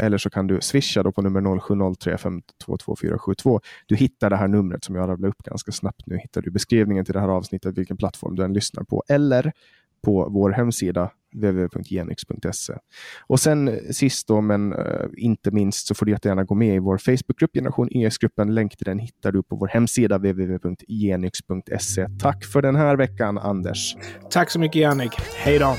eller 0.00 0.18
så 0.18 0.30
kan 0.30 0.46
du 0.46 0.60
swisha 0.60 1.02
då 1.02 1.12
på 1.12 1.22
nummer 1.22 1.40
0703522472. 1.40 3.60
Du 3.86 3.96
hittar 3.96 4.30
det 4.30 4.36
här 4.36 4.48
numret 4.48 4.84
som 4.84 4.94
jag 4.94 5.08
rabblade 5.08 5.30
upp 5.30 5.42
ganska 5.42 5.72
snabbt 5.72 6.06
nu. 6.06 6.18
Hittar 6.18 6.42
du 6.42 6.50
beskrivningen 6.50 7.04
till 7.04 7.14
det 7.14 7.20
här 7.20 7.28
avsnittet, 7.28 7.78
vilken 7.78 7.96
plattform 7.96 8.36
du 8.36 8.44
än 8.44 8.52
lyssnar 8.52 8.84
på. 8.84 9.02
Eller 9.08 9.52
på 10.02 10.28
vår 10.30 10.50
hemsida 10.50 11.10
www.genix.se. 11.32 12.74
Och 13.26 13.40
sen 13.40 13.80
sist 13.90 14.28
då, 14.28 14.40
men 14.40 14.72
uh, 14.72 15.06
inte 15.16 15.50
minst, 15.50 15.86
så 15.86 15.94
får 15.94 16.06
du 16.06 16.12
jättegärna 16.12 16.44
gå 16.44 16.54
med 16.54 16.74
i 16.74 16.78
vår 16.78 16.98
Facebookgrupp 16.98 17.54
Generation 17.54 17.88
YX-gruppen. 17.90 18.54
Länk 18.54 18.76
till 18.76 18.84
den 18.84 18.98
hittar 18.98 19.32
du 19.32 19.42
på 19.42 19.56
vår 19.56 19.68
hemsida 19.68 20.18
www.genix.se. 20.18 22.06
Tack 22.20 22.44
för 22.44 22.62
den 22.62 22.76
här 22.76 22.96
veckan, 22.96 23.38
Anders. 23.38 23.96
Tack 24.30 24.50
så 24.50 24.58
mycket, 24.58 24.82
Jannik. 24.82 25.12
Hej 25.36 25.58
då! 25.58 25.76